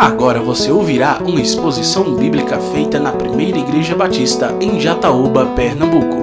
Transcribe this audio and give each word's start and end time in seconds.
Agora 0.00 0.40
você 0.40 0.72
ouvirá 0.72 1.18
uma 1.18 1.42
exposição 1.42 2.16
bíblica 2.16 2.58
feita 2.58 2.98
na 2.98 3.12
Primeira 3.12 3.58
Igreja 3.58 3.94
Batista 3.94 4.56
em 4.58 4.80
Jataúba, 4.80 5.48
Pernambuco. 5.48 6.16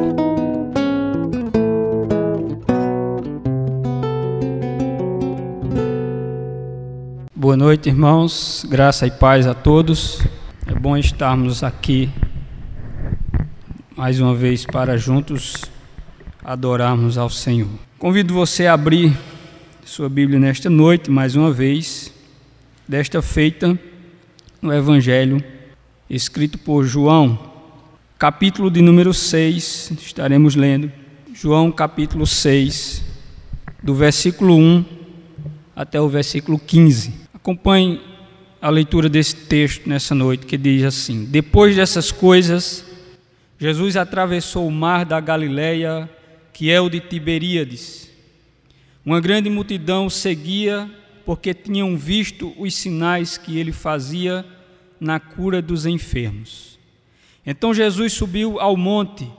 Boa 7.36 7.55
noite, 7.55 7.88
irmãos. 7.88 8.66
Graça 8.68 9.05
e 9.05 9.12
paz 9.12 9.45
a 9.45 9.54
todos. 9.54 10.23
É 10.66 10.73
bom 10.73 10.98
estarmos 10.98 11.64
aqui 11.64 12.09
mais 13.96 14.20
uma 14.20 14.34
vez 14.34 14.66
para 14.66 14.98
juntos 14.98 15.54
adorarmos 16.44 17.16
ao 17.16 17.30
Senhor. 17.30 17.70
Convido 18.00 18.34
você 18.34 18.66
a 18.66 18.73
abrir 18.73 19.16
sua 19.86 20.09
Bíblia 20.09 20.39
nesta 20.39 20.68
noite, 20.68 21.12
mais 21.12 21.36
uma 21.36 21.52
vez, 21.52 22.16
desta 22.88 23.22
feita 23.22 23.77
no 24.62 24.73
Evangelho 24.73 25.44
escrito 26.09 26.58
por 26.58 26.86
João, 26.86 27.38
capítulo 28.18 28.72
de 28.72 28.82
número 28.82 29.14
6, 29.14 29.91
estaremos 30.02 30.55
lendo. 30.55 30.90
João, 31.34 31.70
capítulo 31.70 32.26
6, 32.26 33.04
do 33.84 33.94
versículo 33.94 34.55
1 34.55 34.86
até 35.76 36.00
o 36.00 36.08
versículo 36.08 36.58
15. 36.58 37.14
Acompanhe 37.34 38.00
a 38.62 38.70
leitura 38.70 39.09
desse 39.09 39.36
texto 39.36 39.88
nessa 39.88 40.16
noite, 40.16 40.45
que 40.45 40.58
diz 40.58 40.84
assim: 40.84 41.26
Depois 41.26 41.76
dessas 41.76 42.12
coisas, 42.12 42.86
Jesus 43.59 43.98
atravessou 43.98 44.66
o 44.66 44.72
mar 44.72 45.06
da 45.06 45.20
Galileia, 45.20 46.09
que 46.54 46.72
é 46.72 46.80
o 46.80 46.90
de 46.90 47.02
Tiberíades. 47.02 48.09
Uma 49.06 49.20
grande 49.20 49.50
multidão 49.50 50.09
seguia 50.09 50.90
porque 51.27 51.54
tinham 51.54 51.98
visto 51.98 52.54
os 52.58 52.73
sinais 52.73 53.38
que 53.38 53.59
ele 53.59 53.73
fazia 53.73 54.45
na 54.98 55.20
cura 55.20 55.62
dos 55.62 55.86
enfermos. 55.86 56.80
Então 57.45 57.73
Jesus 57.73 58.14
subiu 58.14 58.61
ao 58.61 58.78
monte 58.78 59.30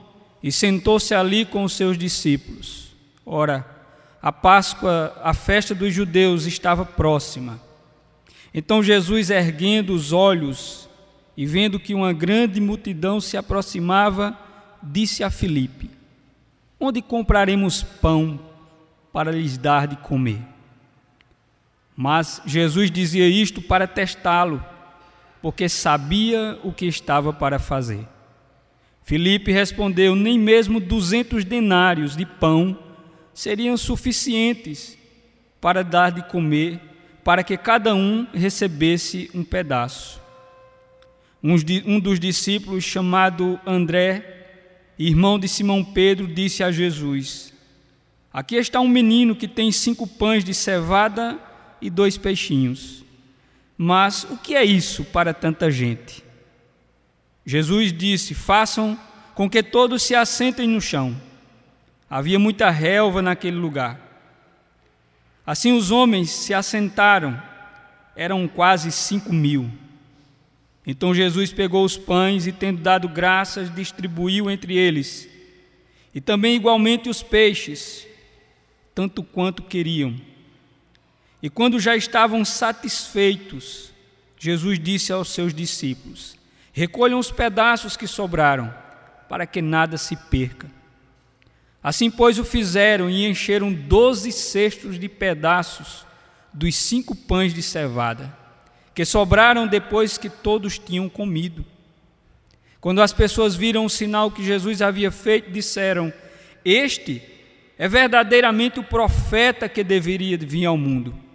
e 0.43 0.51
sentou-se 0.51 1.15
ali 1.15 1.45
com 1.45 1.63
os 1.63 1.73
seus 1.73 1.97
discípulos. 1.97 2.95
Ora, 3.25 3.65
a 4.21 4.31
Páscoa, 4.31 5.19
a 5.23 5.33
festa 5.33 5.73
dos 5.73 5.91
judeus, 5.91 6.45
estava 6.45 6.85
próxima. 6.85 7.59
Então 8.53 8.83
Jesus, 8.83 9.31
erguendo 9.31 9.91
os 9.95 10.13
olhos 10.13 10.87
e 11.35 11.43
vendo 11.43 11.79
que 11.79 11.95
uma 11.95 12.13
grande 12.13 12.61
multidão 12.61 13.19
se 13.19 13.35
aproximava, 13.35 14.37
disse 14.83 15.23
a 15.23 15.31
Filipe: 15.31 15.89
Onde 16.79 17.01
compraremos 17.01 17.81
pão 17.81 18.39
para 19.11 19.31
lhes 19.31 19.57
dar 19.57 19.87
de 19.87 19.95
comer? 19.95 20.58
Mas 22.01 22.41
Jesus 22.45 22.89
dizia 22.89 23.27
isto 23.27 23.61
para 23.61 23.85
testá-lo, 23.85 24.63
porque 25.41 25.67
sabia 25.67 26.57
o 26.63 26.71
que 26.71 26.85
estava 26.85 27.33
para 27.33 27.59
fazer. 27.59 28.07
Filipe 29.03 29.51
respondeu: 29.51 30.15
Nem 30.15 30.39
mesmo 30.39 30.79
duzentos 30.79 31.43
denários 31.43 32.15
de 32.15 32.25
pão 32.25 32.79
seriam 33.33 33.75
suficientes 33.75 34.97
para 35.59 35.83
dar 35.83 36.09
de 36.09 36.23
comer, 36.23 36.79
para 37.21 37.43
que 37.43 37.57
cada 37.57 37.93
um 37.93 38.25
recebesse 38.33 39.29
um 39.35 39.43
pedaço. 39.43 40.21
Um 41.43 41.99
dos 41.99 42.17
discípulos, 42.17 42.85
chamado 42.85 43.59
André, 43.67 44.45
irmão 44.97 45.37
de 45.37 45.49
Simão 45.49 45.83
Pedro, 45.83 46.27
disse 46.27 46.63
a 46.63 46.71
Jesus: 46.71 47.53
Aqui 48.31 48.55
está 48.55 48.79
um 48.79 48.87
menino 48.87 49.35
que 49.35 49.49
tem 49.49 49.69
cinco 49.69 50.07
pães 50.07 50.45
de 50.45 50.53
cevada 50.53 51.48
e 51.81 51.89
dois 51.89 52.17
peixinhos. 52.17 53.03
Mas 53.77 54.23
o 54.25 54.37
que 54.37 54.55
é 54.55 54.63
isso 54.63 55.05
para 55.05 55.33
tanta 55.33 55.71
gente? 55.71 56.23
Jesus 57.45 57.93
disse: 57.93 58.33
Façam 58.33 58.99
com 59.33 59.49
que 59.49 59.63
todos 59.63 60.03
se 60.03 60.13
assentem 60.13 60.67
no 60.67 60.81
chão. 60.81 61.15
Havia 62.09 62.37
muita 62.37 62.69
relva 62.69 63.21
naquele 63.21 63.57
lugar. 63.57 63.99
Assim 65.45 65.71
os 65.71 65.91
homens 65.91 66.29
se 66.29 66.53
assentaram, 66.53 67.41
eram 68.15 68.47
quase 68.47 68.91
cinco 68.91 69.31
mil. 69.31 69.71
Então 70.85 71.13
Jesus 71.13 71.53
pegou 71.53 71.85
os 71.85 71.97
pães 71.97 72.47
e, 72.47 72.51
tendo 72.51 72.81
dado 72.81 73.07
graças, 73.07 73.73
distribuiu 73.73 74.49
entre 74.49 74.75
eles, 74.75 75.29
e 76.13 76.19
também 76.19 76.55
igualmente 76.55 77.09
os 77.09 77.23
peixes, 77.23 78.07
tanto 78.93 79.23
quanto 79.23 79.63
queriam. 79.63 80.15
E 81.41 81.49
quando 81.49 81.79
já 81.79 81.95
estavam 81.95 82.43
satisfeitos, 82.43 83.91
Jesus 84.37 84.79
disse 84.79 85.11
aos 85.11 85.29
seus 85.29 85.53
discípulos: 85.53 86.35
Recolham 86.73 87.19
os 87.19 87.31
pedaços 87.31 87.95
que 87.95 88.07
sobraram, 88.07 88.73
para 89.27 89.45
que 89.45 89.61
nada 89.61 89.97
se 89.97 90.15
perca. 90.15 90.69
Assim, 91.81 92.11
pois, 92.11 92.37
o 92.37 92.43
fizeram 92.43 93.09
e 93.09 93.25
encheram 93.25 93.73
doze 93.73 94.31
cestos 94.31 94.99
de 94.99 95.07
pedaços 95.07 96.05
dos 96.53 96.75
cinco 96.75 97.15
pães 97.15 97.53
de 97.53 97.61
cevada, 97.61 98.35
que 98.93 99.05
sobraram 99.05 99.65
depois 99.65 100.17
que 100.17 100.29
todos 100.29 100.77
tinham 100.77 101.07
comido. 101.07 101.65
Quando 102.81 103.01
as 103.01 103.13
pessoas 103.13 103.55
viram 103.55 103.85
o 103.85 103.89
sinal 103.89 104.29
que 104.31 104.43
Jesus 104.43 104.81
havia 104.81 105.09
feito, 105.09 105.51
disseram: 105.51 106.11
Este 106.65 107.21
é 107.77 107.87
verdadeiramente 107.87 108.79
o 108.79 108.83
profeta 108.83 109.69
que 109.69 109.83
deveria 109.83 110.37
vir 110.37 110.65
ao 110.65 110.77
mundo. 110.77 111.28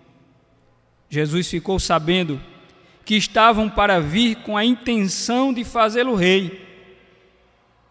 Jesus 1.15 1.49
ficou 1.49 1.79
sabendo 1.79 2.41
que 3.05 3.15
estavam 3.15 3.71
para 3.71 4.01
vir 4.01 4.35
com 4.39 4.57
a 4.57 4.65
intenção 4.65 5.53
de 5.53 5.63
fazê-lo 5.63 6.17
rei. 6.17 6.67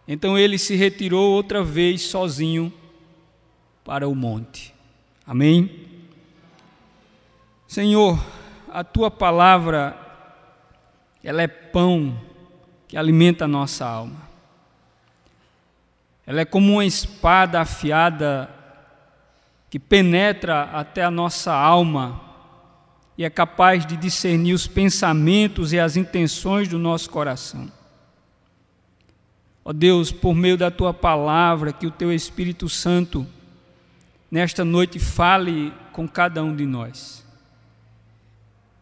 Então 0.06 0.36
ele 0.36 0.58
se 0.58 0.76
retirou 0.76 1.32
outra 1.32 1.62
vez 1.62 2.02
sozinho 2.02 2.70
para 3.82 4.06
o 4.06 4.14
monte. 4.14 4.74
Amém? 5.26 5.86
Senhor, 7.66 8.22
a 8.70 8.84
tua 8.84 9.10
palavra, 9.10 9.96
ela 11.22 11.40
é 11.40 11.48
pão 11.48 12.20
que 12.86 12.94
alimenta 12.94 13.46
a 13.46 13.48
nossa 13.48 13.86
alma. 13.86 14.28
Ela 16.26 16.42
é 16.42 16.44
como 16.44 16.74
uma 16.74 16.84
espada 16.84 17.58
afiada 17.58 18.50
que 19.70 19.78
penetra 19.78 20.64
até 20.64 21.02
a 21.02 21.10
nossa 21.10 21.54
alma 21.54 22.33
e 23.16 23.24
é 23.24 23.30
capaz 23.30 23.86
de 23.86 23.96
discernir 23.96 24.54
os 24.54 24.66
pensamentos 24.66 25.72
e 25.72 25.78
as 25.78 25.96
intenções 25.96 26.68
do 26.68 26.78
nosso 26.78 27.08
coração. 27.10 27.70
Ó 29.64 29.72
Deus, 29.72 30.12
por 30.12 30.34
meio 30.34 30.58
da 30.58 30.70
tua 30.70 30.92
palavra, 30.92 31.72
que 31.72 31.86
o 31.86 31.90
teu 31.90 32.12
Espírito 32.12 32.68
Santo 32.68 33.26
nesta 34.30 34.64
noite 34.64 34.98
fale 34.98 35.72
com 35.92 36.08
cada 36.08 36.42
um 36.42 36.54
de 36.54 36.66
nós. 36.66 37.24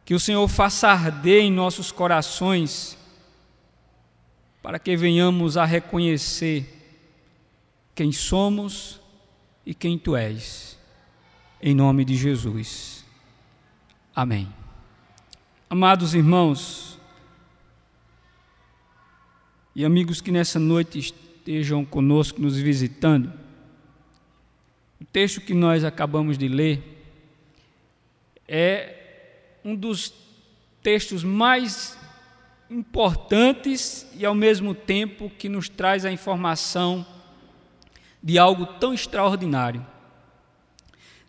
Que 0.04 0.14
o 0.14 0.20
Senhor 0.20 0.48
faça 0.48 0.88
arder 0.88 1.42
em 1.42 1.52
nossos 1.52 1.92
corações, 1.92 2.98
para 4.62 4.78
que 4.78 4.96
venhamos 4.96 5.56
a 5.56 5.64
reconhecer 5.64 6.82
quem 7.94 8.10
somos 8.10 9.00
e 9.64 9.74
quem 9.74 9.98
tu 9.98 10.16
és. 10.16 10.78
Em 11.60 11.74
nome 11.74 12.04
de 12.04 12.16
Jesus. 12.16 13.01
Amém. 14.14 14.46
Amados 15.70 16.12
irmãos 16.14 16.98
e 19.74 19.86
amigos 19.86 20.20
que 20.20 20.30
nessa 20.30 20.58
noite 20.58 20.98
estejam 20.98 21.82
conosco 21.82 22.38
nos 22.38 22.58
visitando, 22.58 23.32
o 25.00 25.04
texto 25.06 25.40
que 25.40 25.54
nós 25.54 25.82
acabamos 25.82 26.36
de 26.36 26.46
ler 26.46 26.82
é 28.46 29.56
um 29.64 29.74
dos 29.74 30.12
textos 30.82 31.24
mais 31.24 31.98
importantes 32.68 34.06
e 34.14 34.26
ao 34.26 34.34
mesmo 34.34 34.74
tempo 34.74 35.30
que 35.38 35.48
nos 35.48 35.70
traz 35.70 36.04
a 36.04 36.12
informação 36.12 37.06
de 38.22 38.38
algo 38.38 38.66
tão 38.78 38.92
extraordinário. 38.92 39.86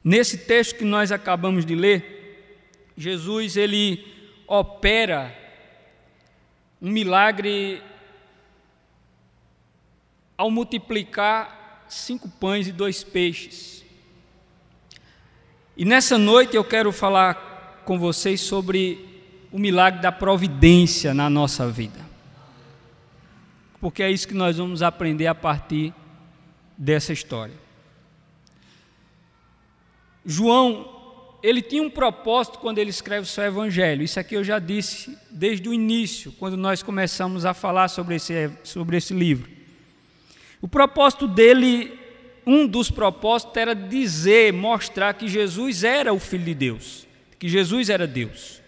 Nesse 0.03 0.39
texto 0.39 0.75
que 0.75 0.83
nós 0.83 1.13
acabamos 1.13 1.65
de 1.65 1.75
ler, 1.75 2.22
Jesus 2.97 3.57
ele 3.57 4.05
opera 4.47 5.35
um 6.81 6.89
milagre 6.89 7.81
ao 10.37 10.51
multiplicar 10.51 11.85
cinco 11.87 12.27
pães 12.27 12.67
e 12.67 12.71
dois 12.71 13.03
peixes. 13.03 13.83
E 15.75 15.85
nessa 15.85 16.17
noite 16.17 16.55
eu 16.55 16.63
quero 16.63 16.91
falar 16.91 17.81
com 17.85 17.97
vocês 17.97 18.41
sobre 18.41 19.13
o 19.51 19.57
milagre 19.57 20.01
da 20.01 20.11
providência 20.11 21.13
na 21.13 21.29
nossa 21.29 21.69
vida. 21.69 21.99
Porque 23.79 24.03
é 24.03 24.11
isso 24.11 24.27
que 24.27 24.33
nós 24.33 24.57
vamos 24.57 24.81
aprender 24.81 25.27
a 25.27 25.35
partir 25.35 25.93
dessa 26.77 27.11
história. 27.13 27.55
João 30.25 30.92
ele 31.43 31.61
tinha 31.61 31.83
um 31.83 31.89
propósito 31.89 32.57
quando 32.57 32.77
ele 32.77 32.89
escreve 32.89 33.23
o 33.23 33.29
seu 33.29 33.43
evangelho. 33.43 34.01
Isso 34.01 34.17
aqui 34.17 34.33
eu 34.33 34.45
já 34.45 34.59
disse 34.59 35.17
desde 35.29 35.67
o 35.67 35.73
início, 35.73 36.31
quando 36.39 36.55
nós 36.55 36.81
começamos 36.81 37.45
a 37.45 37.53
falar 37.53 37.89
sobre 37.89 38.15
esse, 38.15 38.49
sobre 38.63 38.95
esse 38.95 39.13
livro. 39.13 39.51
O 40.61 40.69
propósito 40.69 41.27
dele, 41.27 41.99
um 42.47 42.65
dos 42.65 42.89
propósitos 42.89 43.57
era 43.57 43.75
dizer, 43.75 44.53
mostrar 44.53 45.13
que 45.15 45.27
Jesus 45.27 45.83
era 45.83 46.13
o 46.13 46.19
Filho 46.19 46.45
de 46.45 46.53
Deus, 46.53 47.05
que 47.37 47.49
Jesus 47.49 47.89
era 47.89 48.07
Deus. 48.07 48.61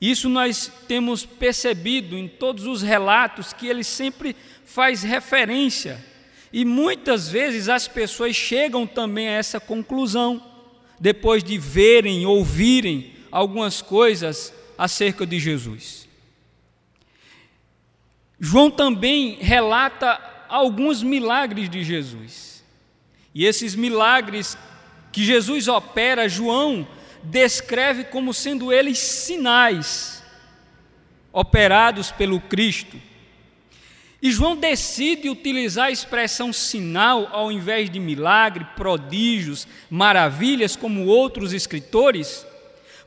Isso 0.00 0.28
nós 0.28 0.70
temos 0.88 1.24
percebido 1.24 2.18
em 2.18 2.26
todos 2.26 2.66
os 2.66 2.82
relatos 2.82 3.52
que 3.52 3.68
ele 3.68 3.84
sempre 3.84 4.34
faz 4.64 5.04
referência. 5.04 6.04
E 6.52 6.64
muitas 6.64 7.28
vezes 7.28 7.68
as 7.68 7.86
pessoas 7.86 8.34
chegam 8.34 8.84
também 8.84 9.28
a 9.28 9.32
essa 9.32 9.60
conclusão 9.60 10.53
depois 11.04 11.44
de 11.44 11.58
verem, 11.58 12.24
ouvirem 12.24 13.12
algumas 13.30 13.82
coisas 13.82 14.54
acerca 14.78 15.26
de 15.26 15.38
Jesus. 15.38 16.08
João 18.40 18.70
também 18.70 19.36
relata 19.38 20.18
alguns 20.48 21.02
milagres 21.02 21.68
de 21.68 21.84
Jesus. 21.84 22.64
E 23.34 23.44
esses 23.44 23.74
milagres 23.74 24.56
que 25.12 25.22
Jesus 25.22 25.68
opera, 25.68 26.26
João 26.26 26.88
descreve 27.22 28.04
como 28.04 28.32
sendo 28.32 28.72
eles 28.72 28.96
sinais 28.96 30.24
operados 31.34 32.12
pelo 32.12 32.40
Cristo. 32.40 32.96
E 34.24 34.32
João 34.32 34.56
decide 34.56 35.28
utilizar 35.28 35.88
a 35.88 35.90
expressão 35.90 36.50
sinal 36.50 37.28
ao 37.30 37.52
invés 37.52 37.90
de 37.90 38.00
milagre, 38.00 38.66
prodígios, 38.74 39.68
maravilhas, 39.90 40.74
como 40.74 41.04
outros 41.04 41.52
escritores, 41.52 42.46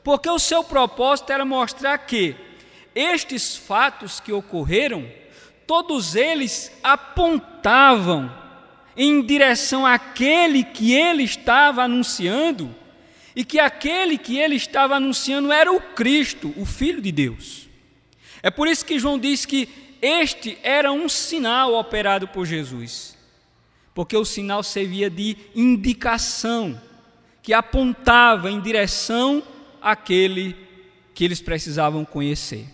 porque 0.04 0.30
o 0.30 0.38
seu 0.38 0.62
propósito 0.62 1.32
era 1.32 1.44
mostrar 1.44 1.98
que 1.98 2.36
estes 2.94 3.56
fatos 3.56 4.20
que 4.20 4.32
ocorreram, 4.32 5.10
todos 5.66 6.14
eles 6.14 6.70
apontavam 6.84 8.32
em 8.96 9.20
direção 9.20 9.84
àquele 9.84 10.62
que 10.62 10.94
ele 10.94 11.24
estava 11.24 11.82
anunciando, 11.82 12.72
e 13.34 13.44
que 13.44 13.58
aquele 13.58 14.16
que 14.16 14.38
ele 14.38 14.54
estava 14.54 14.94
anunciando 14.94 15.50
era 15.50 15.72
o 15.72 15.80
Cristo, 15.80 16.54
o 16.56 16.64
Filho 16.64 17.02
de 17.02 17.10
Deus. 17.10 17.68
É 18.40 18.52
por 18.52 18.68
isso 18.68 18.84
que 18.84 19.00
João 19.00 19.18
diz 19.18 19.44
que 19.44 19.87
este 20.00 20.58
era 20.62 20.92
um 20.92 21.08
sinal 21.08 21.74
operado 21.74 22.28
por 22.28 22.46
Jesus, 22.46 23.16
porque 23.94 24.16
o 24.16 24.24
sinal 24.24 24.62
servia 24.62 25.10
de 25.10 25.36
indicação, 25.54 26.80
que 27.42 27.52
apontava 27.52 28.50
em 28.50 28.60
direção 28.60 29.42
àquele 29.80 30.54
que 31.14 31.24
eles 31.24 31.40
precisavam 31.40 32.04
conhecer. 32.04 32.66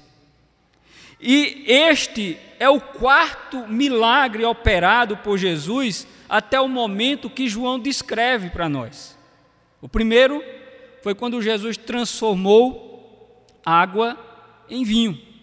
E 1.21 1.65
este 1.67 2.37
é 2.59 2.69
o 2.69 2.81
quarto 2.81 3.67
milagre 3.67 4.44
operado 4.44 5.17
por 5.17 5.38
Jesus 5.38 6.06
até 6.29 6.61
o 6.61 6.69
momento 6.69 7.31
que 7.31 7.49
João 7.49 7.79
descreve 7.79 8.50
para 8.50 8.69
nós. 8.69 9.17
O 9.81 9.88
primeiro 9.88 10.43
foi 11.03 11.15
quando 11.15 11.41
Jesus 11.41 11.76
transformou 11.76 13.47
água 13.65 14.19
em 14.69 14.85
vinho. 14.85 15.34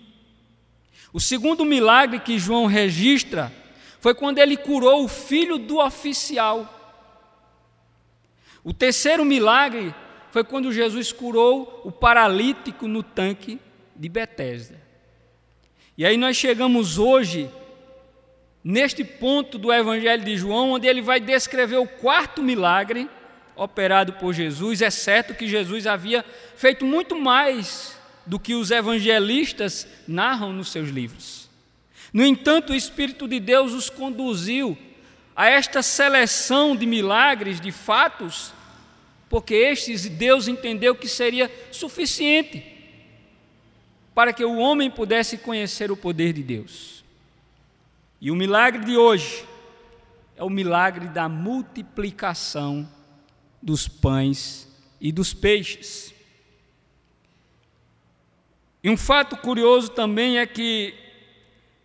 O 1.13 1.19
segundo 1.19 1.66
milagre 1.66 2.19
que 2.19 2.40
João 2.40 2.66
registra 2.66 3.52
foi 4.00 4.16
quando 4.16 4.40
ele 4.40 4.58
curou 4.58 5.04
o 5.04 5.08
filho 5.08 5.58
do 5.58 5.78
oficial. 5.78 6.80
O 8.63 8.74
terceiro 8.74 9.25
milagre 9.25 9.94
foi 10.31 10.44
quando 10.44 10.72
Jesus 10.72 11.12
curou 11.12 11.81
o 11.84 11.92
paralítico 11.92 12.88
no 12.88 13.04
tanque 13.04 13.60
de 13.96 14.08
Betesda. 14.08 14.81
E 15.98 16.06
aí 16.06 16.16
nós 16.16 16.38
chegamos 16.38 16.98
hoje 16.98 17.50
neste 18.64 19.04
ponto 19.04 19.57
do 19.57 19.74
Evangelho 19.74 20.24
de 20.24 20.38
João, 20.38 20.72
onde 20.72 20.88
ele 20.88 21.02
vai 21.02 21.19
descrever 21.19 21.78
o 21.78 21.88
quarto 21.88 22.42
milagre 22.42 23.10
operado 23.56 24.14
por 24.14 24.34
Jesus, 24.34 24.81
é 24.81 24.90
certo 24.90 25.36
que 25.36 25.48
Jesus 25.48 25.86
havia 25.86 26.24
feito 26.56 26.86
muito 26.86 27.19
mais 27.19 28.00
do 28.25 28.39
que 28.39 28.53
os 28.53 28.71
evangelistas 28.71 29.88
narram 30.07 30.53
nos 30.53 30.71
seus 30.71 30.89
livros. 30.89 31.50
No 32.13 32.25
entanto, 32.25 32.73
o 32.73 32.75
Espírito 32.75 33.27
de 33.27 33.39
Deus 33.39 33.73
os 33.73 33.89
conduziu 33.89 34.77
a 35.35 35.47
esta 35.47 35.81
seleção 35.81 36.75
de 36.75 36.85
milagres, 36.85 37.59
de 37.59 37.71
fatos, 37.71 38.53
porque 39.29 39.56
estes 39.56 40.07
Deus 40.07 40.47
entendeu 40.47 40.94
que 40.94 41.07
seria 41.07 41.50
suficiente 41.71 42.71
para 44.13 44.33
que 44.33 44.44
o 44.44 44.57
homem 44.57 44.91
pudesse 44.91 45.38
conhecer 45.38 45.91
o 45.91 45.97
poder 45.97 46.33
de 46.33 46.44
Deus. 46.44 47.03
E 48.19 48.29
o 48.29 48.35
milagre 48.35 48.83
de 48.85 48.97
hoje 48.97 49.45
é 50.35 50.44
o 50.44 50.50
milagre 50.50 51.07
da 51.07 51.29
multiplicação 51.29 52.88
dos 53.62 53.88
pães 53.88 54.68
e 55.00 55.12
dos 55.12 55.33
peixes. 55.33 56.11
E 58.83 58.89
um 58.89 58.98
fato 58.98 59.38
curioso 59.38 59.89
também 59.89 60.39
é 60.39 60.45
que 60.45 60.94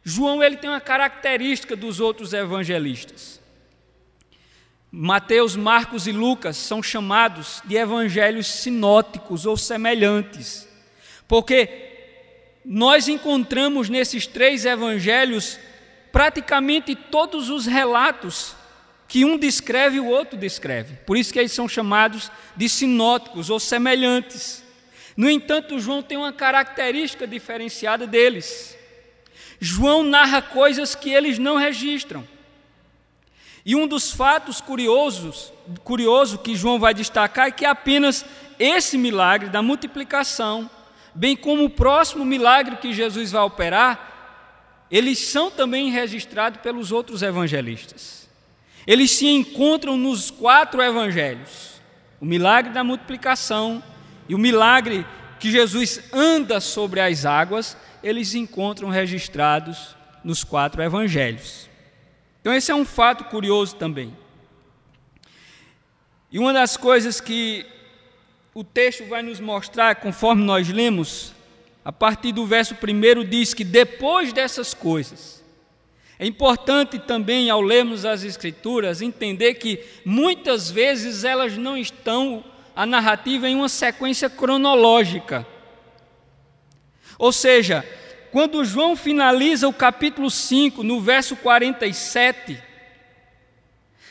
João 0.02 0.43
ele 0.43 0.56
tem 0.56 0.70
uma 0.70 0.81
característica 0.81 1.75
dos 1.76 2.00
outros 2.00 2.32
evangelistas. 2.32 3.40
Mateus, 4.90 5.56
Marcos 5.56 6.06
e 6.06 6.12
Lucas 6.12 6.56
são 6.56 6.82
chamados 6.82 7.60
de 7.64 7.76
evangelhos 7.76 8.46
sinóticos 8.46 9.44
ou 9.44 9.56
semelhantes, 9.56 10.66
porque 11.28 11.69
nós 12.64 13.08
encontramos 13.08 13.88
nesses 13.88 14.26
três 14.26 14.64
evangelhos 14.64 15.58
praticamente 16.10 16.94
todos 16.94 17.50
os 17.50 17.66
relatos 17.66 18.56
que 19.06 19.25
um 19.25 19.37
descreve 19.37 19.96
e 19.96 20.00
o 20.00 20.06
outro 20.06 20.38
descreve. 20.38 20.96
Por 21.04 21.16
isso 21.16 21.32
que 21.32 21.38
eles 21.38 21.52
são 21.52 21.69
chamados 21.69 22.31
de 22.56 22.69
sinóticos 22.69 23.50
ou 23.50 23.60
semelhantes. 23.60 24.64
No 25.16 25.30
entanto, 25.30 25.78
João 25.78 26.02
tem 26.02 26.18
uma 26.18 26.32
característica 26.32 27.26
diferenciada 27.26 28.06
deles. 28.06 28.76
João 29.58 30.02
narra 30.02 30.42
coisas 30.42 30.94
que 30.94 31.10
eles 31.10 31.38
não 31.38 31.56
registram. 31.56 32.26
E 33.64 33.74
um 33.74 33.88
dos 33.88 34.12
fatos 34.12 34.60
curiosos, 34.60 35.52
curioso 35.82 36.38
que 36.38 36.54
João 36.54 36.78
vai 36.78 36.94
destacar 36.94 37.48
é 37.48 37.50
que 37.50 37.64
apenas 37.64 38.24
esse 38.58 38.96
milagre 38.96 39.48
da 39.48 39.62
multiplicação, 39.62 40.70
bem 41.14 41.34
como 41.34 41.64
o 41.64 41.70
próximo 41.70 42.24
milagre 42.24 42.76
que 42.76 42.93
Jesus 42.93 43.32
vai 43.32 43.43
operar, 43.43 44.86
eles 44.91 45.19
são 45.19 45.50
também 45.50 45.91
registrados 45.91 46.60
pelos 46.60 46.93
outros 46.93 47.22
evangelistas. 47.22 48.29
Eles 48.86 49.10
se 49.10 49.26
encontram 49.26 49.96
nos 49.96 50.31
quatro 50.31 50.81
evangelhos: 50.81 51.81
o 52.20 52.24
milagre 52.24 52.72
da 52.72 52.84
multiplicação, 52.84 53.82
e 54.28 54.34
o 54.34 54.38
milagre 54.38 55.06
que 55.38 55.50
Jesus 55.50 56.00
anda 56.12 56.60
sobre 56.60 57.00
as 57.00 57.24
águas, 57.24 57.76
eles 58.02 58.34
encontram 58.34 58.88
registrados 58.88 59.96
nos 60.24 60.42
quatro 60.42 60.82
evangelhos. 60.82 61.68
Então, 62.40 62.52
esse 62.52 62.70
é 62.70 62.74
um 62.74 62.84
fato 62.84 63.24
curioso 63.24 63.76
também. 63.76 64.16
E 66.30 66.38
uma 66.38 66.52
das 66.52 66.76
coisas 66.76 67.20
que 67.20 67.66
o 68.54 68.64
texto 68.64 69.04
vai 69.06 69.22
nos 69.22 69.38
mostrar, 69.38 69.96
conforme 69.96 70.42
nós 70.42 70.68
lemos, 70.68 71.32
a 71.84 71.92
partir 71.92 72.32
do 72.32 72.46
verso 72.46 72.74
1 72.74 73.24
diz 73.28 73.54
que 73.54 73.62
depois 73.62 74.32
dessas 74.32 74.74
coisas, 74.74 75.44
é 76.18 76.26
importante 76.26 76.98
também, 76.98 77.50
ao 77.50 77.60
lermos 77.60 78.04
as 78.04 78.24
Escrituras, 78.24 79.02
entender 79.02 79.54
que 79.54 79.84
muitas 80.04 80.70
vezes 80.70 81.24
elas 81.24 81.56
não 81.56 81.76
estão 81.76 82.42
a 82.76 82.84
narrativa 82.84 83.48
em 83.48 83.54
uma 83.54 83.70
sequência 83.70 84.28
cronológica. 84.28 85.46
Ou 87.18 87.32
seja, 87.32 87.82
quando 88.30 88.62
João 88.66 88.94
finaliza 88.94 89.66
o 89.66 89.72
capítulo 89.72 90.30
5, 90.30 90.82
no 90.82 91.00
verso 91.00 91.34
47, 91.36 92.62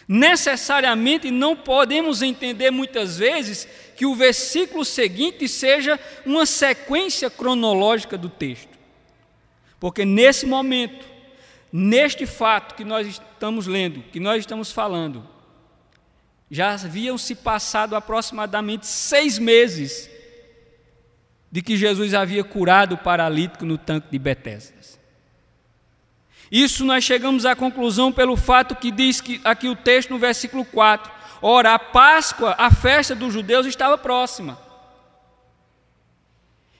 necessariamente 0.07 1.29
não 1.29 1.55
podemos 1.55 2.23
entender 2.23 2.71
muitas 2.71 3.19
vezes 3.19 3.67
que 3.95 4.07
o 4.07 4.15
versículo 4.15 4.83
seguinte 4.83 5.47
seja 5.47 5.99
uma 6.25 6.47
sequência 6.47 7.29
cronológica 7.29 8.17
do 8.17 8.29
texto. 8.29 8.75
Porque 9.79 10.03
nesse 10.03 10.47
momento, 10.47 11.05
neste 11.71 12.25
fato 12.25 12.73
que 12.73 12.83
nós 12.83 13.05
estamos 13.05 13.67
lendo, 13.67 14.01
que 14.11 14.19
nós 14.19 14.39
estamos 14.39 14.71
falando, 14.71 15.34
já 16.49 16.73
haviam 16.73 17.17
se 17.17 17.35
passado 17.35 17.95
aproximadamente 17.95 18.85
seis 18.85 19.39
meses 19.39 20.09
de 21.51 21.61
que 21.61 21.77
Jesus 21.77 22.13
havia 22.13 22.43
curado 22.43 22.95
o 22.95 22.97
paralítico 22.97 23.65
no 23.65 23.77
tanque 23.77 24.09
de 24.11 24.19
Betesda. 24.19 24.75
Isso 26.51 26.85
nós 26.85 27.03
chegamos 27.03 27.45
à 27.45 27.55
conclusão 27.55 28.11
pelo 28.11 28.37
fato 28.37 28.75
que 28.75 28.91
diz 28.91 29.19
que 29.19 29.41
aqui 29.43 29.67
o 29.67 29.75
texto 29.75 30.11
no 30.11 30.19
versículo 30.19 30.63
4, 30.63 31.11
ora 31.41 31.73
a 31.73 31.79
Páscoa, 31.79 32.55
a 32.57 32.69
festa 32.69 33.15
dos 33.15 33.33
judeus 33.33 33.65
estava 33.65 33.97
próxima. 33.97 34.59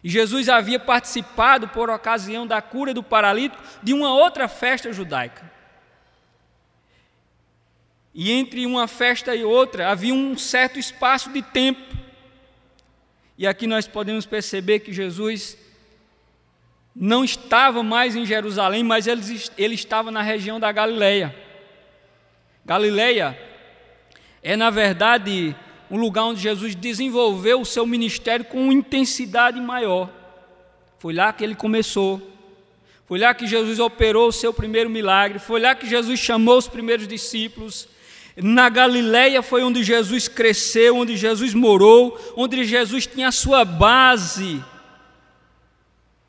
E 0.04 0.10
Jesus 0.10 0.50
havia 0.50 0.80
participado, 0.80 1.68
por 1.70 1.90
ocasião 1.90 2.46
da 2.46 2.62
cura 2.62 2.94
do 2.94 3.02
paralítico, 3.02 3.62
de 3.82 3.92
uma 3.92 4.14
outra 4.14 4.48
festa 4.48 4.94
judaica. 4.94 5.52
E 8.16 8.32
entre 8.32 8.66
uma 8.66 8.88
festa 8.88 9.36
e 9.36 9.44
outra 9.44 9.92
havia 9.92 10.14
um 10.14 10.38
certo 10.38 10.80
espaço 10.80 11.30
de 11.34 11.42
tempo. 11.42 11.84
E 13.38 13.46
aqui 13.46 13.68
nós 13.68 13.86
podemos 13.86 14.26
perceber 14.26 14.80
que 14.80 14.94
Jesus 14.94 15.58
não 16.96 17.26
estava 17.26 17.84
mais 17.84 18.16
em 18.16 18.26
Jerusalém, 18.26 18.82
mas 18.82 19.06
ele, 19.06 19.22
ele 19.58 19.76
estava 19.76 20.10
na 20.10 20.22
região 20.22 20.62
da 20.62 20.72
Galileia. 20.72 21.36
Galileia 22.66 23.38
é, 24.42 24.56
na 24.56 24.70
verdade, 24.70 25.54
um 25.92 25.98
lugar 25.98 26.24
onde 26.24 26.40
Jesus 26.40 26.74
desenvolveu 26.74 27.60
o 27.60 27.66
seu 27.66 27.86
ministério 27.86 28.46
com 28.46 28.72
intensidade 28.72 29.60
maior. 29.60 30.10
Foi 31.00 31.14
lá 31.14 31.34
que 31.34 31.44
ele 31.44 31.56
começou. 31.56 32.32
Foi 33.06 33.20
lá 33.20 33.34
que 33.34 33.46
Jesus 33.46 33.78
operou 33.78 34.30
o 34.30 34.32
seu 34.32 34.54
primeiro 34.54 34.90
milagre. 34.90 35.38
Foi 35.38 35.60
lá 35.60 35.76
que 35.76 35.86
Jesus 35.86 36.20
chamou 36.20 36.58
os 36.58 36.68
primeiros 36.68 37.08
discípulos. 37.08 37.90
Na 38.38 38.68
Galileia 38.68 39.42
foi 39.42 39.64
onde 39.64 39.84
Jesus 39.84 40.28
cresceu, 40.28 40.98
onde 40.98 41.16
Jesus 41.16 41.54
morou, 41.54 42.20
onde 42.36 42.64
Jesus 42.66 43.08
tinha 43.08 43.30
a 43.30 43.32
sua 43.32 43.64
base 43.64 44.64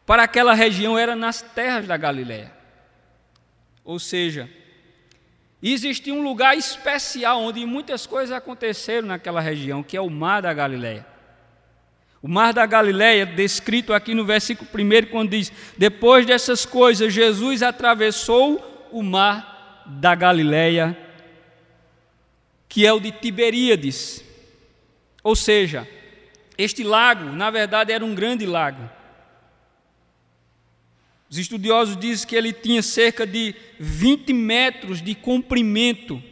para 0.07 0.23
aquela 0.23 0.55
região 0.55 0.97
era 0.97 1.17
nas 1.17 1.43
terras 1.43 1.87
da 1.87 1.97
Galiléia. 1.97 2.53
Ou 3.85 3.99
seja, 3.99 4.49
existia 5.61 6.15
um 6.15 6.23
lugar 6.23 6.57
especial 6.57 7.43
onde 7.43 7.67
muitas 7.67 8.07
coisas 8.07 8.35
aconteceram 8.35 9.09
naquela 9.09 9.41
região, 9.41 9.83
que 9.83 9.97
é 9.97 10.01
o 10.01 10.09
Mar 10.09 10.43
da 10.43 10.55
Galiléia. 10.55 11.05
O 12.23 12.29
Mar 12.29 12.53
da 12.53 12.65
Galiléia, 12.67 13.27
descrito 13.27 13.93
aqui 13.93 14.15
no 14.15 14.25
versículo 14.25 14.69
1, 14.73 15.11
quando 15.11 15.31
diz: 15.31 15.53
Depois 15.77 16.25
dessas 16.25 16.65
coisas, 16.65 17.13
Jesus 17.13 17.63
atravessou 17.63 18.89
o 18.93 19.03
Mar 19.03 19.85
da 19.87 20.15
Galiléia, 20.15 20.97
que 22.69 22.87
é 22.87 22.93
o 22.93 23.01
de 23.01 23.11
Tiberíades. 23.11 24.25
Ou 25.23 25.35
seja, 25.35 25.89
este 26.57 26.83
lago, 26.83 27.33
na 27.33 27.51
verdade, 27.51 27.93
era 27.93 28.05
um 28.05 28.15
grande 28.15 28.47
lago. 28.47 28.89
Os 31.29 31.39
estudiosos 31.39 31.97
dizem 31.97 32.27
que 32.27 32.37
ele 32.37 32.53
tinha 32.53 32.83
cerca 32.83 33.27
de 33.27 33.55
20 33.79 34.33
metros 34.33 35.03
de 35.03 35.15
comprimento 35.15 36.23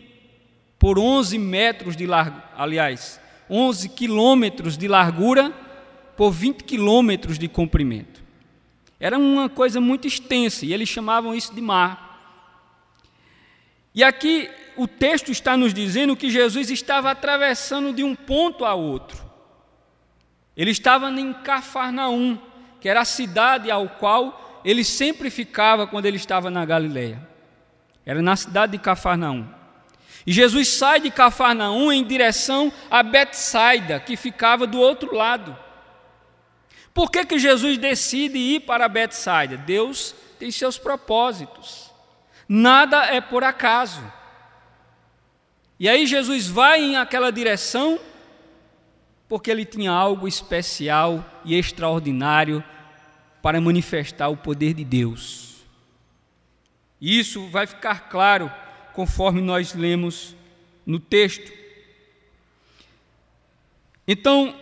por 0.79 0.99
11 0.99 1.39
metros 1.39 1.97
de 1.97 2.07
largura, 2.07 2.45
aliás, 2.57 3.21
11 3.51 3.89
quilômetros 3.91 4.79
de 4.79 4.87
largura 4.87 5.51
por 6.17 6.31
20 6.31 6.63
quilômetros 6.63 7.39
de 7.39 7.49
comprimento. 7.49 8.23
Era 9.01 9.19
uma 9.19 9.49
coisa 9.49 9.81
muito 9.81 10.07
extensa 10.07 10.65
e 10.65 10.73
eles 10.73 10.89
chamavam 10.89 11.35
isso 11.35 11.55
de 11.55 11.61
mar. 11.61 12.05
E 13.95 14.03
aqui 14.03 14.49
o 14.77 14.87
texto 14.87 15.31
está 15.31 15.57
nos 15.57 15.73
dizendo 15.73 16.17
que 16.17 16.31
Jesus 16.31 16.71
estava 16.71 17.11
atravessando 17.11 17.93
de 17.93 18.03
um 18.03 18.15
ponto 18.15 18.65
a 18.65 18.75
outro. 18.75 19.25
Ele 20.57 20.71
estava 20.71 21.11
em 21.11 21.33
Cafarnaum, 21.33 22.39
que 22.81 22.89
era 22.89 23.01
a 23.01 23.05
cidade 23.05 23.71
ao 23.71 23.89
qual 23.89 24.61
ele 24.65 24.85
sempre 24.85 25.31
ficava 25.31 25.87
quando 25.87 26.07
ele 26.07 26.17
estava 26.17 26.51
na 26.51 26.65
Galileia. 26.65 27.27
Era 28.07 28.23
na 28.23 28.37
cidade 28.37 28.73
de 28.73 28.79
Cafarnaum. 28.79 29.47
E 30.27 30.33
Jesus 30.33 30.69
sai 30.69 31.01
de 31.01 31.11
Cafarnaum 31.11 31.93
em 31.93 32.05
direção 32.05 32.73
a 32.91 33.03
Betsaida, 33.03 34.01
que 34.01 34.17
ficava 34.17 34.67
do 34.67 34.79
outro 34.79 35.15
lado. 35.15 35.57
Por 36.95 37.11
que, 37.11 37.27
que 37.27 37.39
Jesus 37.39 37.77
decide 37.77 38.39
ir 38.39 38.61
para 38.61 38.89
Betsaida? 38.89 39.57
Deus 39.57 40.15
tem 40.39 40.51
seus 40.51 40.79
propósitos. 40.79 41.91
Nada 42.49 43.07
é 43.07 43.21
por 43.21 43.43
acaso. 43.43 44.01
E 45.79 45.89
aí 45.89 46.07
Jesus 46.07 46.47
vai 46.47 46.81
em 46.83 46.97
aquela 46.97 47.31
direção 47.31 47.99
porque 49.29 49.51
ele 49.51 49.65
tinha 49.65 49.91
algo 49.91 50.29
especial 50.29 51.25
e 51.45 51.59
extraordinário 51.59 52.63
para 53.43 53.61
manifestar 53.61 54.29
o 54.29 54.37
poder 54.37 54.75
de 54.75 54.85
Deus. 54.85 55.65
Isso 57.01 57.49
vai 57.49 57.67
ficar 57.67 58.09
claro 58.09 58.51
conforme 58.93 59.41
nós 59.41 59.75
lemos 59.75 60.37
no 60.87 61.01
texto. 61.01 61.53
Então, 64.07 64.55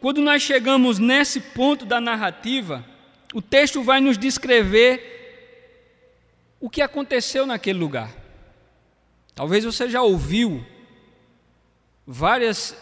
quando 0.00 0.20
nós 0.20 0.42
chegamos 0.42 0.98
nesse 0.98 1.40
ponto 1.40 1.84
da 1.84 2.00
narrativa, 2.00 2.84
o 3.34 3.42
texto 3.42 3.82
vai 3.82 4.00
nos 4.00 4.16
descrever 4.16 5.18
o 6.60 6.70
que 6.70 6.82
aconteceu 6.82 7.46
naquele 7.46 7.78
lugar. 7.78 8.19
Talvez 9.34 9.64
você 9.64 9.88
já 9.88 10.02
ouviu 10.02 10.64
várias 12.06 12.76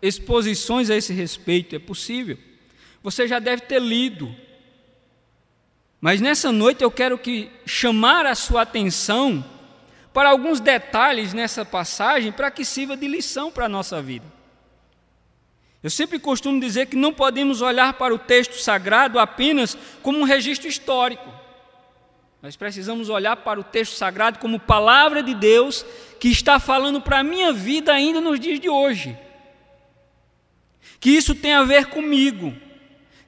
exposições 0.00 0.90
a 0.90 0.96
esse 0.96 1.12
respeito, 1.12 1.76
é 1.76 1.78
possível. 1.78 2.38
Você 3.02 3.26
já 3.26 3.38
deve 3.38 3.62
ter 3.62 3.80
lido 3.80 4.34
mas 6.00 6.20
nessa 6.20 6.52
noite 6.52 6.82
eu 6.82 6.90
quero 6.90 7.18
que 7.18 7.50
chamar 7.66 8.24
a 8.24 8.34
sua 8.34 8.62
atenção 8.62 9.44
para 10.12 10.30
alguns 10.30 10.60
detalhes 10.60 11.32
nessa 11.32 11.64
passagem 11.64 12.30
para 12.30 12.50
que 12.50 12.64
sirva 12.64 12.96
de 12.96 13.06
lição 13.08 13.50
para 13.50 13.66
a 13.66 13.68
nossa 13.68 14.00
vida. 14.00 14.24
Eu 15.82 15.90
sempre 15.90 16.18
costumo 16.18 16.60
dizer 16.60 16.86
que 16.86 16.96
não 16.96 17.12
podemos 17.12 17.62
olhar 17.62 17.94
para 17.94 18.14
o 18.14 18.18
texto 18.18 18.54
sagrado 18.54 19.18
apenas 19.18 19.76
como 20.02 20.18
um 20.18 20.24
registro 20.24 20.68
histórico. 20.68 21.28
Nós 22.40 22.56
precisamos 22.56 23.08
olhar 23.08 23.36
para 23.36 23.58
o 23.58 23.64
texto 23.64 23.94
sagrado 23.94 24.38
como 24.38 24.60
palavra 24.60 25.22
de 25.22 25.34
Deus 25.34 25.84
que 26.20 26.28
está 26.28 26.60
falando 26.60 27.00
para 27.00 27.18
a 27.18 27.24
minha 27.24 27.52
vida 27.52 27.92
ainda 27.92 28.20
nos 28.20 28.38
dias 28.38 28.60
de 28.60 28.68
hoje. 28.68 29.16
Que 31.00 31.10
isso 31.10 31.34
tem 31.34 31.52
a 31.52 31.64
ver 31.64 31.86
comigo 31.86 32.54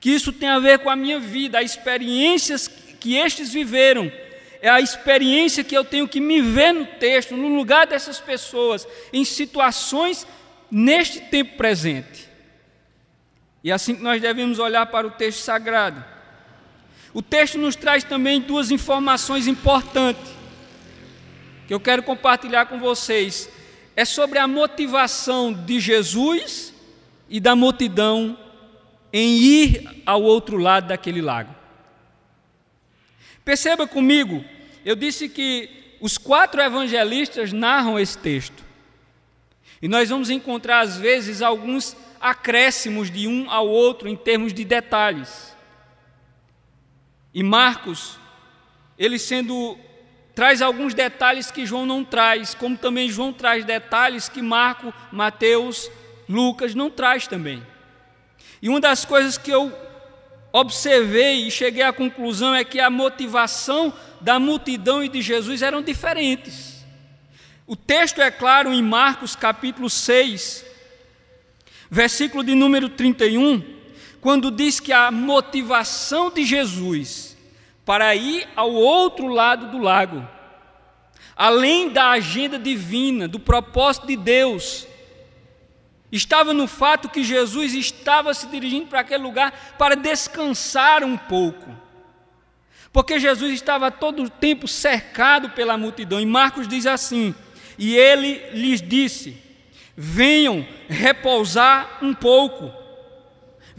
que 0.00 0.10
isso 0.10 0.32
tem 0.32 0.48
a 0.48 0.58
ver 0.58 0.78
com 0.78 0.88
a 0.88 0.96
minha 0.96 1.20
vida, 1.20 1.60
as 1.60 1.72
experiências 1.72 2.66
que 2.66 3.16
estes 3.16 3.52
viveram, 3.52 4.10
é 4.62 4.68
a 4.68 4.80
experiência 4.80 5.62
que 5.62 5.76
eu 5.76 5.84
tenho 5.84 6.08
que 6.08 6.20
me 6.20 6.40
ver 6.40 6.72
no 6.72 6.86
texto, 6.86 7.36
no 7.36 7.54
lugar 7.54 7.86
dessas 7.86 8.18
pessoas, 8.18 8.88
em 9.12 9.24
situações 9.24 10.26
neste 10.70 11.20
tempo 11.20 11.56
presente. 11.56 12.28
E 13.62 13.70
é 13.70 13.74
assim 13.74 13.94
que 13.94 14.02
nós 14.02 14.20
devemos 14.20 14.58
olhar 14.58 14.86
para 14.86 15.06
o 15.06 15.10
texto 15.10 15.40
sagrado. 15.40 16.02
O 17.12 17.20
texto 17.22 17.58
nos 17.58 17.74
traz 17.74 18.04
também 18.04 18.40
duas 18.40 18.70
informações 18.70 19.46
importantes 19.46 20.40
que 21.70 21.74
eu 21.74 21.78
quero 21.78 22.02
compartilhar 22.02 22.66
com 22.66 22.80
vocês. 22.80 23.48
É 23.94 24.04
sobre 24.04 24.40
a 24.40 24.48
motivação 24.48 25.52
de 25.52 25.78
Jesus 25.78 26.74
e 27.28 27.38
da 27.38 27.54
multidão 27.54 28.36
em 29.12 29.36
ir 29.36 30.02
ao 30.04 30.20
outro 30.20 30.56
lado 30.56 30.88
daquele 30.88 31.20
lago. 31.20 31.54
Perceba 33.44 33.86
comigo, 33.86 34.44
eu 34.84 34.96
disse 34.96 35.28
que 35.28 35.96
os 36.00 36.18
quatro 36.18 36.60
evangelistas 36.60 37.52
narram 37.52 37.98
esse 37.98 38.18
texto. 38.18 38.64
E 39.80 39.86
nós 39.86 40.08
vamos 40.08 40.28
encontrar, 40.28 40.80
às 40.80 40.96
vezes, 40.96 41.40
alguns 41.40 41.96
acréscimos 42.20 43.10
de 43.12 43.28
um 43.28 43.48
ao 43.50 43.68
outro 43.68 44.08
em 44.08 44.16
termos 44.16 44.52
de 44.52 44.64
detalhes. 44.64 45.49
E 47.32 47.42
Marcos, 47.42 48.18
ele 48.98 49.18
sendo 49.18 49.78
traz 50.34 50.62
alguns 50.62 50.94
detalhes 50.94 51.50
que 51.50 51.66
João 51.66 51.84
não 51.84 52.04
traz, 52.04 52.54
como 52.54 52.76
também 52.76 53.08
João 53.08 53.32
traz 53.32 53.64
detalhes 53.64 54.28
que 54.28 54.40
Marco, 54.40 54.92
Mateus, 55.12 55.90
Lucas 56.28 56.74
não 56.74 56.90
traz 56.90 57.26
também. 57.26 57.64
E 58.62 58.68
uma 58.68 58.80
das 58.80 59.04
coisas 59.04 59.36
que 59.36 59.50
eu 59.50 59.72
observei 60.52 61.46
e 61.46 61.50
cheguei 61.50 61.82
à 61.82 61.92
conclusão 61.92 62.54
é 62.54 62.64
que 62.64 62.80
a 62.80 62.90
motivação 62.90 63.92
da 64.20 64.38
multidão 64.38 65.02
e 65.02 65.08
de 65.08 65.22
Jesus 65.22 65.62
eram 65.62 65.82
diferentes. 65.82 66.84
O 67.66 67.76
texto 67.76 68.20
é 68.20 68.30
claro 68.30 68.72
em 68.72 68.82
Marcos 68.82 69.36
capítulo 69.36 69.88
6, 69.88 70.64
versículo 71.90 72.42
de 72.42 72.54
número 72.54 72.88
31, 72.88 73.62
quando 74.20 74.50
diz 74.50 74.80
que 74.80 74.92
a 74.92 75.10
motivação 75.10 76.30
de 76.30 76.44
Jesus 76.44 77.36
para 77.84 78.14
ir 78.14 78.46
ao 78.54 78.72
outro 78.72 79.26
lado 79.26 79.68
do 79.68 79.78
lago, 79.78 80.26
além 81.34 81.88
da 81.88 82.10
agenda 82.10 82.58
divina, 82.58 83.26
do 83.26 83.40
propósito 83.40 84.06
de 84.06 84.16
Deus, 84.16 84.86
estava 86.12 86.52
no 86.52 86.68
fato 86.68 87.08
que 87.08 87.24
Jesus 87.24 87.74
estava 87.74 88.34
se 88.34 88.46
dirigindo 88.46 88.86
para 88.86 89.00
aquele 89.00 89.22
lugar 89.22 89.74
para 89.78 89.96
descansar 89.96 91.02
um 91.02 91.16
pouco. 91.16 91.74
Porque 92.92 93.18
Jesus 93.18 93.54
estava 93.54 93.90
todo 93.90 94.24
o 94.24 94.30
tempo 94.30 94.66
cercado 94.66 95.50
pela 95.50 95.78
multidão. 95.78 96.20
E 96.20 96.26
Marcos 96.26 96.66
diz 96.68 96.86
assim: 96.86 97.34
E 97.78 97.96
ele 97.96 98.50
lhes 98.52 98.82
disse: 98.82 99.36
Venham 99.96 100.66
repousar 100.88 101.98
um 102.02 102.12
pouco. 102.12 102.79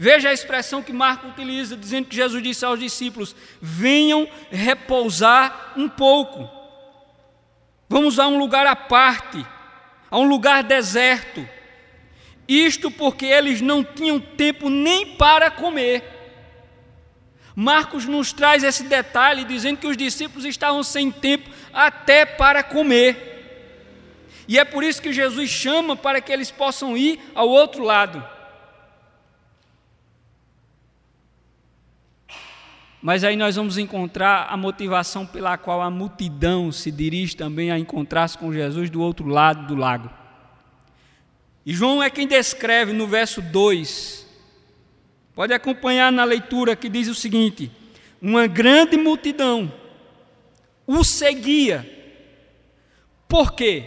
Veja 0.02 0.30
a 0.30 0.32
expressão 0.32 0.82
que 0.82 0.92
Marco 0.92 1.28
utiliza, 1.28 1.76
dizendo 1.76 2.08
que 2.08 2.16
Jesus 2.16 2.42
disse 2.42 2.64
aos 2.64 2.80
discípulos: 2.80 3.36
venham 3.60 4.28
repousar 4.50 5.74
um 5.76 5.88
pouco. 5.88 6.50
Vamos 7.88 8.18
a 8.18 8.26
um 8.26 8.36
lugar 8.36 8.66
à 8.66 8.74
parte, 8.74 9.46
a 10.10 10.18
um 10.18 10.24
lugar 10.24 10.64
deserto. 10.64 11.48
Isto 12.48 12.90
porque 12.90 13.26
eles 13.26 13.60
não 13.60 13.84
tinham 13.84 14.18
tempo 14.18 14.68
nem 14.68 15.06
para 15.14 15.52
comer. 15.52 16.02
Marcos 17.54 18.04
nos 18.04 18.32
traz 18.32 18.64
esse 18.64 18.82
detalhe, 18.82 19.44
dizendo 19.44 19.78
que 19.78 19.86
os 19.86 19.96
discípulos 19.96 20.44
estavam 20.44 20.82
sem 20.82 21.12
tempo 21.12 21.48
até 21.72 22.26
para 22.26 22.64
comer. 22.64 24.42
E 24.48 24.58
é 24.58 24.64
por 24.64 24.82
isso 24.82 25.00
que 25.00 25.12
Jesus 25.12 25.48
chama 25.48 25.94
para 25.94 26.20
que 26.20 26.32
eles 26.32 26.50
possam 26.50 26.96
ir 26.96 27.20
ao 27.36 27.48
outro 27.48 27.84
lado. 27.84 28.31
Mas 33.02 33.24
aí 33.24 33.36
nós 33.36 33.56
vamos 33.56 33.78
encontrar 33.78 34.46
a 34.48 34.56
motivação 34.56 35.26
pela 35.26 35.58
qual 35.58 35.82
a 35.82 35.90
multidão 35.90 36.70
se 36.70 36.88
dirige 36.88 37.36
também 37.36 37.72
a 37.72 37.78
encontrar-se 37.78 38.38
com 38.38 38.52
Jesus 38.52 38.88
do 38.88 39.02
outro 39.02 39.26
lado 39.26 39.66
do 39.66 39.74
lago. 39.74 40.08
E 41.66 41.74
João 41.74 42.00
é 42.00 42.08
quem 42.08 42.28
descreve 42.28 42.92
no 42.92 43.08
verso 43.08 43.42
2. 43.42 44.24
Pode 45.34 45.52
acompanhar 45.52 46.12
na 46.12 46.22
leitura 46.22 46.76
que 46.76 46.88
diz 46.88 47.08
o 47.08 47.14
seguinte: 47.14 47.72
Uma 48.20 48.46
grande 48.46 48.96
multidão 48.96 49.72
o 50.86 51.02
seguia. 51.02 51.88
Por 53.28 53.52
quê? 53.52 53.84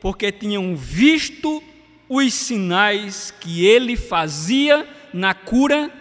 Porque 0.00 0.32
tinham 0.32 0.74
visto 0.74 1.62
os 2.08 2.32
sinais 2.34 3.30
que 3.30 3.64
ele 3.64 3.96
fazia 3.96 4.88
na 5.12 5.34
cura 5.34 5.92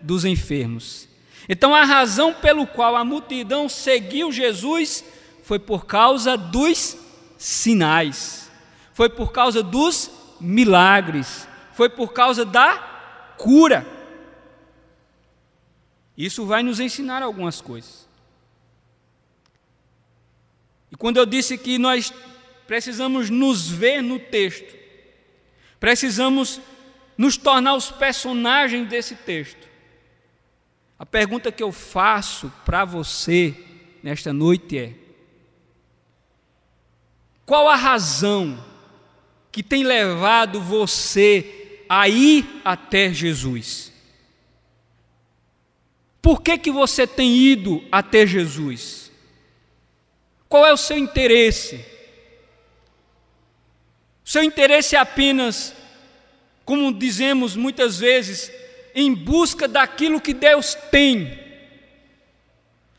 dos 0.00 0.24
enfermos. 0.24 1.09
Então 1.52 1.74
a 1.74 1.84
razão 1.84 2.32
pelo 2.32 2.64
qual 2.64 2.94
a 2.94 3.04
multidão 3.04 3.68
seguiu 3.68 4.30
Jesus 4.30 5.04
foi 5.42 5.58
por 5.58 5.84
causa 5.84 6.36
dos 6.36 6.96
sinais, 7.36 8.48
foi 8.94 9.08
por 9.08 9.32
causa 9.32 9.60
dos 9.60 10.12
milagres, 10.40 11.48
foi 11.72 11.88
por 11.88 12.12
causa 12.12 12.44
da 12.44 12.78
cura. 13.36 13.84
Isso 16.16 16.46
vai 16.46 16.62
nos 16.62 16.78
ensinar 16.78 17.20
algumas 17.20 17.60
coisas. 17.60 18.08
E 20.92 20.96
quando 20.96 21.16
eu 21.16 21.26
disse 21.26 21.58
que 21.58 21.78
nós 21.78 22.14
precisamos 22.64 23.28
nos 23.28 23.68
ver 23.68 24.00
no 24.04 24.20
texto, 24.20 24.72
precisamos 25.80 26.60
nos 27.18 27.36
tornar 27.36 27.74
os 27.74 27.90
personagens 27.90 28.88
desse 28.88 29.16
texto. 29.16 29.59
A 31.00 31.06
pergunta 31.06 31.50
que 31.50 31.62
eu 31.62 31.72
faço 31.72 32.52
para 32.62 32.84
você 32.84 33.56
nesta 34.02 34.34
noite 34.34 34.76
é: 34.76 34.94
qual 37.46 37.66
a 37.66 37.74
razão 37.74 38.62
que 39.50 39.62
tem 39.62 39.82
levado 39.82 40.60
você 40.60 41.82
a 41.88 42.06
ir 42.06 42.46
até 42.62 43.14
Jesus? 43.14 43.90
Por 46.20 46.42
que, 46.42 46.58
que 46.58 46.70
você 46.70 47.06
tem 47.06 47.34
ido 47.34 47.82
até 47.90 48.26
Jesus? 48.26 49.10
Qual 50.50 50.66
é 50.66 50.72
o 50.72 50.76
seu 50.76 50.98
interesse? 50.98 51.82
Seu 54.22 54.42
interesse 54.42 54.96
é 54.96 54.98
apenas, 54.98 55.74
como 56.62 56.92
dizemos 56.92 57.56
muitas 57.56 57.98
vezes, 57.98 58.52
em 58.94 59.14
busca 59.14 59.68
daquilo 59.68 60.20
que 60.20 60.34
Deus 60.34 60.74
tem, 60.90 61.38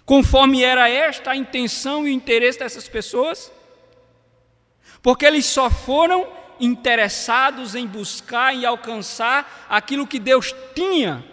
conforme 0.06 0.64
era 0.64 0.90
esta 0.90 1.32
a 1.32 1.36
intenção 1.36 2.08
e 2.08 2.12
o 2.12 2.14
interesse 2.14 2.60
dessas 2.60 2.88
pessoas, 2.88 3.52
porque 5.02 5.26
eles 5.26 5.46
só 5.46 5.70
foram 5.70 6.28
interessados 6.60 7.74
em 7.74 7.88
buscar 7.88 8.56
e 8.56 8.66
alcançar 8.66 9.66
aquilo 9.68 10.06
que 10.06 10.20
Deus 10.20 10.54
tinha 10.76 11.26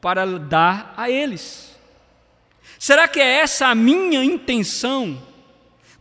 para 0.00 0.26
dar 0.38 0.94
a 0.96 1.10
eles. 1.10 1.74
Será 2.78 3.06
que 3.06 3.20
é 3.20 3.40
essa 3.40 3.68
a 3.68 3.74
minha 3.74 4.24
intenção? 4.24 5.33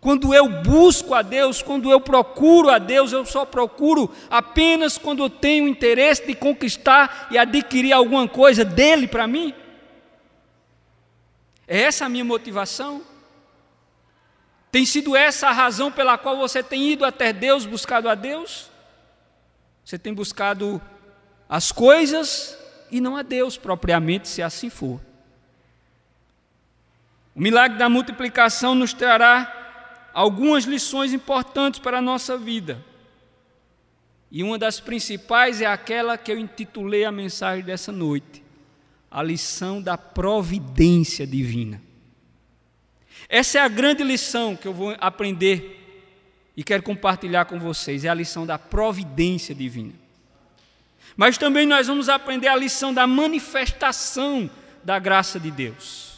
Quando 0.04 0.34
eu 0.34 0.50
busco 0.50 1.14
a 1.14 1.22
Deus, 1.22 1.62
quando 1.62 1.90
eu 1.90 2.02
procuro 2.02 2.70
a 2.70 2.78
Deus, 2.78 3.14
eu 3.14 3.26
só 3.26 3.46
procuro 3.46 4.14
apenas 4.30 4.98
quando 4.98 5.24
eu 5.24 5.30
tenho 5.30 5.66
interesse 5.66 6.28
de 6.28 6.36
conquistar 6.36 7.30
e 7.32 7.38
adquirir 7.38 7.94
alguma 7.94 8.28
coisa 8.28 8.66
dele 8.66 9.08
para 9.08 9.26
mim? 9.26 9.56
É 11.66 11.84
essa 11.84 12.06
a 12.06 12.10
minha 12.10 12.26
motivação? 12.26 13.02
Tem 14.70 14.86
sido 14.86 15.16
essa 15.16 15.48
a 15.48 15.54
razão 15.54 15.90
pela 15.90 16.18
qual 16.18 16.36
você 16.36 16.62
tem 16.62 16.92
ido 16.92 17.06
até 17.06 17.32
Deus, 17.32 17.66
buscado 17.66 18.10
a 18.10 18.14
Deus? 18.14 18.70
Você 19.86 19.98
tem 19.98 20.14
buscado 20.14 20.82
as 21.48 21.72
coisas 21.72 22.58
e 22.92 23.00
não 23.00 23.16
a 23.16 23.22
Deus 23.22 23.56
propriamente, 23.56 24.28
se 24.28 24.42
assim 24.42 24.70
for. 24.70 25.00
O 27.34 27.40
milagre 27.40 27.78
da 27.78 27.88
multiplicação 27.88 28.76
nos 28.76 28.92
trará 28.92 29.53
algumas 30.14 30.66
lições 30.66 31.12
importantes 31.12 31.80
para 31.80 31.98
a 31.98 32.02
nossa 32.02 32.38
vida. 32.38 32.84
E 34.32 34.44
uma 34.44 34.58
das 34.58 34.80
principais 34.80 35.62
é 35.62 35.66
aquela 35.66 36.18
que 36.18 36.32
eu 36.32 36.38
intitulei 36.38 37.04
a 37.04 37.12
mensagem 37.12 37.64
dessa 37.64 37.92
noite: 37.92 38.44
a 39.10 39.24
lição 39.24 39.82
da 39.82 39.98
providência 39.98 41.26
divina. 41.26 41.82
Essa 43.28 43.60
é 43.60 43.62
a 43.62 43.68
grande 43.68 44.04
lição 44.04 44.56
que 44.56 44.68
eu 44.68 44.74
vou 44.74 44.96
aprender 45.00 45.80
e 46.56 46.64
quero 46.64 46.84
compartilhar 46.84 47.46
com 47.46 47.60
vocês: 47.60 48.06
é 48.06 48.10
a 48.10 48.14
lição 48.14 48.46
da 48.46 48.60
providência 48.60 49.54
divina. 49.56 49.94
Mas 51.16 51.38
também 51.38 51.68
nós 51.68 51.88
vamos 51.88 52.10
aprender 52.10 52.48
a 52.48 52.56
lição 52.56 52.94
da 52.94 53.06
manifestação 53.06 54.50
da 54.84 54.98
graça 54.98 55.40
de 55.40 55.52
Deus 55.52 56.13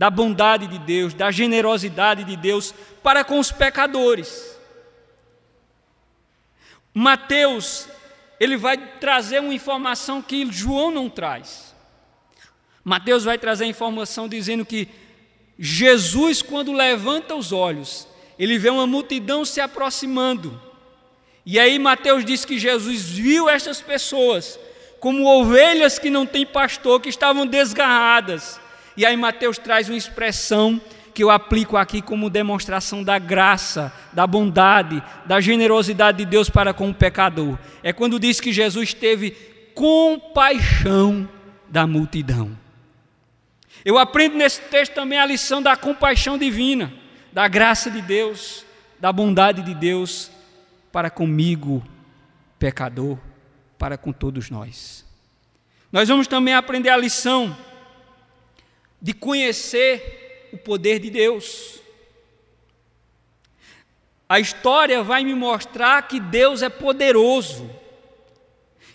da 0.00 0.08
bondade 0.08 0.66
de 0.66 0.78
Deus, 0.78 1.12
da 1.12 1.30
generosidade 1.30 2.24
de 2.24 2.34
Deus 2.34 2.72
para 3.02 3.22
com 3.22 3.38
os 3.38 3.52
pecadores. 3.52 4.58
Mateus, 6.94 7.86
ele 8.40 8.56
vai 8.56 8.78
trazer 8.78 9.40
uma 9.40 9.52
informação 9.52 10.22
que 10.22 10.50
João 10.50 10.90
não 10.90 11.10
traz. 11.10 11.74
Mateus 12.82 13.24
vai 13.24 13.36
trazer 13.36 13.64
a 13.64 13.66
informação 13.66 14.26
dizendo 14.26 14.64
que 14.64 14.88
Jesus, 15.58 16.40
quando 16.40 16.72
levanta 16.72 17.34
os 17.34 17.52
olhos, 17.52 18.08
ele 18.38 18.56
vê 18.56 18.70
uma 18.70 18.86
multidão 18.86 19.44
se 19.44 19.60
aproximando. 19.60 20.58
E 21.44 21.60
aí 21.60 21.78
Mateus 21.78 22.24
diz 22.24 22.46
que 22.46 22.58
Jesus 22.58 23.02
viu 23.02 23.50
estas 23.50 23.82
pessoas 23.82 24.58
como 24.98 25.26
ovelhas 25.26 25.98
que 25.98 26.08
não 26.08 26.24
têm 26.24 26.46
pastor, 26.46 27.02
que 27.02 27.10
estavam 27.10 27.46
desgarradas 27.46 28.59
e 29.00 29.06
aí 29.06 29.16
Mateus 29.16 29.56
traz 29.56 29.88
uma 29.88 29.96
expressão 29.96 30.78
que 31.14 31.24
eu 31.24 31.30
aplico 31.30 31.78
aqui 31.78 32.02
como 32.02 32.28
demonstração 32.28 33.02
da 33.02 33.18
graça, 33.18 33.90
da 34.12 34.26
bondade, 34.26 35.02
da 35.24 35.40
generosidade 35.40 36.18
de 36.18 36.26
Deus 36.26 36.50
para 36.50 36.74
com 36.74 36.90
o 36.90 36.94
pecador. 36.94 37.58
É 37.82 37.94
quando 37.94 38.20
diz 38.20 38.42
que 38.42 38.52
Jesus 38.52 38.92
teve 38.92 39.30
compaixão 39.74 41.26
da 41.66 41.86
multidão. 41.86 42.54
Eu 43.86 43.96
aprendo 43.96 44.36
nesse 44.36 44.60
texto 44.60 44.92
também 44.92 45.18
a 45.18 45.24
lição 45.24 45.62
da 45.62 45.74
compaixão 45.74 46.36
divina, 46.36 46.92
da 47.32 47.48
graça 47.48 47.90
de 47.90 48.02
Deus, 48.02 48.66
da 48.98 49.10
bondade 49.10 49.62
de 49.62 49.74
Deus 49.74 50.30
para 50.92 51.08
comigo, 51.08 51.82
pecador, 52.58 53.16
para 53.78 53.96
com 53.96 54.12
todos 54.12 54.50
nós. 54.50 55.06
Nós 55.90 56.06
vamos 56.06 56.26
também 56.26 56.52
aprender 56.52 56.90
a 56.90 56.98
lição 56.98 57.56
de 59.00 59.12
conhecer 59.12 60.48
o 60.52 60.58
poder 60.58 60.98
de 60.98 61.10
Deus. 61.10 61.80
A 64.28 64.38
história 64.38 65.02
vai 65.02 65.24
me 65.24 65.34
mostrar 65.34 66.02
que 66.02 66.20
Deus 66.20 66.62
é 66.62 66.68
poderoso, 66.68 67.68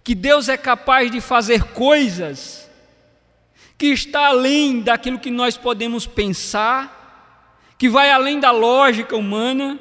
que 0.03 0.15
Deus 0.15 0.47
é 0.47 0.55
capaz 0.55 1.11
de 1.11 1.19
fazer 1.19 1.63
coisas 1.73 2.69
que 3.77 3.87
está 3.87 4.27
além 4.27 4.81
daquilo 4.81 5.19
que 5.19 5.29
nós 5.29 5.57
podemos 5.57 6.07
pensar, 6.07 7.73
que 7.77 7.89
vai 7.89 8.09
além 8.09 8.39
da 8.39 8.51
lógica 8.51 9.15
humana. 9.17 9.77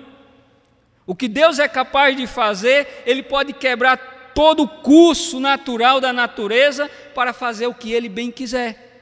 O 1.07 1.15
que 1.15 1.29
Deus 1.29 1.59
é 1.59 1.69
capaz 1.69 2.17
de 2.17 2.27
fazer, 2.27 3.05
Ele 3.07 3.23
pode 3.23 3.53
quebrar 3.53 4.33
todo 4.35 4.65
o 4.65 4.69
curso 4.69 5.39
natural 5.39 6.01
da 6.01 6.13
natureza 6.13 6.91
para 7.15 7.33
fazer 7.33 7.69
o 7.69 7.75
que 7.75 7.93
Ele 7.93 8.09
bem 8.09 8.31
quiser. 8.31 8.94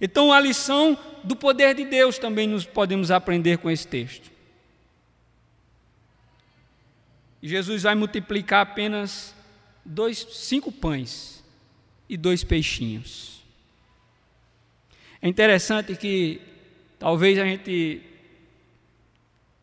Então, 0.00 0.32
a 0.32 0.40
lição 0.40 0.98
do 1.22 1.36
poder 1.36 1.74
de 1.74 1.84
Deus 1.84 2.18
também 2.18 2.46
nos 2.46 2.66
podemos 2.66 3.10
aprender 3.10 3.58
com 3.58 3.70
esse 3.70 3.86
texto. 3.86 4.30
Jesus 7.42 7.82
vai 7.82 7.94
multiplicar 7.94 8.62
apenas 8.62 9.34
dois, 9.84 10.26
cinco 10.32 10.72
pães 10.72 11.44
e 12.08 12.16
dois 12.16 12.42
peixinhos. 12.42 13.42
É 15.20 15.28
interessante 15.28 15.94
que 15.96 16.40
talvez 16.98 17.38
a 17.38 17.44
gente 17.44 18.02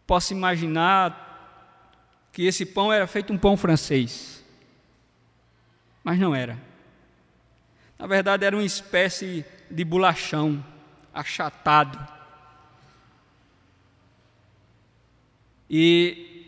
possa 0.06 0.34
imaginar 0.34 1.30
que 2.32 2.44
esse 2.46 2.66
pão 2.66 2.92
era 2.92 3.06
feito 3.08 3.34
um 3.34 3.38
pão 3.38 3.58
francês. 3.58 4.44
Mas 6.04 6.20
não 6.20 6.34
era. 6.34 6.60
Na 7.98 8.08
verdade, 8.08 8.46
era 8.46 8.56
uma 8.56 8.66
espécie 8.66 9.46
de 9.72 9.84
bolachão 9.84 10.64
achatado. 11.14 12.00
E 15.70 16.46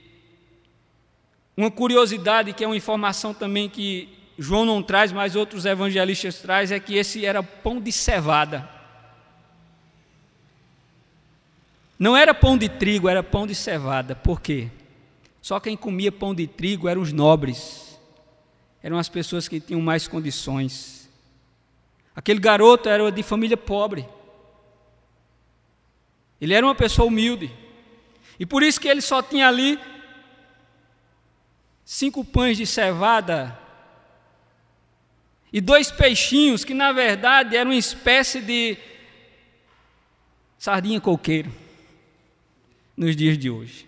uma 1.56 1.72
curiosidade, 1.72 2.54
que 2.54 2.64
é 2.64 2.68
uma 2.68 2.76
informação 2.76 3.34
também 3.34 3.70
que 3.70 4.10
João 4.38 4.66
não 4.66 4.82
traz, 4.82 5.12
mas 5.12 5.36
outros 5.36 5.66
evangelistas 5.66 6.40
trazem, 6.40 6.76
é 6.76 6.80
que 6.80 6.96
esse 6.96 7.26
era 7.26 7.44
pão 7.44 7.80
de 7.80 7.92
cevada. 7.92 8.68
Não 11.98 12.18
era 12.18 12.34
pão 12.34 12.58
de 12.58 12.68
trigo, 12.68 13.08
era 13.08 13.24
pão 13.24 13.46
de 13.46 13.56
cevada. 13.56 14.16
Por 14.16 14.42
quê? 14.42 14.70
Só 15.42 15.60
quem 15.60 15.78
comia 15.78 16.12
pão 16.12 16.34
de 16.34 16.48
trigo 16.48 16.90
eram 16.90 17.02
os 17.02 17.14
nobres, 17.14 18.00
eram 18.82 18.98
as 18.98 19.08
pessoas 19.08 19.48
que 19.48 19.60
tinham 19.60 19.82
mais 19.82 20.08
condições. 20.08 21.03
Aquele 22.16 22.40
garoto 22.40 22.90
era 22.90 23.12
de 23.12 23.24
família 23.24 23.58
pobre. 23.58 24.08
Ele 26.40 26.54
era 26.54 26.66
uma 26.66 26.76
pessoa 26.76 27.08
humilde. 27.08 27.52
E 28.40 28.46
por 28.46 28.62
isso 28.64 28.80
que 28.80 28.88
ele 28.88 29.02
só 29.02 29.22
tinha 29.22 29.48
ali 29.48 29.80
cinco 31.86 32.24
pães 32.24 32.58
de 32.58 32.66
cevada 32.66 33.58
e 35.52 35.62
dois 35.62 35.92
peixinhos, 35.92 36.66
que 36.66 36.74
na 36.74 36.92
verdade 36.92 37.56
eram 37.56 37.72
uma 37.72 37.78
espécie 37.78 38.42
de 38.42 38.78
sardinha 40.58 41.00
coqueiro 41.00 41.54
nos 42.98 43.16
dias 43.16 43.38
de 43.38 43.50
hoje. 43.50 43.88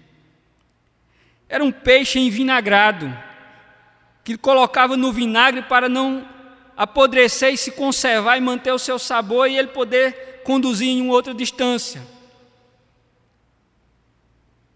Era 1.49 1.63
um 1.63 1.71
peixe 1.71 2.19
envinagrado, 2.19 3.11
que 4.23 4.37
colocava 4.37 4.97
no 4.97 5.11
vinagre 5.11 5.61
para 5.63 5.87
não 5.87 6.34
apodrecer 6.75 7.53
e 7.53 7.57
se 7.57 7.71
conservar 7.71 8.37
e 8.37 8.41
manter 8.41 8.71
o 8.71 8.79
seu 8.79 8.99
sabor 8.99 9.49
e 9.49 9.57
ele 9.57 9.69
poder 9.69 10.41
conduzir 10.43 10.87
em 10.87 11.01
uma 11.01 11.13
outra 11.13 11.33
distância. 11.33 12.01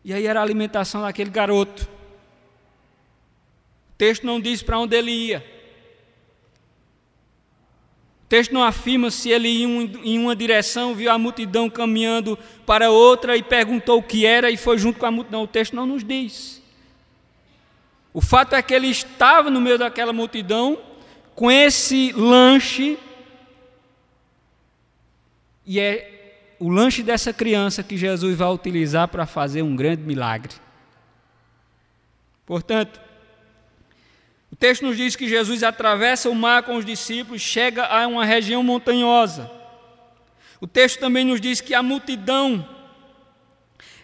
E 0.03 0.13
aí 0.13 0.25
era 0.25 0.39
a 0.39 0.43
alimentação 0.43 1.01
daquele 1.01 1.29
garoto. 1.29 1.83
O 3.93 3.97
texto 3.97 4.25
não 4.25 4.39
diz 4.39 4.63
para 4.63 4.79
onde 4.79 4.95
ele 4.95 5.11
ia. 5.11 5.45
O 8.23 8.29
texto 8.29 8.53
não 8.53 8.63
afirma 8.63 9.11
se 9.11 9.29
ele 9.29 9.49
ia 9.49 9.67
em 9.67 10.17
uma 10.19 10.35
direção, 10.35 10.95
viu 10.95 11.11
a 11.11 11.17
multidão 11.17 11.69
caminhando 11.69 12.37
para 12.65 12.91
outra 12.91 13.35
e 13.35 13.43
perguntou 13.43 13.99
o 13.99 14.03
que 14.03 14.25
era 14.25 14.49
e 14.49 14.55
foi 14.55 14.77
junto 14.77 14.99
com 14.99 15.05
a 15.05 15.11
multidão. 15.11 15.43
O 15.43 15.47
texto 15.47 15.75
não 15.75 15.85
nos 15.85 16.03
diz. 16.03 16.61
O 18.13 18.21
fato 18.21 18.55
é 18.55 18.61
que 18.61 18.73
ele 18.73 18.87
estava 18.87 19.49
no 19.49 19.59
meio 19.59 19.77
daquela 19.77 20.13
multidão 20.13 20.88
com 21.39 21.49
esse 21.49 22.11
lanche 22.11 22.99
e 25.65 25.79
é 25.79 26.55
o 26.59 26.67
lanche 26.67 27.01
dessa 27.01 27.31
criança 27.31 27.81
que 27.81 27.95
Jesus 27.95 28.35
vai 28.35 28.49
utilizar 28.49 29.07
para 29.07 29.25
fazer 29.25 29.61
um 29.61 29.73
grande 29.73 30.01
milagre. 30.01 30.51
Portanto, 32.45 32.99
o 34.51 34.55
texto 34.57 34.85
nos 34.85 34.97
diz 34.97 35.15
que 35.15 35.29
Jesus 35.29 35.63
atravessa 35.63 36.29
o 36.29 36.35
mar 36.35 36.63
com 36.63 36.75
os 36.75 36.83
discípulos, 36.83 37.41
chega 37.41 37.85
a 37.85 38.05
uma 38.05 38.25
região 38.25 38.61
montanhosa. 38.61 39.49
O 40.59 40.67
texto 40.67 40.99
também 40.99 41.23
nos 41.23 41.39
diz 41.39 41.61
que 41.61 41.73
a 41.73 41.81
multidão, 41.81 42.67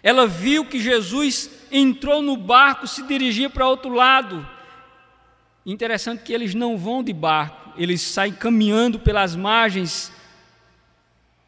ela 0.02 0.26
viu 0.26 0.64
que 0.64 0.80
Jesus 0.80 1.50
entrou 1.70 2.22
no 2.22 2.34
barco, 2.34 2.86
se 2.86 3.02
dirigia 3.02 3.50
para 3.50 3.68
outro 3.68 3.92
lado. 3.92 4.55
Interessante 5.66 6.22
que 6.22 6.32
eles 6.32 6.54
não 6.54 6.78
vão 6.78 7.02
de 7.02 7.12
barco, 7.12 7.72
eles 7.76 8.00
saem 8.00 8.32
caminhando 8.32 9.00
pelas 9.00 9.34
margens, 9.34 10.12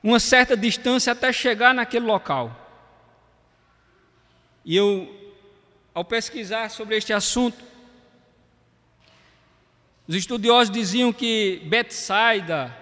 uma 0.03 0.19
certa 0.19 0.57
distância 0.57 1.13
até 1.13 1.33
chegar 1.33 1.73
naquele 1.73 2.05
local. 2.05 2.67
E 4.65 4.75
eu, 4.75 5.09
ao 5.95 6.05
pesquisar 6.05 6.69
sobre 6.69 6.97
este 6.97 7.13
assunto, 7.13 7.65
os 10.09 10.17
estudiosos 10.17 10.73
diziam 10.73 11.13
que 11.13 11.63
Betsaida 11.67 12.77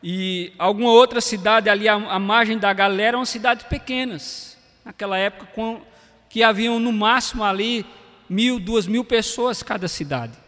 e 0.00 0.52
alguma 0.56 0.90
outra 0.90 1.20
cidade 1.20 1.68
ali 1.68 1.88
à, 1.88 2.18
margem 2.20 2.56
da 2.56 2.72
galera 2.72 3.16
eram 3.16 3.24
cidades 3.24 3.66
pequenas. 3.66 4.56
Naquela 4.84 5.18
época, 5.18 5.46
com, 5.54 5.82
que 6.28 6.44
haviam 6.44 6.78
no 6.78 6.92
máximo 6.92 7.42
ali 7.42 7.84
mil, 8.28 8.60
duas 8.60 8.86
mil 8.86 9.04
pessoas 9.04 9.60
cada 9.60 9.88
cidade. 9.88 10.46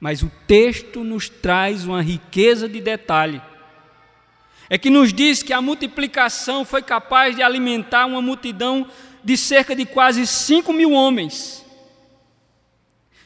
Mas 0.00 0.22
o 0.22 0.30
texto 0.46 1.02
nos 1.02 1.28
traz 1.28 1.84
uma 1.84 2.02
riqueza 2.02 2.68
de 2.68 2.80
detalhe. 2.80 3.42
É 4.70 4.78
que 4.78 4.90
nos 4.90 5.12
diz 5.12 5.42
que 5.42 5.52
a 5.52 5.62
multiplicação 5.62 6.64
foi 6.64 6.82
capaz 6.82 7.34
de 7.34 7.42
alimentar 7.42 8.06
uma 8.06 8.22
multidão 8.22 8.86
de 9.24 9.36
cerca 9.36 9.74
de 9.74 9.84
quase 9.84 10.26
cinco 10.26 10.72
mil 10.72 10.92
homens, 10.92 11.64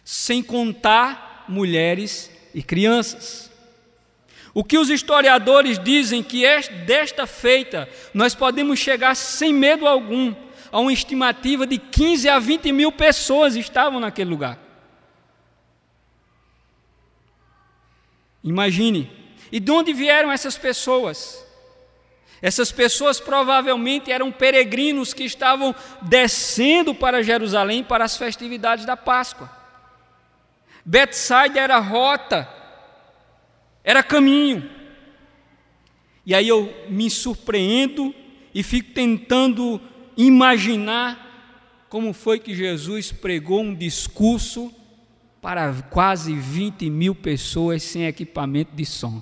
sem 0.04 0.42
contar 0.42 1.44
mulheres 1.48 2.30
e 2.54 2.62
crianças. 2.62 3.50
O 4.54 4.62
que 4.62 4.78
os 4.78 4.90
historiadores 4.90 5.78
dizem 5.78 6.22
que 6.22 6.44
é 6.44 6.60
desta 6.60 7.26
feita 7.26 7.88
nós 8.12 8.34
podemos 8.34 8.78
chegar 8.78 9.14
sem 9.14 9.52
medo 9.52 9.86
algum 9.86 10.34
a 10.70 10.78
uma 10.78 10.92
estimativa 10.92 11.66
de 11.66 11.78
15 11.78 12.28
a 12.28 12.38
20 12.38 12.72
mil 12.72 12.92
pessoas 12.92 13.56
estavam 13.56 13.98
naquele 14.00 14.30
lugar. 14.30 14.58
Imagine. 18.42 19.10
E 19.50 19.60
de 19.60 19.70
onde 19.70 19.92
vieram 19.92 20.32
essas 20.32 20.56
pessoas? 20.56 21.46
Essas 22.40 22.72
pessoas 22.72 23.20
provavelmente 23.20 24.10
eram 24.10 24.32
peregrinos 24.32 25.14
que 25.14 25.22
estavam 25.22 25.74
descendo 26.02 26.92
para 26.92 27.22
Jerusalém 27.22 27.84
para 27.84 28.04
as 28.04 28.16
festividades 28.16 28.84
da 28.84 28.96
Páscoa. 28.96 29.50
Betsaida 30.84 31.60
era 31.60 31.78
rota, 31.78 32.48
era 33.84 34.02
caminho. 34.02 34.68
E 36.26 36.34
aí 36.34 36.48
eu 36.48 36.72
me 36.88 37.08
surpreendo 37.08 38.12
e 38.52 38.62
fico 38.62 38.92
tentando 38.92 39.80
imaginar 40.16 41.84
como 41.88 42.12
foi 42.12 42.40
que 42.40 42.54
Jesus 42.54 43.12
pregou 43.12 43.60
um 43.60 43.74
discurso 43.74 44.74
para 45.42 45.74
quase 45.90 46.32
20 46.36 46.88
mil 46.88 47.16
pessoas 47.16 47.82
sem 47.82 48.06
equipamento 48.06 48.76
de 48.76 48.86
som. 48.86 49.20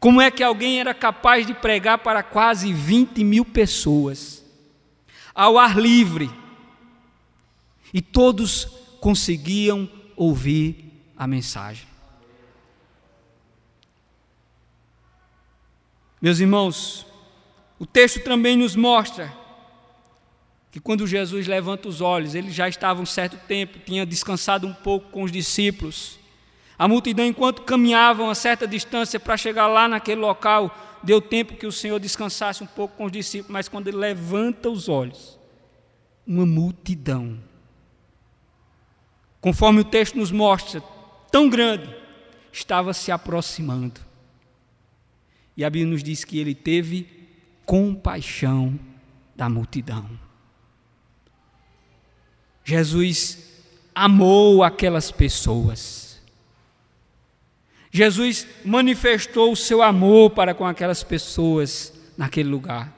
Como 0.00 0.20
é 0.20 0.28
que 0.28 0.42
alguém 0.42 0.80
era 0.80 0.92
capaz 0.92 1.46
de 1.46 1.54
pregar 1.54 1.98
para 1.98 2.20
quase 2.20 2.72
20 2.72 3.22
mil 3.22 3.44
pessoas, 3.44 4.44
ao 5.32 5.56
ar 5.56 5.78
livre, 5.78 6.28
e 7.92 8.02
todos 8.02 8.64
conseguiam 9.00 9.88
ouvir 10.16 10.92
a 11.16 11.28
mensagem. 11.28 11.86
Meus 16.20 16.40
irmãos, 16.40 17.06
o 17.78 17.86
texto 17.86 18.20
também 18.24 18.56
nos 18.56 18.74
mostra 18.74 19.43
que 20.74 20.80
quando 20.80 21.06
Jesus 21.06 21.46
levanta 21.46 21.88
os 21.88 22.00
olhos, 22.00 22.34
ele 22.34 22.50
já 22.50 22.68
estava 22.68 23.00
um 23.00 23.06
certo 23.06 23.36
tempo, 23.46 23.78
tinha 23.78 24.04
descansado 24.04 24.66
um 24.66 24.74
pouco 24.74 25.08
com 25.12 25.22
os 25.22 25.30
discípulos. 25.30 26.18
A 26.76 26.88
multidão, 26.88 27.24
enquanto 27.24 27.62
caminhava 27.62 28.24
uma 28.24 28.34
certa 28.34 28.66
distância 28.66 29.20
para 29.20 29.36
chegar 29.36 29.68
lá 29.68 29.86
naquele 29.86 30.20
local, 30.20 30.76
deu 31.00 31.20
tempo 31.20 31.54
que 31.54 31.64
o 31.64 31.70
Senhor 31.70 32.00
descansasse 32.00 32.64
um 32.64 32.66
pouco 32.66 32.96
com 32.96 33.04
os 33.04 33.12
discípulos, 33.12 33.52
mas 33.52 33.68
quando 33.68 33.86
ele 33.86 33.98
levanta 33.98 34.68
os 34.68 34.88
olhos, 34.88 35.38
uma 36.26 36.44
multidão 36.44 37.38
conforme 39.40 39.82
o 39.82 39.84
texto 39.84 40.16
nos 40.16 40.32
mostra, 40.32 40.82
tão 41.30 41.48
grande, 41.48 41.88
estava 42.52 42.92
se 42.92 43.12
aproximando. 43.12 44.00
E 45.56 45.64
a 45.64 45.70
Bíblia 45.70 45.92
nos 45.92 46.02
diz 46.02 46.24
que 46.24 46.40
ele 46.40 46.52
teve 46.52 47.06
compaixão 47.64 48.76
da 49.36 49.48
multidão. 49.48 50.23
Jesus 52.64 53.38
amou 53.94 54.64
aquelas 54.64 55.10
pessoas. 55.10 56.20
Jesus 57.92 58.46
manifestou 58.64 59.52
o 59.52 59.56
seu 59.56 59.82
amor 59.82 60.30
para 60.30 60.54
com 60.54 60.66
aquelas 60.66 61.04
pessoas 61.04 61.92
naquele 62.16 62.48
lugar. 62.48 62.92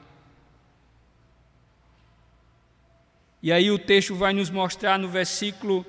E 3.43 3.51
aí 3.51 3.69
o 3.69 3.77
texto 3.77 4.15
vai 4.15 4.33
nos 4.33 4.49
mostrar 4.49 4.97
no 4.97 5.07
versículo 5.07 5.85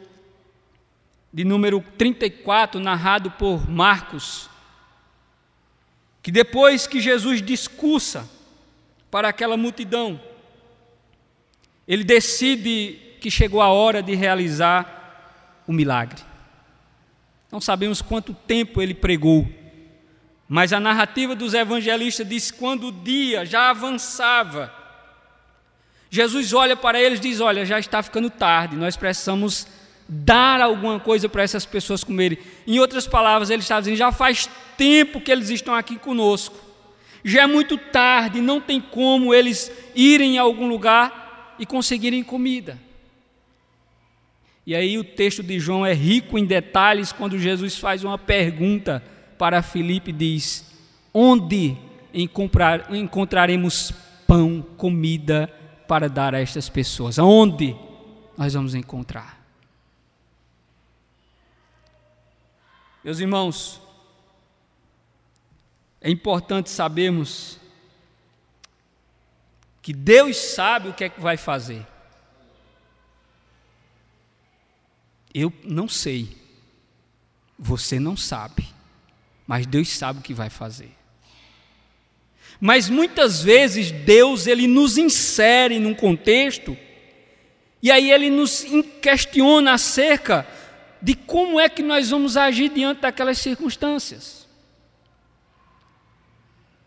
de 1.33 1.45
número 1.45 1.83
34, 1.97 2.81
narrado 2.81 3.31
por 3.31 3.69
Marcos, 3.69 4.51
que 6.23 6.31
depois 6.31 6.87
que 6.87 7.01
Jesus 7.01 7.41
discursa 7.41 8.29
para 9.11 9.29
aquela 9.29 9.57
multidão, 9.57 10.21
ele 11.87 12.05
decide 12.05 13.08
que 13.19 13.31
chegou 13.31 13.61
a 13.61 13.69
hora 13.69 14.03
de 14.03 14.15
realizar 14.15 15.63
o 15.67 15.73
milagre. 15.73 16.23
Não 17.51 17.61
sabemos 17.61 18.01
quanto 18.03 18.33
tempo 18.33 18.81
ele 18.81 18.95
pregou, 18.95 19.49
mas 20.49 20.73
a 20.73 20.81
narrativa 20.81 21.35
dos 21.35 21.55
evangelistas 21.55 22.29
diz 22.29 22.51
que 22.51 22.59
quando 22.59 22.89
o 22.89 22.93
dia 22.93 23.45
já 23.45 23.71
avançava, 23.71 24.73
Jesus 26.11 26.53
olha 26.53 26.77
para 26.77 27.01
eles 27.01 27.19
e 27.19 27.23
diz: 27.23 27.41
Olha, 27.41 27.67
já 27.67 27.79
está 27.79 28.03
ficando 28.03 28.31
tarde, 28.31 28.77
nós 28.77 28.97
precisamos 28.97 29.67
dar 30.09 30.61
alguma 30.61 30.99
coisa 30.99 31.29
para 31.29 31.43
essas 31.43 31.67
pessoas 31.67 32.03
comerem. 32.03 32.39
Em 32.67 32.79
outras 32.79 33.07
palavras, 33.07 33.51
ele 33.51 33.63
está 33.63 33.79
dizendo: 33.79 33.97
já 33.97 34.11
faz 34.11 34.49
tempo 34.77 35.21
que 35.21 35.31
eles 35.31 35.51
estão 35.51 35.75
aqui 35.75 35.97
conosco, 35.97 36.57
já 37.23 37.43
é 37.43 37.47
muito 37.47 37.77
tarde, 37.77 38.41
não 38.41 38.61
tem 38.61 38.81
como 38.81 39.35
eles 39.35 39.71
irem 39.95 40.39
a 40.39 40.43
algum 40.43 40.69
lugar 40.69 41.57
e 41.59 41.67
conseguirem 41.67 42.23
comida. 42.23 42.79
E 44.69 44.75
aí 44.75 44.99
o 44.99 45.03
texto 45.03 45.43
de 45.43 45.59
João 45.59 45.87
é 45.87 45.95
rico 45.95 46.37
em 46.37 46.45
detalhes 46.45 47.11
quando 47.11 47.39
Jesus 47.39 47.79
faz 47.79 48.05
uma 48.05 48.19
pergunta 48.19 49.03
para 49.39 49.63
Filipe 49.63 50.13
diz: 50.13 50.71
Onde 51.15 51.75
encontraremos 52.13 53.95
pão, 54.27 54.61
comida 54.77 55.51
para 55.89 56.07
dar 56.07 56.35
a 56.35 56.41
estas 56.41 56.69
pessoas? 56.69 57.19
Aonde 57.19 57.75
nós 58.37 58.53
vamos 58.53 58.75
encontrar? 58.75 59.43
Meus 63.03 63.21
irmãos, 63.21 63.81
é 65.99 66.11
importante 66.11 66.69
sabermos 66.69 67.59
que 69.81 69.95
Deus 69.95 70.37
sabe 70.37 70.91
o 70.91 70.93
que 70.93 71.05
é 71.05 71.09
que 71.09 71.23
vai 71.23 71.39
fazer. 71.39 71.87
Eu 75.35 75.53
não 75.63 75.89
sei, 75.89 76.29
você 77.59 77.99
não 77.99 78.17
sabe, 78.17 78.67
mas 79.47 79.67
Deus 79.67 79.89
sabe 79.91 80.21
o 80.21 80.23
que 80.23 80.35
vai 80.35 80.49
fazer. 80.49 80.97
Mas 82.61 82.89
muitas 82.89 83.43
vezes 83.43 83.91
Deus 83.91 84.47
ele 84.47 84.67
nos 84.67 84.99
insere 84.99 85.79
num 85.79 85.95
contexto 85.95 86.77
e 87.81 87.91
aí 87.91 88.11
ele 88.11 88.31
nos 88.31 88.65
questiona 89.01 89.75
acerca 89.75 90.47
de 91.01 91.15
como 91.15 91.61
é 91.61 91.69
que 91.69 91.83
nós 91.83 92.11
vamos 92.11 92.37
agir 92.37 92.71
diante 92.71 93.03
daquelas 93.03 93.39
circunstâncias. 93.39 94.49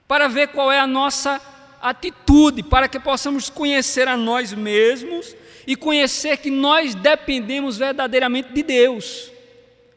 Para 0.07 0.27
ver 0.27 0.49
qual 0.49 0.69
é 0.69 0.79
a 0.79 0.87
nossa 0.87 1.39
atitude, 1.81 2.63
para 2.63 2.89
que 2.89 2.99
possamos 2.99 3.49
conhecer 3.49 4.07
a 4.09 4.17
nós 4.17 4.53
mesmos 4.53 5.35
e 5.65 5.75
conhecer 5.75 6.37
que 6.37 6.49
nós 6.49 6.95
dependemos 6.95 7.77
verdadeiramente 7.77 8.51
de 8.53 8.63
Deus. 8.63 9.31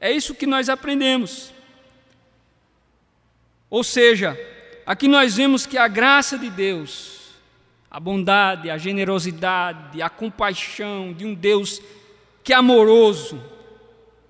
É 0.01 0.11
isso 0.11 0.35
que 0.35 0.47
nós 0.47 0.69
aprendemos. 0.69 1.53
Ou 3.71 3.83
seja, 3.83 4.39
aqui 4.87 5.09
nós 5.09 5.37
vemos 5.37 5.67
que 5.67 5.79
a 5.79 5.89
graça 5.89 6.39
de 6.39 6.51
Deus, 6.51 7.31
a 7.91 7.99
bondade, 7.99 8.71
a 8.71 8.79
generosidade, 8.79 10.01
a 10.03 10.09
compaixão 10.09 11.13
de 11.13 11.25
um 11.25 11.35
Deus 11.35 11.81
que 12.43 12.53
é 12.53 12.57
amoroso, 12.57 13.43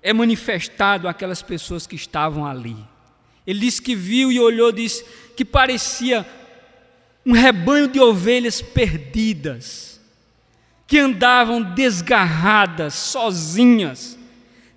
é 0.01 0.13
manifestado 0.13 1.07
àquelas 1.07 1.41
pessoas 1.41 1.85
que 1.85 1.95
estavam 1.95 2.45
ali. 2.45 2.77
Ele 3.45 3.59
disse 3.59 3.81
que 3.81 3.95
viu 3.95 4.31
e 4.31 4.39
olhou, 4.39 4.71
disse 4.71 5.05
que 5.35 5.43
parecia 5.43 6.25
um 7.25 7.31
rebanho 7.33 7.87
de 7.87 7.99
ovelhas 7.99 8.61
perdidas, 8.61 9.94
que 10.87 10.99
andavam 10.99 11.61
desgarradas, 11.61 12.93
sozinhas, 12.93 14.17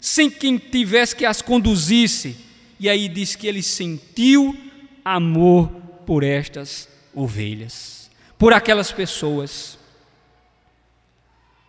sem 0.00 0.30
quem 0.30 0.56
tivesse 0.56 1.14
que 1.14 1.26
as 1.26 1.42
conduzisse. 1.42 2.36
E 2.80 2.88
aí 2.88 3.08
diz 3.08 3.34
que 3.36 3.46
ele 3.46 3.62
sentiu 3.62 4.56
amor 5.04 5.68
por 6.06 6.22
estas 6.22 6.88
ovelhas, 7.14 8.10
por 8.38 8.52
aquelas 8.52 8.90
pessoas. 8.90 9.78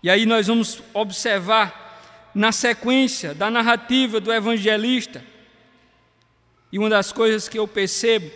E 0.02 0.10
aí 0.10 0.26
nós 0.26 0.48
vamos 0.48 0.82
observar 0.94 1.88
na 2.34 2.52
sequência 2.52 3.34
da 3.34 3.50
narrativa 3.50 4.20
do 4.20 4.32
evangelista. 4.32 5.24
E 6.72 6.78
uma 6.78 6.90
das 6.90 7.12
coisas 7.12 7.50
que 7.50 7.58
eu 7.60 7.68
percebo 7.68 8.32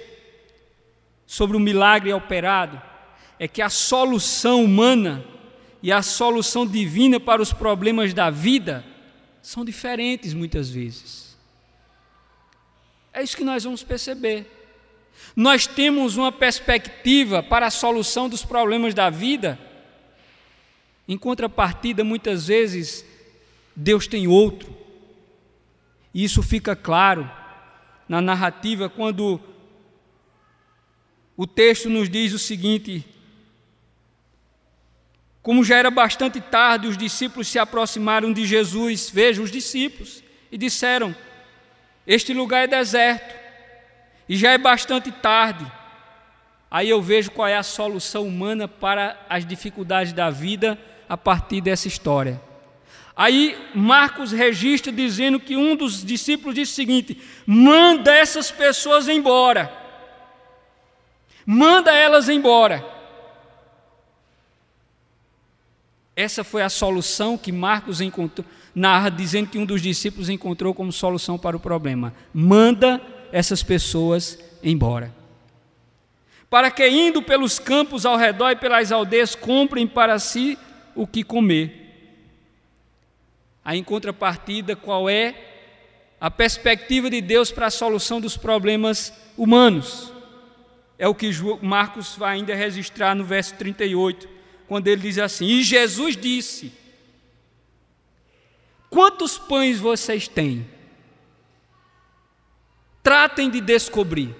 sobre 1.25 1.55
o 1.55 1.59
milagre 1.59 2.11
operado 2.11 2.81
é 3.39 3.47
que 3.47 3.61
a 3.61 3.69
solução 3.69 4.63
humana 4.63 5.23
e 5.83 5.91
a 5.91 6.01
solução 6.01 6.65
divina 6.65 7.19
para 7.19 7.41
os 7.41 7.51
problemas 7.51 8.13
da 8.13 8.29
vida 8.29 8.85
são 9.41 9.65
diferentes 9.65 10.33
muitas 10.33 10.69
vezes. 10.69 11.37
É 13.11 13.21
isso 13.21 13.35
que 13.35 13.43
nós 13.43 13.65
vamos 13.65 13.83
perceber. 13.83 14.49
Nós 15.35 15.67
temos 15.67 16.15
uma 16.15 16.31
perspectiva 16.31 17.43
para 17.43 17.67
a 17.67 17.69
solução 17.69 18.29
dos 18.29 18.45
problemas 18.45 18.93
da 18.93 19.09
vida, 19.09 19.59
em 21.05 21.17
contrapartida, 21.17 22.01
muitas 22.01 22.47
vezes, 22.47 23.05
Deus 23.75 24.07
tem 24.07 24.25
outro. 24.25 24.73
E 26.13 26.23
isso 26.23 26.41
fica 26.41 26.77
claro 26.77 27.29
na 28.07 28.21
narrativa 28.21 28.87
quando 28.87 29.37
o 31.35 31.45
texto 31.45 31.89
nos 31.89 32.09
diz 32.09 32.31
o 32.31 32.39
seguinte: 32.39 33.05
Como 35.43 35.61
já 35.61 35.75
era 35.75 35.91
bastante 35.91 36.39
tarde, 36.39 36.87
os 36.87 36.97
discípulos 36.97 37.49
se 37.49 37.59
aproximaram 37.59 38.31
de 38.31 38.45
Jesus, 38.45 39.09
veja 39.13 39.41
os 39.41 39.51
discípulos, 39.51 40.23
e 40.49 40.57
disseram: 40.57 41.13
Este 42.07 42.33
lugar 42.33 42.63
é 42.63 42.67
deserto, 42.67 43.35
e 44.27 44.37
já 44.37 44.51
é 44.51 44.57
bastante 44.57 45.11
tarde. 45.11 45.69
Aí 46.71 46.89
eu 46.89 47.01
vejo 47.01 47.29
qual 47.29 47.47
é 47.47 47.57
a 47.57 47.61
solução 47.61 48.25
humana 48.25 48.69
para 48.69 49.19
as 49.29 49.45
dificuldades 49.45 50.13
da 50.13 50.29
vida 50.29 50.79
a 51.09 51.17
partir 51.17 51.59
dessa 51.59 51.89
história. 51.89 52.41
Aí 53.15 53.55
Marcos 53.75 54.31
registra 54.31 54.91
dizendo 54.93 55.41
que 55.41 55.57
um 55.57 55.75
dos 55.75 56.05
discípulos 56.05 56.55
disse 56.55 56.71
o 56.71 56.75
seguinte: 56.75 57.21
manda 57.45 58.15
essas 58.15 58.49
pessoas 58.49 59.09
embora. 59.09 59.71
Manda 61.45 61.93
elas 61.93 62.29
embora. 62.29 63.02
Essa 66.15 66.43
foi 66.43 66.61
a 66.61 66.69
solução 66.69 67.37
que 67.37 67.51
Marcos 67.51 67.99
encontrou, 67.99 68.45
narra 68.73 69.09
dizendo 69.09 69.49
que 69.49 69.57
um 69.57 69.65
dos 69.65 69.81
discípulos 69.81 70.29
encontrou 70.29 70.73
como 70.73 70.91
solução 70.91 71.37
para 71.37 71.57
o 71.57 71.59
problema. 71.59 72.13
Manda 72.33 73.01
essas 73.31 73.63
pessoas 73.63 74.37
embora. 74.61 75.13
Para 76.49 76.69
que 76.69 76.87
indo 76.87 77.21
pelos 77.23 77.57
campos 77.57 78.05
ao 78.05 78.15
redor 78.15 78.51
e 78.51 78.55
pelas 78.55 78.91
aldeias 78.91 79.33
comprem 79.33 79.87
para 79.87 80.19
si 80.19 80.57
o 80.95 81.07
que 81.07 81.23
comer. 81.23 81.79
Aí, 83.65 83.79
em 83.79 83.83
contrapartida, 83.83 84.75
qual 84.75 85.09
é 85.09 85.33
a 86.21 86.29
perspectiva 86.29 87.09
de 87.09 87.21
Deus 87.21 87.51
para 87.51 87.67
a 87.67 87.71
solução 87.71 88.21
dos 88.21 88.37
problemas 88.37 89.11
humanos? 89.35 90.13
É 90.99 91.07
o 91.07 91.15
que 91.15 91.31
Marcos 91.61 92.15
vai 92.15 92.35
ainda 92.35 92.53
registrar 92.53 93.15
no 93.15 93.23
verso 93.23 93.55
38, 93.55 94.27
quando 94.67 94.87
ele 94.87 95.01
diz 95.01 95.17
assim: 95.17 95.45
E 95.45 95.63
Jesus 95.63 96.15
disse: 96.15 96.71
Quantos 98.89 99.37
pães 99.37 99.79
vocês 99.79 100.27
têm? 100.27 100.67
Tratem 103.01 103.49
de 103.49 103.59
descobrir. 103.59 104.35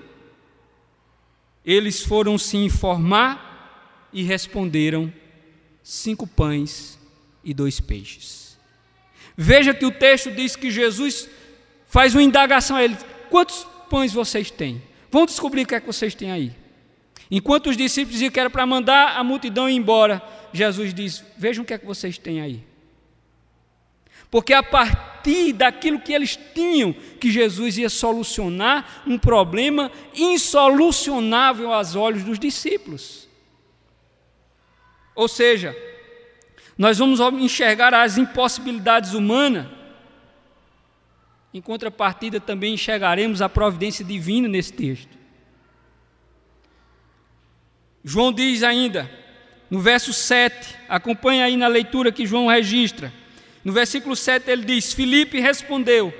Eles 1.65 2.01
foram 2.01 2.37
se 2.37 2.57
informar 2.57 4.09
e 4.13 4.23
responderam: 4.23 5.11
cinco 5.81 6.27
pães 6.27 6.99
e 7.43 7.53
dois 7.53 7.79
peixes. 7.79 8.57
Veja 9.35 9.73
que 9.73 9.85
o 9.85 9.91
texto 9.91 10.31
diz 10.31 10.55
que 10.55 10.69
Jesus 10.69 11.27
faz 11.87 12.13
uma 12.13 12.23
indagação 12.23 12.77
a 12.77 12.83
ele: 12.83 12.97
quantos 13.29 13.65
pães 13.89 14.13
vocês 14.13 14.51
têm? 14.51 14.81
Vamos 15.11 15.31
descobrir 15.31 15.63
o 15.63 15.67
que 15.67 15.75
é 15.75 15.79
que 15.79 15.87
vocês 15.87 16.15
têm 16.15 16.31
aí. 16.31 16.62
Enquanto 17.29 17.69
os 17.69 17.77
discípulos 17.77 18.13
diziam 18.13 18.31
que 18.31 18.39
era 18.39 18.49
para 18.49 18.65
mandar 18.65 19.17
a 19.17 19.23
multidão 19.23 19.69
ir 19.69 19.75
embora, 19.75 20.21
Jesus 20.51 20.93
diz: 20.93 21.23
Vejam 21.37 21.63
o 21.63 21.67
que 21.67 21.73
é 21.73 21.77
que 21.77 21.85
vocês 21.85 22.17
têm 22.17 22.41
aí. 22.41 22.63
Porque 24.29 24.53
a 24.53 24.63
partir 24.63 25.53
daquilo 25.53 25.99
que 25.99 26.11
eles 26.11 26.37
tinham, 26.55 26.93
que 26.93 27.31
Jesus 27.31 27.77
ia 27.77 27.89
solucionar 27.89 29.03
um 29.05 29.17
problema 29.17 29.91
insolucionável 30.15 31.71
aos 31.71 31.95
olhos 31.95 32.23
dos 32.23 32.39
discípulos. 32.39 33.27
Ou 35.15 35.27
seja, 35.27 35.75
nós 36.77 36.97
vamos 36.97 37.19
enxergar 37.41 37.93
as 37.93 38.17
impossibilidades 38.17 39.13
humanas 39.13 39.67
Em 41.53 41.61
contrapartida, 41.61 42.39
também 42.39 42.73
enxergaremos 42.73 43.39
a 43.39 43.47
providência 43.47 44.03
divina 44.03 44.47
nesse 44.47 44.73
texto. 44.73 45.22
João 48.03 48.33
diz 48.33 48.63
ainda, 48.63 49.09
no 49.69 49.79
verso 49.79 50.11
7, 50.11 50.75
acompanha 50.89 51.45
aí 51.45 51.55
na 51.55 51.67
leitura 51.67 52.11
que 52.11 52.25
João 52.25 52.47
registra. 52.47 53.13
No 53.63 53.71
versículo 53.71 54.15
7 54.15 54.51
ele 54.51 54.65
diz: 54.65 54.91
Filipe 54.93 55.39
respondeu: 55.39 56.13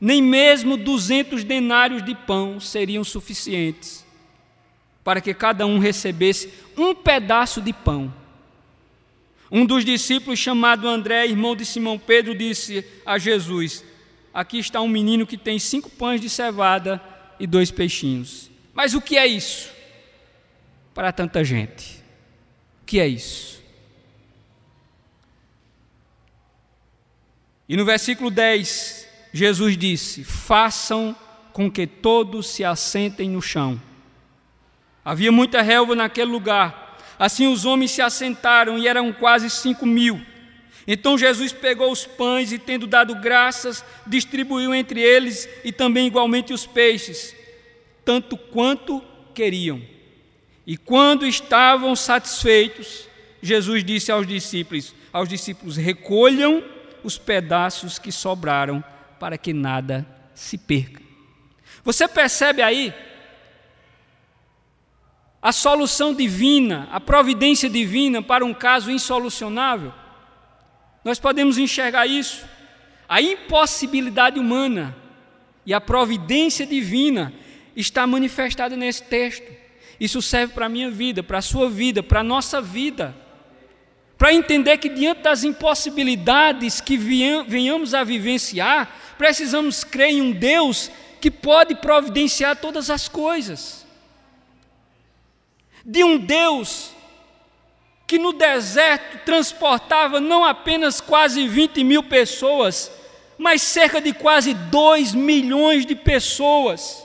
Nem 0.00 0.22
mesmo 0.22 0.76
duzentos 0.76 1.44
denários 1.44 2.02
de 2.02 2.14
pão 2.14 2.58
seriam 2.58 3.04
suficientes 3.04 4.04
para 5.04 5.20
que 5.20 5.34
cada 5.34 5.66
um 5.66 5.78
recebesse 5.78 6.48
um 6.76 6.94
pedaço 6.94 7.60
de 7.60 7.72
pão. 7.72 8.12
Um 9.50 9.66
dos 9.66 9.84
discípulos, 9.84 10.38
chamado 10.38 10.88
André, 10.88 11.26
irmão 11.26 11.54
de 11.54 11.66
Simão 11.66 11.98
Pedro, 11.98 12.34
disse 12.34 12.82
a 13.04 13.18
Jesus: 13.18 13.84
Aqui 14.32 14.58
está 14.58 14.80
um 14.80 14.88
menino 14.88 15.26
que 15.26 15.36
tem 15.36 15.58
cinco 15.58 15.90
pães 15.90 16.18
de 16.18 16.30
cevada 16.30 16.98
e 17.38 17.46
dois 17.46 17.70
peixinhos. 17.70 18.50
Mas 18.72 18.94
o 18.94 19.02
que 19.02 19.18
é 19.18 19.26
isso 19.26 19.81
para 20.94 21.12
tanta 21.12 21.42
gente? 21.44 22.02
O 22.82 22.84
que 22.86 23.00
é 23.00 23.06
isso? 23.06 23.62
E 27.68 27.76
no 27.76 27.84
versículo 27.84 28.30
10, 28.30 29.08
Jesus 29.32 29.76
disse: 29.76 30.24
Façam 30.24 31.16
com 31.52 31.70
que 31.70 31.86
todos 31.86 32.46
se 32.48 32.64
assentem 32.64 33.30
no 33.30 33.40
chão. 33.40 33.80
Havia 35.04 35.32
muita 35.32 35.62
relva 35.62 35.94
naquele 35.94 36.30
lugar. 36.30 36.98
Assim 37.18 37.46
os 37.46 37.64
homens 37.64 37.92
se 37.92 38.02
assentaram 38.02 38.78
e 38.78 38.88
eram 38.88 39.12
quase 39.12 39.48
cinco 39.48 39.86
mil. 39.86 40.20
Então 40.86 41.16
Jesus 41.16 41.52
pegou 41.52 41.92
os 41.92 42.04
pães 42.04 42.52
e, 42.52 42.58
tendo 42.58 42.86
dado 42.86 43.14
graças, 43.14 43.84
distribuiu 44.06 44.74
entre 44.74 45.00
eles 45.00 45.48
e 45.64 45.70
também 45.70 46.06
igualmente 46.06 46.52
os 46.52 46.66
peixes, 46.66 47.34
tanto 48.04 48.36
quanto 48.36 49.00
queriam. 49.32 49.80
E 50.66 50.76
quando 50.76 51.26
estavam 51.26 51.96
satisfeitos, 51.96 53.08
Jesus 53.42 53.82
disse 53.84 54.12
aos 54.12 54.26
discípulos: 54.26 54.94
aos 55.12 55.28
discípulos 55.28 55.76
recolham 55.76 56.62
os 57.02 57.18
pedaços 57.18 57.98
que 57.98 58.12
sobraram, 58.12 58.82
para 59.18 59.36
que 59.36 59.52
nada 59.52 60.06
se 60.34 60.56
perca. 60.56 61.02
Você 61.84 62.06
percebe 62.06 62.62
aí 62.62 62.94
a 65.40 65.50
solução 65.50 66.14
divina, 66.14 66.88
a 66.92 67.00
providência 67.00 67.68
divina 67.68 68.22
para 68.22 68.44
um 68.44 68.54
caso 68.54 68.90
insolucionável? 68.90 69.92
Nós 71.04 71.18
podemos 71.18 71.58
enxergar 71.58 72.06
isso. 72.06 72.44
A 73.08 73.20
impossibilidade 73.20 74.38
humana 74.38 74.96
e 75.66 75.74
a 75.74 75.80
providência 75.80 76.64
divina 76.64 77.32
está 77.74 78.06
manifestada 78.06 78.76
nesse 78.76 79.02
texto. 79.02 79.61
Isso 79.98 80.20
serve 80.20 80.54
para 80.54 80.66
a 80.66 80.68
minha 80.68 80.90
vida, 80.90 81.22
para 81.22 81.38
a 81.38 81.42
sua 81.42 81.68
vida, 81.68 82.02
para 82.02 82.20
a 82.20 82.24
nossa 82.24 82.60
vida. 82.60 83.14
Para 84.18 84.32
entender 84.32 84.78
que 84.78 84.88
diante 84.88 85.22
das 85.22 85.42
impossibilidades 85.42 86.80
que 86.80 86.96
venhamos 86.96 87.92
a 87.92 88.04
vivenciar, 88.04 89.14
precisamos 89.18 89.82
crer 89.82 90.10
em 90.10 90.22
um 90.22 90.32
Deus 90.32 90.90
que 91.20 91.30
pode 91.30 91.74
providenciar 91.74 92.56
todas 92.56 92.90
as 92.90 93.08
coisas. 93.08 93.86
De 95.84 96.04
um 96.04 96.18
Deus 96.18 96.92
que 98.06 98.18
no 98.18 98.32
deserto 98.32 99.24
transportava 99.24 100.20
não 100.20 100.44
apenas 100.44 101.00
quase 101.00 101.48
20 101.48 101.82
mil 101.82 102.02
pessoas, 102.02 102.92
mas 103.38 103.62
cerca 103.62 104.00
de 104.00 104.12
quase 104.12 104.52
2 104.54 105.14
milhões 105.14 105.86
de 105.86 105.94
pessoas. 105.94 107.01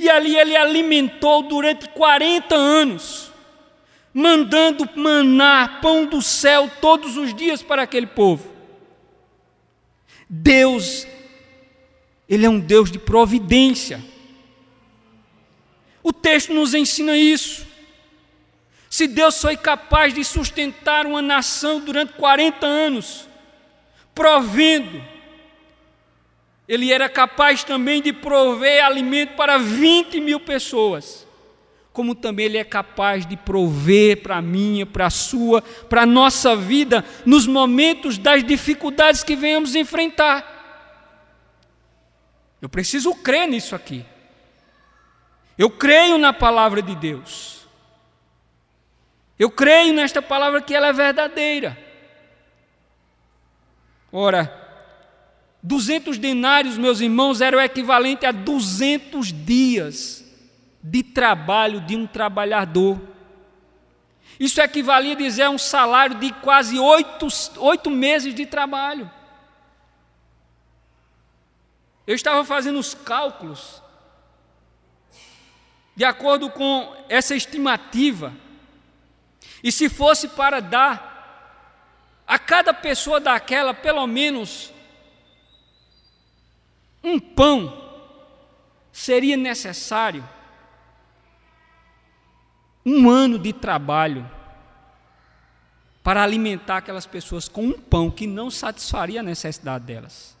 E 0.00 0.08
ali 0.08 0.34
ele 0.34 0.56
alimentou 0.56 1.42
durante 1.42 1.86
40 1.90 2.54
anos, 2.54 3.30
mandando 4.14 4.88
manar 4.96 5.82
pão 5.82 6.06
do 6.06 6.22
céu 6.22 6.70
todos 6.80 7.18
os 7.18 7.34
dias 7.34 7.62
para 7.62 7.82
aquele 7.82 8.06
povo. 8.06 8.50
Deus, 10.26 11.06
Ele 12.26 12.46
é 12.46 12.48
um 12.48 12.58
Deus 12.58 12.90
de 12.90 12.98
providência. 12.98 14.02
O 16.02 16.14
texto 16.14 16.54
nos 16.54 16.72
ensina 16.72 17.14
isso. 17.14 17.66
Se 18.88 19.06
Deus 19.06 19.38
foi 19.38 19.54
capaz 19.54 20.14
de 20.14 20.24
sustentar 20.24 21.04
uma 21.04 21.20
nação 21.20 21.78
durante 21.78 22.14
40 22.14 22.66
anos, 22.66 23.28
provendo, 24.14 25.04
Ele 26.70 26.92
era 26.92 27.08
capaz 27.08 27.64
também 27.64 28.00
de 28.00 28.12
prover 28.12 28.84
alimento 28.84 29.34
para 29.34 29.58
20 29.58 30.20
mil 30.20 30.38
pessoas, 30.38 31.26
como 31.92 32.14
também 32.14 32.46
Ele 32.46 32.58
é 32.58 32.62
capaz 32.62 33.26
de 33.26 33.36
prover 33.36 34.22
para 34.22 34.36
a 34.36 34.40
minha, 34.40 34.86
para 34.86 35.06
a 35.06 35.10
sua, 35.10 35.62
para 35.62 36.02
a 36.02 36.06
nossa 36.06 36.54
vida, 36.54 37.04
nos 37.26 37.44
momentos 37.44 38.16
das 38.16 38.44
dificuldades 38.44 39.24
que 39.24 39.34
venhamos 39.34 39.74
enfrentar. 39.74 40.46
Eu 42.62 42.68
preciso 42.68 43.16
crer 43.16 43.48
nisso 43.48 43.74
aqui. 43.74 44.06
Eu 45.58 45.70
creio 45.70 46.18
na 46.18 46.32
palavra 46.32 46.80
de 46.80 46.94
Deus. 46.94 47.66
Eu 49.36 49.50
creio 49.50 49.92
nesta 49.92 50.22
palavra 50.22 50.62
que 50.62 50.72
ela 50.72 50.86
é 50.86 50.92
verdadeira. 50.92 51.76
Ora, 54.12 54.59
200 55.62 56.16
denários, 56.16 56.78
meus 56.78 57.00
irmãos, 57.00 57.40
era 57.40 57.56
o 57.56 57.60
equivalente 57.60 58.24
a 58.24 58.32
200 58.32 59.32
dias 59.32 60.24
de 60.82 61.02
trabalho 61.02 61.80
de 61.80 61.96
um 61.96 62.06
trabalhador. 62.06 63.00
Isso 64.38 64.60
equivalia 64.60 65.12
a 65.12 65.16
dizer 65.16 65.48
um 65.50 65.58
salário 65.58 66.16
de 66.18 66.32
quase 66.32 66.78
oito, 66.78 67.28
oito 67.58 67.90
meses 67.90 68.34
de 68.34 68.46
trabalho. 68.46 69.10
Eu 72.06 72.14
estava 72.14 72.42
fazendo 72.42 72.78
os 72.78 72.94
cálculos, 72.94 73.82
de 75.94 76.04
acordo 76.04 76.48
com 76.48 76.90
essa 77.08 77.36
estimativa, 77.36 78.32
e 79.62 79.70
se 79.70 79.90
fosse 79.90 80.26
para 80.28 80.60
dar 80.60 81.10
a 82.26 82.38
cada 82.38 82.72
pessoa 82.72 83.20
daquela 83.20 83.74
pelo 83.74 84.06
menos 84.06 84.72
um 87.02 87.18
pão, 87.18 87.72
seria 88.92 89.36
necessário 89.36 90.26
um 92.84 93.08
ano 93.08 93.38
de 93.38 93.52
trabalho 93.52 94.28
para 96.02 96.22
alimentar 96.22 96.78
aquelas 96.78 97.06
pessoas 97.06 97.48
com 97.48 97.66
um 97.66 97.72
pão 97.72 98.10
que 98.10 98.26
não 98.26 98.50
satisfaria 98.50 99.20
a 99.20 99.22
necessidade 99.22 99.84
delas. 99.84 100.36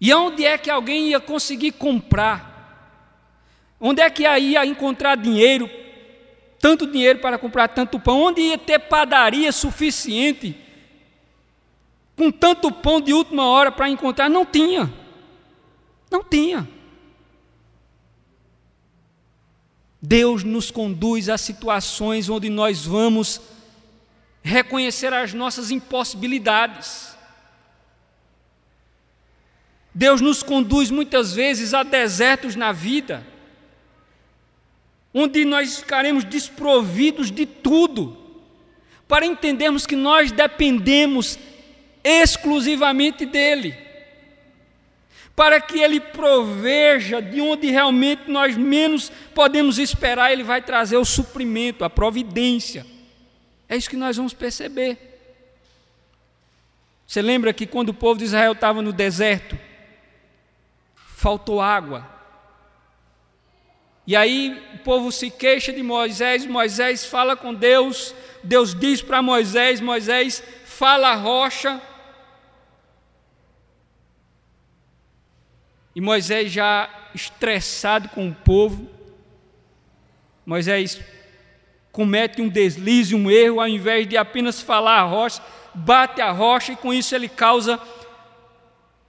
E 0.00 0.12
onde 0.12 0.44
é 0.44 0.58
que 0.58 0.70
alguém 0.70 1.08
ia 1.08 1.20
conseguir 1.20 1.72
comprar? 1.72 2.50
Onde 3.78 4.02
é 4.02 4.10
que 4.10 4.22
ia 4.22 4.66
encontrar 4.66 5.16
dinheiro 5.16 5.68
tanto 6.62 6.86
dinheiro 6.86 7.18
para 7.18 7.36
comprar 7.38 7.66
tanto 7.66 7.98
pão, 7.98 8.22
onde 8.22 8.40
ia 8.40 8.56
ter 8.56 8.78
padaria 8.78 9.50
suficiente 9.50 10.56
com 12.16 12.30
tanto 12.30 12.70
pão 12.70 13.00
de 13.00 13.12
última 13.12 13.46
hora 13.46 13.72
para 13.72 13.88
encontrar? 13.88 14.28
Não 14.28 14.44
tinha. 14.44 14.92
Não 16.10 16.22
tinha. 16.22 16.68
Deus 20.00 20.42
nos 20.42 20.70
conduz 20.70 21.28
a 21.28 21.38
situações 21.38 22.28
onde 22.28 22.50
nós 22.50 22.84
vamos 22.84 23.40
reconhecer 24.42 25.12
as 25.12 25.32
nossas 25.32 25.70
impossibilidades. 25.70 27.16
Deus 29.94 30.20
nos 30.20 30.42
conduz 30.42 30.90
muitas 30.90 31.34
vezes 31.34 31.72
a 31.72 31.82
desertos 31.82 32.56
na 32.56 32.72
vida 32.72 33.26
onde 35.14 35.44
nós 35.44 35.78
ficaremos 35.78 36.24
desprovidos 36.24 37.30
de 37.30 37.44
tudo, 37.44 38.16
para 39.06 39.26
entendermos 39.26 39.86
que 39.86 39.96
nós 39.96 40.32
dependemos 40.32 41.38
exclusivamente 42.04 43.24
dEle, 43.24 43.76
para 45.34 45.60
que 45.60 45.80
Ele 45.80 46.00
proveja 46.00 47.20
de 47.20 47.40
onde 47.40 47.70
realmente 47.70 48.30
nós 48.30 48.56
menos 48.56 49.10
podemos 49.34 49.78
esperar, 49.78 50.32
Ele 50.32 50.42
vai 50.42 50.60
trazer 50.60 50.96
o 50.96 51.04
suprimento, 51.04 51.84
a 51.84 51.90
providência. 51.90 52.86
É 53.68 53.76
isso 53.76 53.88
que 53.88 53.96
nós 53.96 54.16
vamos 54.16 54.34
perceber. 54.34 54.98
Você 57.06 57.22
lembra 57.22 57.52
que 57.52 57.66
quando 57.66 57.90
o 57.90 57.94
povo 57.94 58.18
de 58.18 58.24
Israel 58.24 58.52
estava 58.52 58.82
no 58.82 58.92
deserto, 58.92 59.58
faltou 61.16 61.60
água, 61.60 62.12
e 64.06 64.16
aí 64.16 64.60
o 64.74 64.78
povo 64.78 65.12
se 65.12 65.30
queixa 65.30 65.72
de 65.72 65.82
Moisés, 65.82 66.44
Moisés 66.44 67.04
fala 67.04 67.36
com 67.36 67.54
Deus, 67.54 68.14
Deus 68.42 68.74
diz 68.74 69.00
para 69.00 69.22
Moisés, 69.22 69.80
Moisés 69.80 70.42
fala 70.64 71.10
a 71.10 71.14
rocha, 71.14 71.80
E 75.94 76.00
Moisés 76.00 76.50
já 76.50 76.88
estressado 77.14 78.08
com 78.08 78.28
o 78.28 78.34
povo, 78.34 78.88
Moisés 80.46 81.00
comete 81.92 82.40
um 82.40 82.48
deslize, 82.48 83.14
um 83.14 83.30
erro, 83.30 83.60
ao 83.60 83.68
invés 83.68 84.08
de 84.08 84.16
apenas 84.16 84.60
falar 84.60 85.00
a 85.00 85.04
rocha, 85.04 85.42
bate 85.74 86.20
a 86.20 86.30
rocha 86.30 86.72
e 86.72 86.76
com 86.76 86.92
isso 86.92 87.14
ele 87.14 87.28
causa 87.28 87.78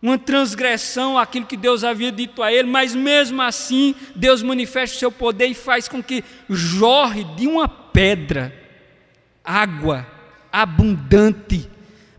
uma 0.01 0.17
transgressão 0.17 1.17
àquilo 1.17 1.45
que 1.45 1.55
Deus 1.55 1.81
havia 1.81 2.11
dito 2.11 2.43
a 2.43 2.51
ele, 2.51 2.67
mas 2.67 2.93
mesmo 2.93 3.41
assim 3.41 3.95
Deus 4.13 4.43
manifesta 4.43 4.97
o 4.97 4.99
seu 4.99 5.11
poder 5.11 5.47
e 5.47 5.53
faz 5.53 5.87
com 5.87 6.03
que 6.03 6.23
jorre 6.49 7.23
de 7.23 7.47
uma 7.47 7.69
pedra 7.69 8.53
água 9.41 10.05
abundante 10.51 11.69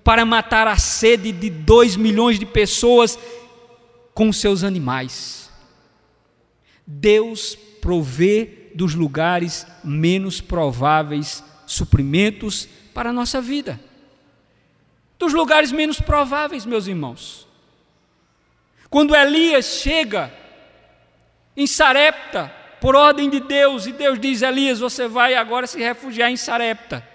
para 0.03 0.25
matar 0.25 0.67
a 0.67 0.77
sede 0.77 1.31
de 1.31 1.51
dois 1.51 1.95
milhões 1.95 2.39
de 2.39 2.47
pessoas 2.47 3.19
com 4.15 4.33
seus 4.33 4.63
animais. 4.63 5.51
Deus 6.87 7.57
provê 7.81 8.71
dos 8.75 8.95
lugares 8.95 9.67
menos 9.83 10.41
prováveis 10.41 11.43
suprimentos 11.67 12.69
para 12.95 13.11
a 13.11 13.13
nossa 13.13 13.41
vida. 13.41 13.81
Dos 15.19 15.33
lugares 15.33 15.73
menos 15.73 16.01
prováveis, 16.01 16.65
meus 16.65 16.87
irmãos. 16.87 17.47
Quando 18.91 19.15
Elias 19.15 19.81
chega 19.81 20.33
em 21.57 21.67
Sarepta, 21.67 22.53
por 22.81 22.95
ordem 22.95 23.31
de 23.31 23.41
Deus, 23.41 23.87
e 23.87 23.93
Deus 23.93 24.21
diz: 24.21 24.43
Elias, 24.43 24.79
você 24.79 25.09
vai 25.09 25.35
agora 25.35 25.67
se 25.67 25.79
refugiar 25.79 26.31
em 26.31 26.37
Sarepta. 26.37 27.07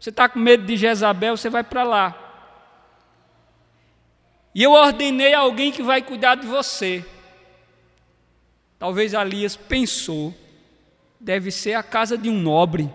Você 0.00 0.10
está 0.10 0.28
com 0.28 0.38
medo 0.38 0.64
de 0.64 0.76
Jezabel, 0.76 1.36
você 1.36 1.50
vai 1.50 1.62
para 1.62 1.82
lá. 1.82 2.23
E 4.54 4.62
eu 4.62 4.72
ordenei 4.72 5.34
alguém 5.34 5.72
que 5.72 5.82
vai 5.82 6.00
cuidar 6.00 6.36
de 6.36 6.46
você. 6.46 7.04
Talvez 8.78 9.12
Elias 9.12 9.56
pensou, 9.56 10.32
deve 11.18 11.50
ser 11.50 11.74
a 11.74 11.82
casa 11.82 12.16
de 12.16 12.28
um 12.28 12.38
nobre, 12.40 12.88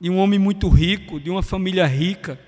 de 0.00 0.08
um 0.08 0.18
homem 0.18 0.38
muito 0.38 0.68
rico, 0.68 1.18
de 1.18 1.28
uma 1.30 1.42
família 1.42 1.86
rica. 1.86 2.38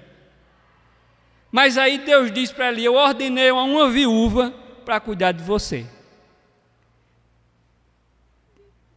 Mas 1.51 1.77
aí 1.77 1.99
Deus 1.99 2.31
diz 2.31 2.53
para 2.53 2.69
Elias: 2.69 2.87
Eu 2.87 2.95
ordenei 2.95 3.49
a 3.49 3.55
uma 3.55 3.91
viúva 3.91 4.53
para 4.85 5.01
cuidar 5.01 5.33
de 5.33 5.43
você. 5.43 5.87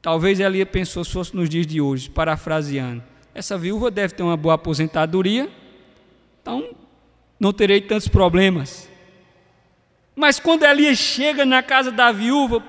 Talvez 0.01 0.39
Elias 0.39 0.69
pensou 0.69 1.03
se 1.03 1.11
fosse 1.11 1.35
nos 1.35 1.49
dias 1.49 1.65
de 1.65 1.81
hoje, 1.81 2.09
parafraseando. 2.09 3.03
Essa 3.33 3.57
viúva 3.57 3.89
deve 3.89 4.13
ter 4.13 4.23
uma 4.23 4.37
boa 4.37 4.55
aposentadoria, 4.55 5.49
então 6.41 6.75
não 7.39 7.53
terei 7.53 7.81
tantos 7.81 8.07
problemas. 8.07 8.89
Mas 10.15 10.39
quando 10.39 10.63
Elias 10.63 10.97
chega 10.97 11.45
na 11.45 11.61
casa 11.61 11.91
da 11.91 12.11
viúva, 12.11 12.63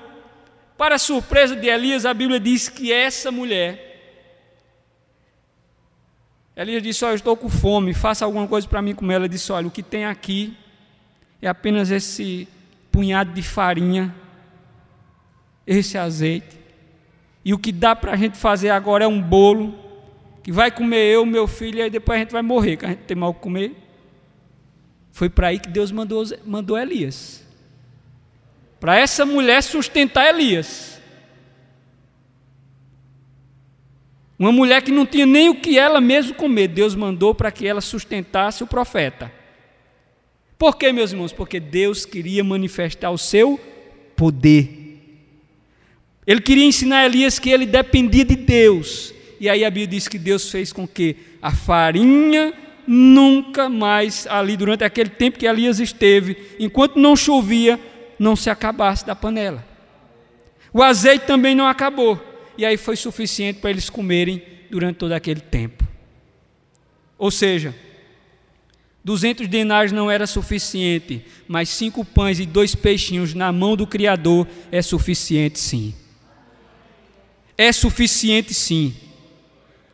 para 0.77 0.97
surpresa 0.97 1.55
de 1.55 1.67
Elias, 1.67 2.05
a 2.05 2.13
Bíblia 2.13 2.39
diz 2.39 2.69
que 2.69 2.93
essa 2.93 3.31
mulher, 3.31 3.89
Elias 6.55 6.83
disse: 6.83 7.03
Olha, 7.03 7.13
eu 7.13 7.15
estou 7.15 7.35
com 7.35 7.49
fome, 7.49 7.93
faça 7.93 8.23
alguma 8.23 8.47
coisa 8.47 8.67
para 8.67 8.81
mim 8.81 8.93
comer. 8.93 9.15
Ela 9.15 9.29
disse: 9.29 9.51
Olha, 9.51 9.67
o 9.67 9.71
que 9.71 9.81
tem 9.81 10.05
aqui 10.05 10.55
é 11.41 11.47
apenas 11.47 11.89
esse 11.89 12.47
punhado 12.91 13.33
de 13.33 13.41
farinha, 13.41 14.13
esse 15.65 15.97
azeite, 15.97 16.59
e 17.43 17.53
o 17.53 17.57
que 17.57 17.71
dá 17.71 17.95
para 17.95 18.11
a 18.11 18.15
gente 18.15 18.37
fazer 18.37 18.69
agora 18.69 19.05
é 19.05 19.07
um 19.07 19.21
bolo, 19.21 19.73
que 20.43 20.51
vai 20.51 20.69
comer 20.69 21.05
eu, 21.13 21.25
meu 21.25 21.47
filho, 21.47 21.79
e 21.79 21.81
aí 21.81 21.89
depois 21.89 22.17
a 22.17 22.19
gente 22.19 22.31
vai 22.31 22.41
morrer, 22.41 22.77
que 22.77 22.85
a 22.85 22.89
gente 22.89 23.03
tem 23.03 23.17
mal 23.17 23.33
que 23.33 23.39
comer. 23.39 23.75
Foi 25.19 25.29
para 25.29 25.47
aí 25.47 25.59
que 25.59 25.67
Deus 25.67 25.91
mandou, 25.91 26.23
mandou 26.45 26.77
Elias. 26.77 27.43
Para 28.79 28.97
essa 28.97 29.25
mulher 29.25 29.61
sustentar 29.61 30.33
Elias. 30.33 30.97
Uma 34.39 34.53
mulher 34.53 34.81
que 34.81 34.93
não 34.93 35.05
tinha 35.05 35.25
nem 35.25 35.49
o 35.49 35.55
que 35.55 35.77
ela 35.77 35.99
mesmo 35.99 36.33
comer, 36.35 36.69
Deus 36.69 36.95
mandou 36.95 37.35
para 37.35 37.51
que 37.51 37.67
ela 37.67 37.81
sustentasse 37.81 38.63
o 38.63 38.67
profeta. 38.67 39.29
Por 40.57 40.77
quê, 40.77 40.93
meus 40.93 41.11
irmãos? 41.11 41.33
Porque 41.33 41.59
Deus 41.59 42.05
queria 42.05 42.41
manifestar 42.41 43.11
o 43.11 43.17
seu 43.17 43.59
poder. 44.15 45.01
Ele 46.25 46.39
queria 46.39 46.65
ensinar 46.65 46.99
a 46.99 47.05
Elias 47.05 47.37
que 47.39 47.49
ele 47.49 47.65
dependia 47.65 48.23
de 48.23 48.37
Deus. 48.37 49.13
E 49.37 49.49
aí 49.49 49.65
a 49.65 49.69
Bíblia 49.69 49.87
diz 49.87 50.07
que 50.07 50.17
Deus 50.17 50.49
fez 50.49 50.71
com 50.71 50.87
que 50.87 51.17
a 51.41 51.51
farinha 51.51 52.53
nunca 52.91 53.69
mais 53.69 54.25
ali, 54.25 54.57
durante 54.57 54.83
aquele 54.83 55.11
tempo 55.11 55.37
que 55.37 55.45
Elias 55.45 55.79
esteve, 55.79 56.35
enquanto 56.59 56.97
não 56.97 57.15
chovia, 57.15 57.79
não 58.17 58.35
se 58.35 58.49
acabasse 58.49 59.05
da 59.05 59.15
panela. 59.15 59.63
O 60.73 60.81
azeite 60.81 61.27
também 61.27 61.53
não 61.53 61.67
acabou. 61.67 62.19
E 62.57 62.65
aí 62.65 62.77
foi 62.77 62.95
suficiente 62.95 63.59
para 63.59 63.69
eles 63.69 63.91
comerem 63.91 64.41
durante 64.71 64.97
todo 64.97 65.11
aquele 65.11 65.39
tempo. 65.39 65.87
Ou 67.15 67.29
seja, 67.29 67.75
200 69.03 69.47
denários 69.47 69.91
não 69.91 70.09
era 70.09 70.25
suficiente, 70.25 71.23
mas 71.47 71.69
cinco 71.69 72.03
pães 72.03 72.39
e 72.39 72.45
dois 72.45 72.73
peixinhos 72.73 73.35
na 73.35 73.51
mão 73.51 73.75
do 73.75 73.85
Criador 73.85 74.47
é 74.71 74.81
suficiente 74.81 75.59
sim. 75.59 75.93
É 77.55 77.71
suficiente 77.71 78.51
sim. 78.51 78.95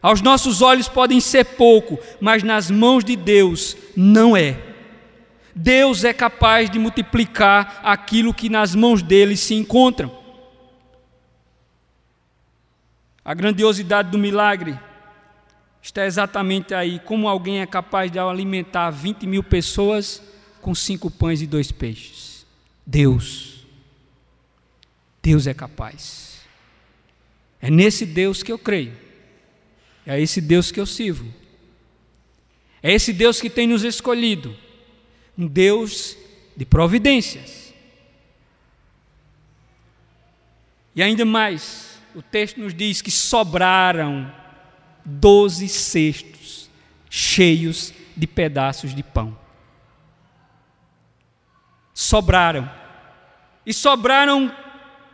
Aos 0.06 0.22
nossos 0.22 0.62
olhos 0.62 0.88
podem 0.88 1.20
ser 1.20 1.44
pouco, 1.44 1.98
mas 2.22 2.44
nas 2.44 2.70
mãos 2.70 3.04
de 3.04 3.16
Deus 3.16 3.76
não 3.98 4.38
é. 4.38 4.56
Deus 5.56 6.04
é 6.04 6.14
capaz 6.14 6.70
de 6.70 6.78
multiplicar 6.78 7.82
aquilo 7.84 8.32
que 8.32 8.48
nas 8.48 8.76
mãos 8.76 9.02
dele 9.02 9.36
se 9.36 9.56
encontram. 9.56 10.16
A 13.24 13.34
grandiosidade 13.34 14.12
do 14.12 14.20
milagre 14.20 14.80
está 15.82 16.06
exatamente 16.06 16.76
aí. 16.76 17.00
Como 17.00 17.28
alguém 17.28 17.62
é 17.62 17.66
capaz 17.66 18.12
de 18.12 18.20
alimentar 18.20 18.92
20 18.92 19.26
mil 19.26 19.42
pessoas 19.42 20.22
com 20.62 20.76
cinco 20.76 21.10
pães 21.10 21.42
e 21.42 21.48
dois 21.48 21.72
peixes? 21.72 22.46
Deus. 22.86 23.66
Deus 25.24 25.48
é 25.48 25.54
capaz. 25.56 26.42
É 27.60 27.72
nesse 27.72 28.06
Deus 28.06 28.44
que 28.44 28.52
eu 28.52 28.60
creio. 28.60 29.05
É 30.06 30.20
esse 30.20 30.40
Deus 30.40 30.72
que 30.72 30.80
eu 30.80 30.86
sirvo. 30.86 31.32
É 32.82 32.94
esse 32.94 33.12
Deus 33.12 33.42
que 33.42 33.50
tem 33.50 33.68
nos 33.68 33.84
escolhido. 33.84 34.56
Um 35.38 35.48
Deus 35.48 36.16
de 36.56 36.66
providências. 36.66 37.74
E 40.96 41.04
ainda 41.04 41.26
mais, 41.26 42.00
o 42.14 42.22
texto 42.22 42.60
nos 42.60 42.74
diz 42.74 43.02
que 43.02 43.12
sobraram 43.12 44.32
doze 45.04 45.68
cestos 45.68 46.70
cheios 47.10 47.94
de 48.16 48.26
pedaços 48.26 48.96
de 48.96 49.04
pão. 49.04 49.38
Sobraram. 51.94 52.70
E 53.66 53.74
sobraram 53.74 54.56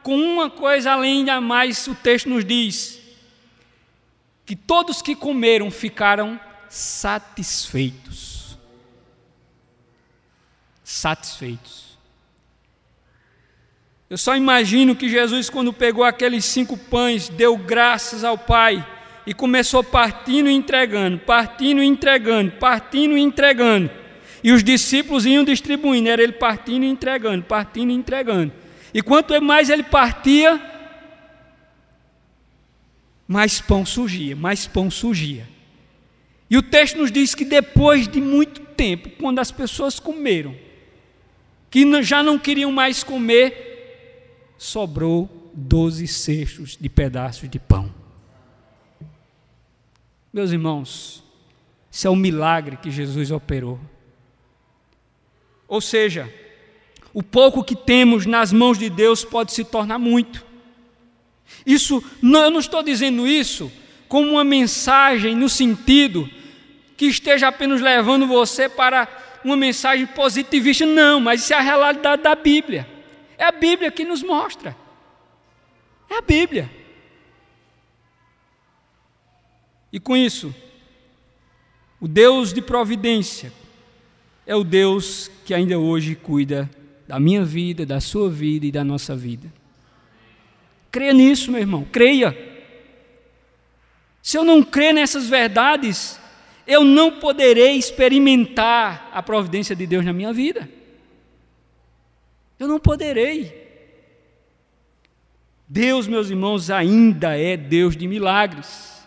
com 0.03 0.15
uma 0.15 0.49
coisa 0.49 0.91
além 0.91 1.25
da 1.25 1.39
mais, 1.39 1.87
o 1.87 1.95
texto 1.95 2.29
nos 2.29 2.45
diz: 2.45 3.00
que 4.51 4.55
todos 4.57 5.01
que 5.01 5.15
comeram 5.15 5.71
ficaram 5.71 6.37
satisfeitos. 6.67 8.57
Satisfeitos. 10.83 11.97
Eu 14.09 14.17
só 14.17 14.35
imagino 14.35 14.93
que 14.93 15.07
Jesus, 15.07 15.49
quando 15.49 15.71
pegou 15.71 16.03
aqueles 16.03 16.43
cinco 16.43 16.75
pães, 16.75 17.29
deu 17.29 17.55
graças 17.55 18.25
ao 18.25 18.37
Pai 18.37 18.85
e 19.25 19.33
começou 19.33 19.85
partindo 19.85 20.49
e 20.49 20.53
entregando, 20.53 21.17
partindo 21.19 21.81
e 21.81 21.85
entregando, 21.85 22.51
partindo 22.51 23.17
e 23.17 23.21
entregando. 23.21 23.89
E 24.43 24.51
os 24.51 24.61
discípulos 24.61 25.25
iam 25.25 25.45
distribuindo, 25.45 26.09
era 26.09 26.21
ele 26.21 26.33
partindo 26.33 26.83
e 26.83 26.89
entregando, 26.89 27.45
partindo 27.45 27.89
e 27.89 27.95
entregando. 27.95 28.51
E 28.93 29.01
quanto 29.01 29.41
mais 29.41 29.69
ele 29.69 29.83
partia, 29.83 30.59
mais 33.31 33.61
pão 33.61 33.85
surgia, 33.85 34.35
mais 34.35 34.67
pão 34.67 34.91
surgia. 34.91 35.47
E 36.49 36.57
o 36.57 36.61
texto 36.61 36.97
nos 36.97 37.09
diz 37.09 37.33
que 37.33 37.45
depois 37.45 38.05
de 38.05 38.19
muito 38.19 38.59
tempo, 38.59 39.09
quando 39.11 39.39
as 39.39 39.49
pessoas 39.49 40.01
comeram, 40.01 40.53
que 41.69 42.03
já 42.03 42.21
não 42.21 42.37
queriam 42.37 42.73
mais 42.73 43.05
comer, 43.05 44.51
sobrou 44.57 45.49
doze 45.53 46.07
cestos 46.07 46.75
de 46.75 46.89
pedaços 46.89 47.49
de 47.49 47.57
pão. 47.57 47.93
Meus 50.33 50.51
irmãos, 50.51 51.23
isso 51.89 52.07
é 52.07 52.09
um 52.09 52.17
milagre 52.17 52.75
que 52.75 52.91
Jesus 52.91 53.31
operou. 53.31 53.79
Ou 55.69 55.79
seja, 55.79 56.29
o 57.13 57.23
pouco 57.23 57.63
que 57.63 57.77
temos 57.77 58.25
nas 58.25 58.51
mãos 58.51 58.77
de 58.77 58.89
Deus 58.89 59.23
pode 59.23 59.53
se 59.53 59.63
tornar 59.63 59.97
muito. 59.97 60.50
Isso, 61.65 62.03
não, 62.21 62.43
eu 62.43 62.51
não 62.51 62.59
estou 62.59 62.81
dizendo 62.81 63.27
isso 63.27 63.71
como 64.07 64.31
uma 64.31 64.43
mensagem 64.43 65.35
no 65.35 65.47
sentido 65.47 66.29
que 66.97 67.05
esteja 67.05 67.47
apenas 67.47 67.81
levando 67.81 68.27
você 68.27 68.67
para 68.67 69.07
uma 69.43 69.55
mensagem 69.55 70.05
positivista, 70.05 70.85
não, 70.85 71.19
mas 71.19 71.41
isso 71.41 71.53
é 71.53 71.57
a 71.57 71.61
realidade 71.61 72.21
da 72.21 72.35
Bíblia. 72.35 72.87
É 73.37 73.45
a 73.45 73.51
Bíblia 73.51 73.89
que 73.89 74.03
nos 74.03 74.21
mostra. 74.21 74.75
É 76.09 76.17
a 76.17 76.21
Bíblia. 76.21 76.69
E 79.91 79.99
com 79.99 80.15
isso, 80.15 80.53
o 81.99 82.07
Deus 82.07 82.53
de 82.53 82.61
providência 82.61 83.51
é 84.45 84.55
o 84.55 84.63
Deus 84.63 85.29
que 85.45 85.53
ainda 85.53 85.77
hoje 85.79 86.15
cuida 86.15 86.69
da 87.07 87.19
minha 87.19 87.43
vida, 87.43 87.85
da 87.85 87.99
sua 87.99 88.29
vida 88.29 88.65
e 88.65 88.71
da 88.71 88.83
nossa 88.83 89.15
vida. 89.15 89.51
Creia 90.91 91.13
nisso, 91.13 91.49
meu 91.49 91.61
irmão, 91.61 91.87
creia. 91.89 92.37
Se 94.21 94.37
eu 94.37 94.43
não 94.43 94.61
crer 94.61 94.93
nessas 94.93 95.27
verdades, 95.27 96.19
eu 96.67 96.83
não 96.83 97.19
poderei 97.19 97.77
experimentar 97.77 99.09
a 99.13 99.23
providência 99.23 99.75
de 99.75 99.87
Deus 99.87 100.05
na 100.05 100.13
minha 100.13 100.33
vida. 100.33 100.69
Eu 102.59 102.67
não 102.67 102.79
poderei. 102.79 103.59
Deus, 105.67 106.05
meus 106.05 106.29
irmãos, 106.29 106.69
ainda 106.69 107.37
é 107.37 107.55
Deus 107.55 107.95
de 107.95 108.07
milagres. 108.07 109.01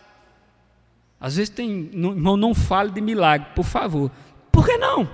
Às 1.20 1.36
vezes 1.36 1.50
tem, 1.50 1.90
não, 1.92 2.10
irmão, 2.10 2.36
não 2.36 2.54
fale 2.54 2.90
de 2.90 3.00
milagre, 3.00 3.48
por 3.54 3.64
favor. 3.64 4.10
Por 4.50 4.66
que 4.66 4.76
não? 4.76 5.08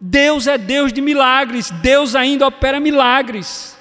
Deus 0.00 0.46
é 0.46 0.58
Deus 0.58 0.92
de 0.92 1.00
milagres, 1.00 1.70
Deus 1.70 2.14
ainda 2.14 2.46
opera 2.46 2.78
milagres. 2.78 3.73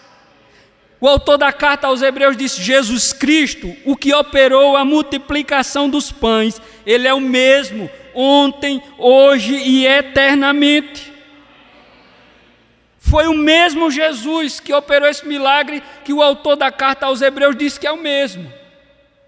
O 1.04 1.08
autor 1.10 1.38
da 1.38 1.52
carta 1.52 1.88
aos 1.88 2.02
Hebreus 2.02 2.38
disse: 2.38 2.62
Jesus 2.62 3.12
Cristo, 3.12 3.76
o 3.84 3.94
que 3.94 4.14
operou 4.14 4.78
a 4.78 4.86
multiplicação 4.86 5.90
dos 5.90 6.14
pães, 6.14 6.62
Ele 6.86 7.06
é 7.06 7.14
o 7.14 7.20
mesmo, 7.20 7.92
ontem, 8.16 8.82
hoje 8.98 9.54
e 9.54 9.86
eternamente. 9.86 11.12
Foi 12.98 13.28
o 13.28 13.34
mesmo 13.34 13.92
Jesus 13.92 14.62
que 14.62 14.72
operou 14.72 15.10
esse 15.10 15.28
milagre 15.28 15.84
que 16.06 16.14
o 16.14 16.22
autor 16.22 16.56
da 16.56 16.72
carta 16.72 17.06
aos 17.06 17.22
Hebreus 17.22 17.58
disse 17.58 17.78
que 17.78 17.86
é 17.86 17.92
o 17.92 18.02
mesmo. 18.02 18.50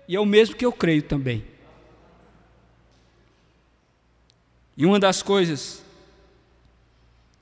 E 0.08 0.16
é 0.16 0.20
o 0.22 0.26
mesmo 0.26 0.56
que 0.56 0.66
eu 0.66 0.72
creio 0.72 1.04
também. 1.04 1.44
E 4.78 4.86
uma 4.86 4.98
das 4.98 5.22
coisas 5.22 5.84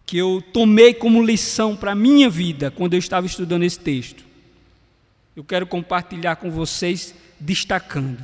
que 0.05 0.17
eu 0.17 0.43
tomei 0.53 0.93
como 0.93 1.23
lição 1.23 1.75
para 1.75 1.91
a 1.91 1.95
minha 1.95 2.29
vida 2.29 2.69
quando 2.69 2.93
eu 2.93 2.99
estava 2.99 3.25
estudando 3.25 3.63
esse 3.63 3.79
texto, 3.79 4.23
eu 5.35 5.43
quero 5.43 5.65
compartilhar 5.65 6.35
com 6.35 6.51
vocês, 6.51 7.15
destacando. 7.39 8.23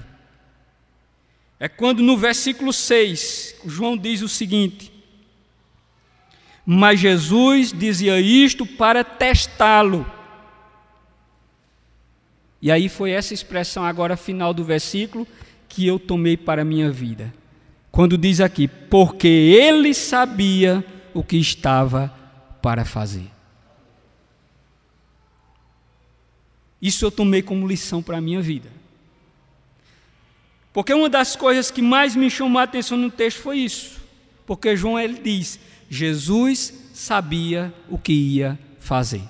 É 1.60 1.68
quando 1.68 2.02
no 2.02 2.16
versículo 2.16 2.72
6, 2.72 3.56
João 3.66 3.98
diz 3.98 4.22
o 4.22 4.30
seguinte: 4.30 4.92
Mas 6.66 7.00
Jesus 7.00 7.74
dizia 7.74 8.20
isto 8.20 8.66
para 8.66 9.04
testá-lo. 9.04 10.06
E 12.62 12.72
aí 12.72 12.90
foi 12.90 13.12
essa 13.12 13.34
expressão 13.34 13.84
agora 13.84 14.16
final 14.16 14.54
do 14.54 14.64
versículo 14.64 15.28
que 15.68 15.88
eu 15.88 15.98
tomei 15.98 16.38
para 16.38 16.62
a 16.62 16.66
minha 16.66 16.92
vida. 16.92 17.34
Quando 17.92 18.18
diz 18.18 18.40
aqui, 18.40 18.68
porque 18.68 19.28
ele 19.28 19.94
sabia 19.94 20.86
o 21.14 21.24
que 21.24 21.38
estava 21.38 22.14
para 22.62 22.86
fazer. 22.86 23.30
Isso 26.82 27.04
eu 27.04 27.12
tomei 27.12 27.42
como 27.42 27.68
lição 27.68 28.02
para 28.02 28.18
a 28.18 28.22
minha 28.22 28.42
vida. 28.42 28.70
Porque 30.72 30.94
uma 30.94 31.10
das 31.10 31.36
coisas 31.36 31.72
que 31.72 31.82
mais 31.82 32.16
me 32.16 32.30
chamou 32.30 32.60
a 32.60 32.64
atenção 32.64 32.98
no 32.98 33.12
texto 33.12 33.42
foi 33.42 33.58
isso. 33.58 34.00
Porque 34.46 34.78
João 34.78 35.00
ele 35.00 35.20
diz: 35.20 35.60
Jesus 35.90 36.74
sabia 36.94 37.74
o 37.90 37.98
que 37.98 38.14
ia 38.14 38.58
fazer. 38.80 39.24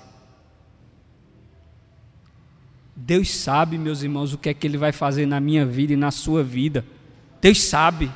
Deus 2.94 3.30
sabe, 3.30 3.78
meus 3.78 4.02
irmãos, 4.02 4.34
o 4.34 4.38
que 4.38 4.50
é 4.50 4.54
que 4.54 4.66
Ele 4.66 4.76
vai 4.76 4.92
fazer 4.92 5.24
na 5.24 5.40
minha 5.40 5.64
vida 5.64 5.94
e 5.94 5.96
na 5.96 6.10
sua 6.10 6.44
vida. 6.44 6.84
Deus 7.40 7.62
sabe. 7.62 8.10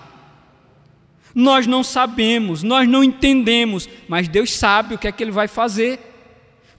Nós 1.35 1.67
não 1.67 1.83
sabemos, 1.83 2.63
nós 2.63 2.89
não 2.89 3.03
entendemos, 3.03 3.89
mas 4.09 4.29
Deus 4.29 4.53
sabe 4.53 4.95
o 4.95 4.99
que 4.99 5.09
é 5.09 5.13
que 5.13 5.23
Ele 5.23 5.33
vai 5.33 5.49
fazer, 5.49 5.99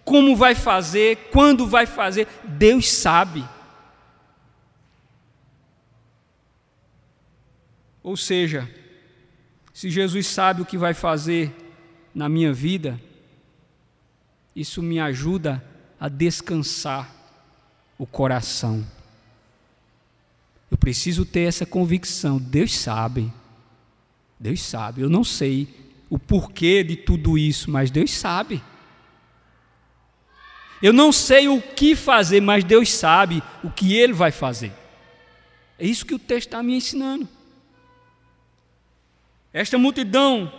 como 0.03 0.35
vai 0.35 0.55
fazer, 0.55 1.29
quando 1.31 1.67
vai 1.67 1.85
fazer, 1.85 2.27
Deus 2.43 2.89
sabe. 2.89 3.43
Ou 8.01 8.15
seja, 8.15 8.69
se 9.73 9.89
Jesus 9.89 10.27
sabe 10.27 10.61
o 10.61 10.65
que 10.65 10.77
vai 10.77 10.93
fazer 10.93 11.53
na 12.13 12.29
minha 12.29 12.53
vida, 12.53 13.01
isso 14.55 14.81
me 14.81 14.99
ajuda 14.99 15.61
a 15.99 16.07
descansar 16.07 17.13
o 17.97 18.05
coração. 18.05 18.85
Eu 20.69 20.77
preciso 20.77 21.25
ter 21.25 21.41
essa 21.41 21.65
convicção, 21.65 22.37
Deus 22.37 22.73
sabe. 22.77 23.33
Deus 24.39 24.61
sabe. 24.61 25.01
Eu 25.01 25.09
não 25.09 25.23
sei 25.23 25.67
o 26.09 26.19
porquê 26.19 26.83
de 26.83 26.95
tudo 26.95 27.37
isso, 27.37 27.69
mas 27.71 27.89
Deus 27.89 28.11
sabe. 28.11 28.63
Eu 30.81 30.93
não 30.93 31.11
sei 31.11 31.47
o 31.47 31.61
que 31.61 31.95
fazer, 31.95 32.41
mas 32.41 32.63
Deus 32.63 32.91
sabe 32.93 33.41
o 33.63 33.71
que 33.71 33.93
Ele 33.93 34.13
vai 34.13 34.31
fazer. 34.31 34.71
É 35.79 35.85
isso 35.85 36.05
que 36.05 36.13
o 36.13 36.19
texto 36.19 36.47
está 36.47 36.61
me 36.61 36.75
ensinando. 36.75 37.27
Esta 39.51 39.77
multidão, 39.77 40.51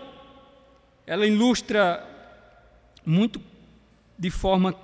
ela 1.07 1.27
ilustra 1.27 2.05
muito 3.05 3.41
de 4.19 4.31
forma 4.31 4.75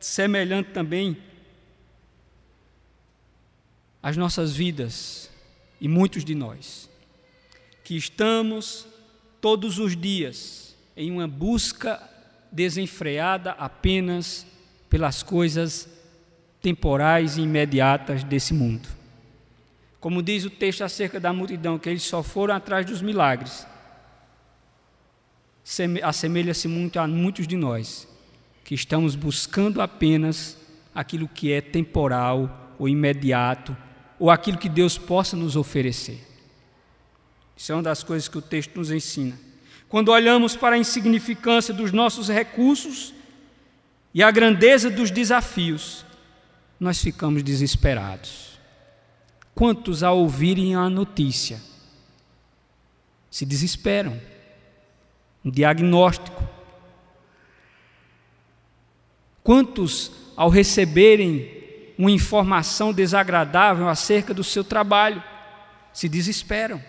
semelhante 0.00 0.70
também 0.70 1.16
as 4.02 4.16
nossas 4.16 4.54
vidas 4.54 5.30
e 5.80 5.86
muitos 5.86 6.24
de 6.24 6.34
nós 6.34 6.91
que 7.84 7.96
estamos 7.96 8.86
todos 9.40 9.78
os 9.78 9.96
dias 9.96 10.76
em 10.96 11.10
uma 11.10 11.26
busca 11.26 12.00
desenfreada 12.50 13.52
apenas 13.52 14.46
pelas 14.88 15.22
coisas 15.22 15.88
temporais 16.60 17.36
e 17.36 17.42
imediatas 17.42 18.22
desse 18.22 18.54
mundo. 18.54 18.88
Como 19.98 20.22
diz 20.22 20.44
o 20.44 20.50
texto 20.50 20.82
acerca 20.82 21.18
da 21.18 21.32
multidão, 21.32 21.78
que 21.78 21.88
eles 21.88 22.02
só 22.02 22.22
foram 22.22 22.54
atrás 22.54 22.84
dos 22.84 23.00
milagres, 23.00 23.66
assemelha-se 26.02 26.68
muito 26.68 26.98
a 26.98 27.06
muitos 27.06 27.46
de 27.46 27.56
nós, 27.56 28.08
que 28.64 28.74
estamos 28.74 29.14
buscando 29.14 29.80
apenas 29.80 30.58
aquilo 30.94 31.28
que 31.28 31.52
é 31.52 31.60
temporal 31.60 32.74
ou 32.78 32.88
imediato, 32.88 33.76
ou 34.18 34.30
aquilo 34.30 34.58
que 34.58 34.68
Deus 34.68 34.98
possa 34.98 35.36
nos 35.36 35.56
oferecer. 35.56 36.31
Isso 37.56 37.72
é 37.72 37.74
uma 37.74 37.82
das 37.82 38.02
coisas 38.02 38.28
que 38.28 38.38
o 38.38 38.42
texto 38.42 38.76
nos 38.76 38.90
ensina. 38.90 39.38
Quando 39.88 40.08
olhamos 40.08 40.56
para 40.56 40.76
a 40.76 40.78
insignificância 40.78 41.74
dos 41.74 41.92
nossos 41.92 42.28
recursos 42.28 43.12
e 44.14 44.22
a 44.22 44.30
grandeza 44.30 44.88
dos 44.88 45.10
desafios, 45.10 46.04
nós 46.80 47.00
ficamos 47.00 47.42
desesperados. 47.42 48.58
Quantos, 49.54 50.02
ao 50.02 50.18
ouvirem 50.18 50.74
a 50.74 50.88
notícia, 50.88 51.60
se 53.30 53.44
desesperam? 53.44 54.18
Um 55.44 55.50
diagnóstico. 55.50 56.42
Quantos, 59.42 60.10
ao 60.36 60.48
receberem 60.48 61.92
uma 61.98 62.10
informação 62.10 62.92
desagradável 62.92 63.88
acerca 63.88 64.32
do 64.32 64.42
seu 64.42 64.64
trabalho, 64.64 65.22
se 65.92 66.08
desesperam? 66.08 66.82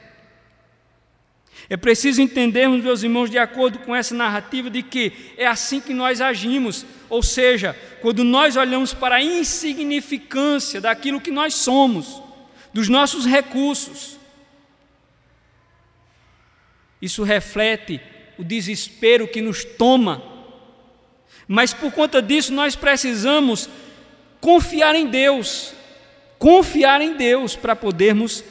É 1.70 1.78
preciso 1.78 2.22
entendermos, 2.22 2.84
meus 2.84 3.04
irmãos, 3.04 3.30
de 3.30 3.38
acordo 3.38 3.80
com 3.80 3.96
essa 3.96 4.14
narrativa, 4.14 4.70
de 4.70 4.84
que 4.84 5.14
é 5.38 5.48
assim 5.48 5.80
que 5.80 5.94
nós 5.94 6.22
agimos, 6.22 6.86
ou 7.10 7.24
seja, 7.24 7.76
quando 8.02 8.24
nós 8.24 8.58
olhamos 8.58 8.94
para 8.94 9.16
a 9.16 9.24
insignificância 9.24 10.82
daquilo 10.82 11.22
que 11.22 11.32
nós 11.32 11.56
somos, 11.56 12.22
dos 12.74 12.90
nossos 12.90 13.26
recursos, 13.26 14.20
isso 17.02 17.24
reflete 17.24 18.02
o 18.38 18.44
desespero 18.44 19.28
que 19.28 19.42
nos 19.42 19.64
toma, 19.64 20.22
mas 21.48 21.74
por 21.74 21.92
conta 21.92 22.22
disso 22.22 22.54
nós 22.54 22.76
precisamos 22.76 23.70
confiar 24.42 24.96
em 24.96 25.08
Deus, 25.08 25.74
confiar 26.40 27.02
em 27.02 27.16
Deus 27.16 27.56
para 27.56 27.76
podermos 27.76 28.44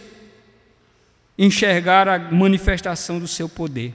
enxergar 1.37 2.09
a 2.09 2.19
manifestação 2.19 3.19
do 3.19 3.27
seu 3.27 3.49
poder. 3.49 3.95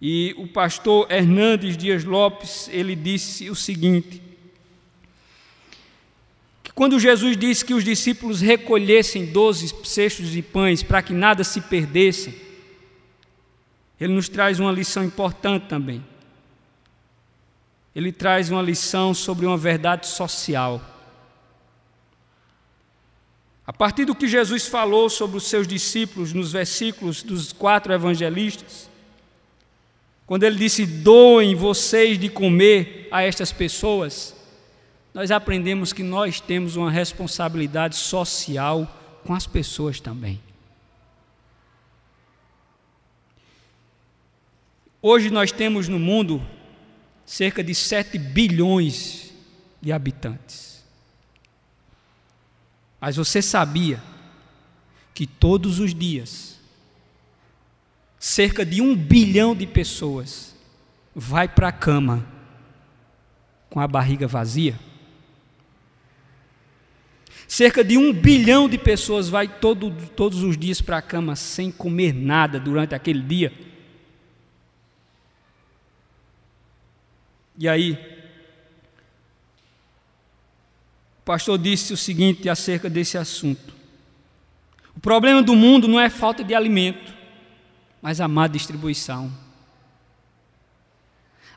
E 0.00 0.34
o 0.38 0.46
pastor 0.46 1.10
Hernandes 1.10 1.76
Dias 1.76 2.04
Lopes, 2.04 2.68
ele 2.72 2.96
disse 2.96 3.50
o 3.50 3.54
seguinte: 3.54 4.22
que 6.62 6.72
quando 6.72 6.98
Jesus 6.98 7.36
disse 7.36 7.64
que 7.64 7.74
os 7.74 7.84
discípulos 7.84 8.40
recolhessem 8.40 9.26
doze 9.26 9.74
cestos 9.84 10.30
de 10.30 10.40
pães 10.40 10.82
para 10.82 11.02
que 11.02 11.12
nada 11.12 11.44
se 11.44 11.60
perdesse, 11.60 12.40
ele 14.00 14.14
nos 14.14 14.28
traz 14.28 14.58
uma 14.58 14.72
lição 14.72 15.04
importante 15.04 15.66
também. 15.66 16.02
ele 17.94 18.12
traz 18.12 18.50
uma 18.50 18.62
lição 18.62 19.12
sobre 19.12 19.44
uma 19.44 19.58
verdade 19.58 20.06
social. 20.06 20.80
A 23.66 23.72
partir 23.72 24.04
do 24.04 24.14
que 24.14 24.26
Jesus 24.26 24.66
falou 24.66 25.08
sobre 25.08 25.36
os 25.36 25.44
seus 25.44 25.66
discípulos 25.66 26.32
nos 26.32 26.52
versículos 26.52 27.22
dos 27.22 27.52
quatro 27.52 27.92
evangelistas, 27.92 28.88
quando 30.26 30.44
ele 30.44 30.56
disse: 30.56 30.86
Doem 30.86 31.54
vocês 31.54 32.18
de 32.18 32.28
comer 32.28 33.08
a 33.10 33.22
estas 33.22 33.52
pessoas, 33.52 34.34
nós 35.12 35.30
aprendemos 35.30 35.92
que 35.92 36.02
nós 36.02 36.40
temos 36.40 36.76
uma 36.76 36.90
responsabilidade 36.90 37.96
social 37.96 38.86
com 39.24 39.34
as 39.34 39.46
pessoas 39.46 40.00
também. 40.00 40.40
Hoje 45.02 45.30
nós 45.30 45.50
temos 45.50 45.88
no 45.88 45.98
mundo 45.98 46.46
cerca 47.24 47.64
de 47.64 47.74
7 47.74 48.18
bilhões 48.18 49.32
de 49.80 49.92
habitantes. 49.92 50.69
Mas 53.00 53.16
você 53.16 53.40
sabia 53.40 54.02
que 55.14 55.26
todos 55.26 55.78
os 55.78 55.94
dias, 55.94 56.58
cerca 58.18 58.64
de 58.64 58.82
um 58.82 58.94
bilhão 58.94 59.54
de 59.54 59.66
pessoas 59.66 60.54
vai 61.14 61.48
para 61.48 61.68
a 61.68 61.72
cama 61.72 62.26
com 63.70 63.80
a 63.80 63.88
barriga 63.88 64.26
vazia? 64.26 64.78
Cerca 67.48 67.82
de 67.82 67.96
um 67.96 68.12
bilhão 68.12 68.68
de 68.68 68.78
pessoas 68.78 69.28
vai 69.28 69.48
todo, 69.48 69.90
todos 70.14 70.42
os 70.42 70.56
dias 70.56 70.80
para 70.80 70.98
a 70.98 71.02
cama 71.02 71.34
sem 71.34 71.70
comer 71.70 72.14
nada 72.14 72.60
durante 72.60 72.94
aquele 72.94 73.22
dia. 73.22 73.52
E 77.58 77.68
aí, 77.68 78.09
o 81.20 81.22
pastor 81.22 81.58
disse 81.58 81.92
o 81.92 81.96
seguinte 81.98 82.48
acerca 82.48 82.88
desse 82.88 83.18
assunto: 83.18 83.74
o 84.96 85.00
problema 85.00 85.42
do 85.42 85.54
mundo 85.54 85.86
não 85.86 86.00
é 86.00 86.08
falta 86.08 86.42
de 86.42 86.54
alimento, 86.54 87.14
mas 88.00 88.22
a 88.22 88.26
má 88.26 88.46
distribuição. 88.48 89.30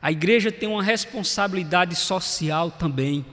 A 0.02 0.12
igreja 0.12 0.52
tem 0.52 0.68
uma 0.68 0.82
responsabilidade 0.82 1.96
social 1.96 2.70
também. 2.70 3.24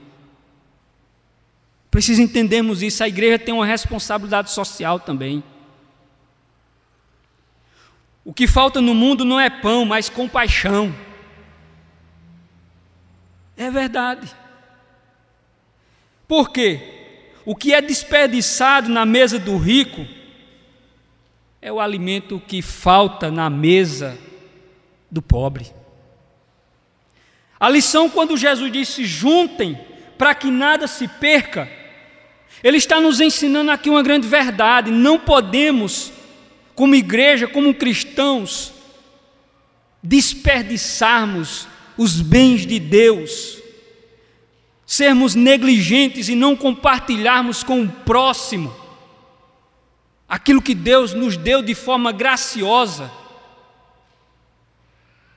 Precisa 1.90 2.22
entendermos 2.22 2.82
isso. 2.82 3.04
A 3.04 3.08
igreja 3.08 3.38
tem 3.38 3.52
uma 3.52 3.66
responsabilidade 3.66 4.50
social 4.50 4.98
também. 4.98 5.44
O 8.24 8.32
que 8.32 8.46
falta 8.46 8.80
no 8.80 8.94
mundo 8.94 9.22
não 9.22 9.38
é 9.38 9.50
pão, 9.50 9.84
mas 9.84 10.08
compaixão. 10.08 10.94
É 13.54 13.70
verdade. 13.70 14.34
Por 16.32 16.48
quê? 16.48 16.80
O 17.44 17.54
que 17.54 17.74
é 17.74 17.82
desperdiçado 17.82 18.88
na 18.88 19.04
mesa 19.04 19.38
do 19.38 19.58
rico 19.58 20.06
é 21.60 21.70
o 21.70 21.78
alimento 21.78 22.40
que 22.48 22.62
falta 22.62 23.30
na 23.30 23.50
mesa 23.50 24.18
do 25.10 25.20
pobre. 25.20 25.66
A 27.60 27.68
lição, 27.68 28.08
quando 28.08 28.34
Jesus 28.34 28.72
disse: 28.72 29.04
juntem, 29.04 29.78
para 30.16 30.34
que 30.34 30.50
nada 30.50 30.86
se 30.86 31.06
perca, 31.06 31.70
ele 32.64 32.78
está 32.78 32.98
nos 32.98 33.20
ensinando 33.20 33.70
aqui 33.70 33.90
uma 33.90 34.02
grande 34.02 34.26
verdade. 34.26 34.90
Não 34.90 35.18
podemos, 35.18 36.10
como 36.74 36.94
igreja, 36.94 37.46
como 37.46 37.74
cristãos, 37.74 38.72
desperdiçarmos 40.02 41.68
os 41.98 42.22
bens 42.22 42.64
de 42.64 42.80
Deus, 42.80 43.61
sermos 44.92 45.34
negligentes 45.34 46.28
e 46.28 46.34
não 46.34 46.54
compartilharmos 46.54 47.62
com 47.62 47.82
o 47.82 47.88
próximo 47.88 48.76
aquilo 50.28 50.60
que 50.60 50.74
Deus 50.74 51.14
nos 51.14 51.34
deu 51.34 51.62
de 51.62 51.74
forma 51.74 52.12
graciosa. 52.12 53.10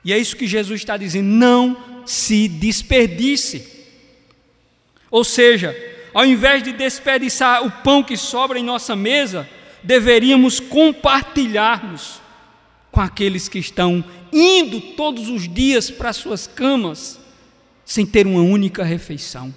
E 0.03 0.11
é 0.11 0.17
isso 0.17 0.35
que 0.35 0.45
Jesus 0.45 0.81
está 0.81 0.97
dizendo: 0.97 1.29
não 1.29 2.03
se 2.05 2.49
desperdice. 2.49 3.65
Ou 5.09 5.23
seja, 5.23 5.73
ao 6.13 6.25
invés 6.25 6.61
de 6.61 6.73
desperdiçar 6.73 7.65
o 7.65 7.71
pão 7.71 8.03
que 8.03 8.17
sobra 8.17 8.59
em 8.59 8.63
nossa 8.63 8.93
mesa, 8.93 9.49
deveríamos 9.81 10.59
compartilharmos 10.59 12.19
com 12.91 12.99
aqueles 12.99 13.47
que 13.47 13.59
estão 13.59 14.03
indo 14.33 14.81
todos 14.81 15.29
os 15.29 15.47
dias 15.47 15.89
para 15.89 16.11
suas 16.11 16.45
camas 16.45 17.23
sem 17.85 18.05
ter 18.05 18.25
uma 18.25 18.41
única 18.41 18.83
refeição. 18.83 19.53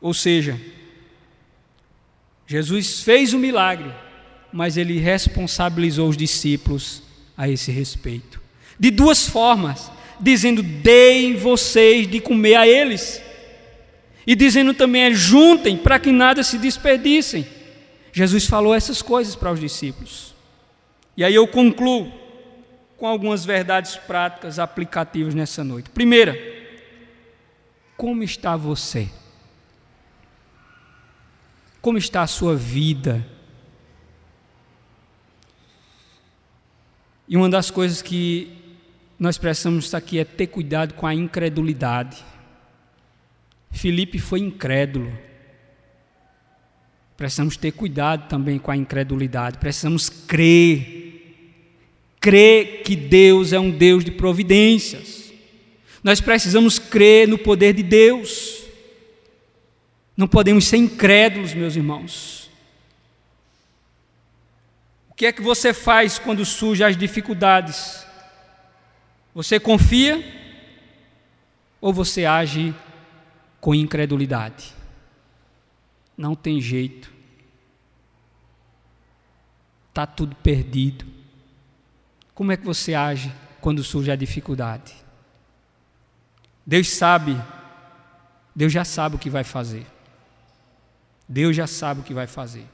Ou 0.00 0.12
seja, 0.12 0.60
Jesus 2.46 3.02
fez 3.02 3.32
o 3.32 3.38
milagre, 3.38 3.92
mas 4.52 4.76
ele 4.76 4.98
responsabilizou 4.98 6.08
os 6.08 6.16
discípulos 6.16 7.02
a 7.36 7.48
esse 7.48 7.70
respeito. 7.70 8.40
De 8.78 8.90
duas 8.90 9.28
formas, 9.28 9.90
dizendo: 10.20 10.62
deem 10.62 11.36
vocês 11.36 12.08
de 12.08 12.20
comer 12.20 12.54
a 12.56 12.66
eles. 12.66 13.22
E 14.26 14.34
dizendo 14.34 14.74
também: 14.74 15.02
é, 15.02 15.14
juntem 15.14 15.76
para 15.76 15.98
que 15.98 16.10
nada 16.10 16.42
se 16.42 16.58
desperdicem. 16.58 17.46
Jesus 18.12 18.46
falou 18.46 18.74
essas 18.74 19.02
coisas 19.02 19.36
para 19.36 19.52
os 19.52 19.60
discípulos. 19.60 20.34
E 21.16 21.24
aí 21.24 21.34
eu 21.34 21.46
concluo 21.46 22.10
com 22.98 23.06
algumas 23.06 23.44
verdades 23.44 23.96
práticas 23.96 24.58
aplicativas 24.58 25.32
nessa 25.32 25.62
noite. 25.62 25.88
Primeira, 25.88 26.36
como 27.96 28.24
está 28.24 28.56
você? 28.56 29.08
Como 31.80 31.96
está 31.96 32.22
a 32.22 32.26
sua 32.26 32.56
vida? 32.56 33.24
E 37.28 37.36
uma 37.36 37.48
das 37.48 37.70
coisas 37.70 38.02
que 38.02 38.52
nós 39.16 39.38
precisamos 39.38 39.94
aqui 39.94 40.18
é 40.18 40.24
ter 40.24 40.48
cuidado 40.48 40.94
com 40.94 41.06
a 41.06 41.14
incredulidade. 41.14 42.24
Filipe 43.70 44.18
foi 44.18 44.40
incrédulo. 44.40 45.16
Precisamos 47.16 47.56
ter 47.56 47.72
cuidado 47.72 48.28
também 48.28 48.58
com 48.58 48.72
a 48.72 48.76
incredulidade. 48.76 49.58
Precisamos 49.58 50.08
crer. 50.08 50.97
Crer 52.20 52.82
que 52.82 52.96
Deus 52.96 53.52
é 53.52 53.60
um 53.60 53.70
Deus 53.70 54.04
de 54.04 54.10
providências. 54.10 55.32
Nós 56.02 56.20
precisamos 56.20 56.78
crer 56.78 57.28
no 57.28 57.38
poder 57.38 57.72
de 57.72 57.82
Deus. 57.82 58.64
Não 60.16 60.26
podemos 60.26 60.66
ser 60.66 60.78
incrédulos, 60.78 61.54
meus 61.54 61.76
irmãos. 61.76 62.50
O 65.10 65.14
que 65.14 65.26
é 65.26 65.32
que 65.32 65.42
você 65.42 65.72
faz 65.72 66.18
quando 66.18 66.44
surgem 66.44 66.86
as 66.86 66.96
dificuldades? 66.96 68.04
Você 69.34 69.60
confia 69.60 70.24
ou 71.80 71.92
você 71.92 72.24
age 72.24 72.74
com 73.60 73.74
incredulidade. 73.74 74.74
Não 76.16 76.34
tem 76.34 76.60
jeito. 76.60 77.12
Está 79.88 80.06
tudo 80.06 80.34
perdido. 80.36 81.17
Como 82.38 82.52
é 82.52 82.56
que 82.56 82.64
você 82.64 82.94
age 82.94 83.32
quando 83.60 83.82
surge 83.82 84.12
a 84.12 84.14
dificuldade? 84.14 84.94
Deus 86.64 86.88
sabe, 86.88 87.36
Deus 88.54 88.72
já 88.72 88.84
sabe 88.84 89.16
o 89.16 89.18
que 89.18 89.28
vai 89.28 89.42
fazer. 89.42 89.84
Deus 91.28 91.56
já 91.56 91.66
sabe 91.66 91.98
o 91.98 92.04
que 92.04 92.14
vai 92.14 92.28
fazer. 92.28 92.64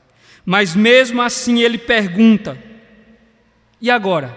Mas 0.45 0.77
mesmo 0.77 1.23
assim 1.23 1.61
ele 1.61 1.79
pergunta: 1.79 2.63
e 3.81 3.91
agora? 3.91 4.37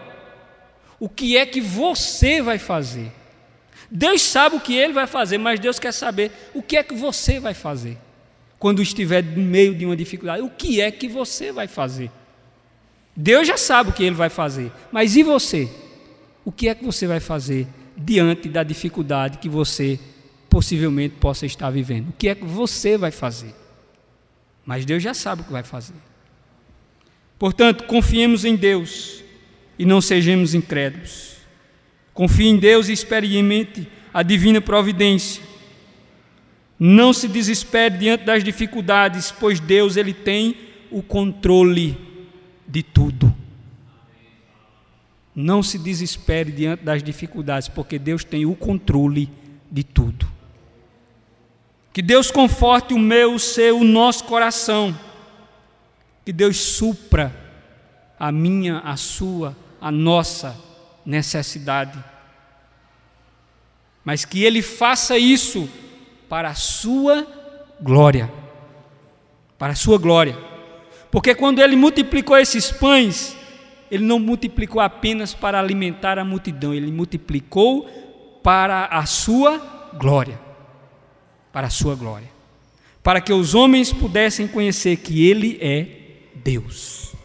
O 0.98 1.10
que 1.10 1.36
é 1.36 1.46
que 1.46 1.60
você 1.60 2.42
vai 2.42 2.58
fazer? 2.58 3.12
Deus 3.92 4.22
sabe 4.22 4.56
o 4.56 4.62
que 4.62 4.78
ele 4.78 4.94
vai 4.94 5.08
fazer, 5.08 5.38
mas 5.38 5.60
Deus 5.60 5.78
quer 5.78 5.92
saber 5.92 6.32
o 6.54 6.64
que 6.64 6.78
é 6.78 6.84
que 6.84 6.96
você 6.96 7.38
vai 7.38 7.54
fazer 7.54 7.98
quando 8.58 8.82
estiver 8.82 9.22
no 9.22 9.44
meio 9.44 9.76
de 9.76 9.86
uma 9.86 9.98
dificuldade. 9.98 10.42
O 10.42 10.50
que 10.50 10.80
é 10.80 10.90
que 10.90 11.10
você 11.10 11.52
vai 11.52 11.68
fazer? 11.68 12.10
Deus 13.20 13.47
já 13.47 13.57
sabe 13.57 13.89
o 13.89 13.93
que 13.93 14.03
ele 14.03 14.15
vai 14.15 14.30
fazer, 14.30 14.72
mas 14.91 15.15
e 15.15 15.24
você? 15.24 15.68
O 16.45 16.51
que 16.51 16.70
é 16.70 16.76
que 16.76 16.86
você 16.86 17.07
vai 17.07 17.20
fazer 17.20 17.68
diante 17.97 18.47
da 18.47 18.61
dificuldade 18.61 19.39
que 19.39 19.49
você 19.49 19.99
possivelmente 20.47 21.15
possa 21.15 21.43
estar 21.47 21.72
vivendo? 21.72 22.09
O 22.09 22.13
que 22.13 22.30
é 22.30 22.36
que 22.36 22.45
você 22.45 22.95
vai 22.95 23.09
fazer? 23.09 23.55
Mas 24.63 24.86
Deus 24.86 25.01
já 25.01 25.15
sabe 25.15 25.41
o 25.41 25.45
que 25.45 25.51
vai 25.51 25.63
fazer. 25.63 25.95
Portanto, 27.39 27.86
confiemos 27.86 28.45
em 28.45 28.55
Deus 28.55 29.24
e 29.80 29.86
não 29.86 29.99
sejamos 29.99 30.53
incrédulos. 30.53 31.38
Confie 32.13 32.47
em 32.47 32.57
Deus 32.57 32.88
e 32.88 32.93
experimente 32.93 33.88
a 34.13 34.22
divina 34.22 34.61
providência. 34.61 35.41
Não 36.80 37.11
se 37.11 37.28
desespere 37.28 37.97
diante 37.97 38.26
das 38.26 38.43
dificuldades, 38.43 39.32
pois 39.32 39.59
Deus 39.59 39.97
ele 39.97 40.13
tem 40.13 40.55
o 40.91 41.01
controle 41.01 42.07
de 42.68 42.84
tudo. 42.84 43.34
Não 45.34 45.61
se 45.61 45.78
desespere 45.78 46.51
diante 46.51 46.84
das 46.84 47.03
dificuldades, 47.03 47.68
porque 47.68 47.99
Deus 47.99 48.24
tem 48.24 48.45
o 48.45 48.55
controle 48.55 49.30
de 49.72 49.84
tudo. 49.84 50.28
Que 51.93 52.01
Deus 52.01 52.30
conforte 52.30 52.93
o 52.93 52.99
meu, 52.99 53.34
o 53.36 53.39
seu, 53.39 53.80
o 53.80 53.84
nosso 53.84 54.24
coração. 54.26 54.97
Que 56.26 56.34
Deus 56.34 56.57
supra 56.57 57.34
a 58.20 58.32
minha, 58.32 58.80
a 58.80 58.95
sua, 58.97 59.55
a 59.80 59.91
nossa 59.91 60.55
necessidade. 61.05 62.03
Mas 64.03 64.26
que 64.26 64.43
Ele 64.43 64.61
faça 64.61 65.18
isso 65.18 65.70
para 66.28 66.49
a 66.49 66.55
sua 66.55 67.26
glória. 67.82 68.32
Para 69.57 69.74
a 69.74 69.76
sua 69.76 69.97
glória. 69.97 70.38
Porque 71.18 71.34
quando 71.34 71.57
Ele 71.57 71.76
multiplicou 71.76 72.38
esses 72.38 72.70
pães, 72.70 73.36
Ele 73.89 74.05
não 74.05 74.20
multiplicou 74.20 74.80
apenas 74.80 75.34
para 75.34 75.59
alimentar 75.59 76.20
a 76.20 76.24
multidão, 76.24 76.76
Ele 76.76 76.91
multiplicou 76.91 77.89
para 78.43 78.86
a 78.86 79.03
sua 79.07 79.57
glória. 79.97 80.39
Para 81.51 81.65
a 81.65 81.70
sua 81.72 81.95
glória. 81.95 82.30
Para 83.01 83.20
que 83.20 83.34
os 83.34 83.55
homens 83.55 83.91
pudessem 83.91 84.47
conhecer 84.47 84.97
que 84.97 85.28
Ele 85.28 85.57
é 85.59 85.88
Deus. 86.36 87.15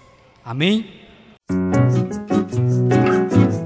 Amém? 0.43 0.86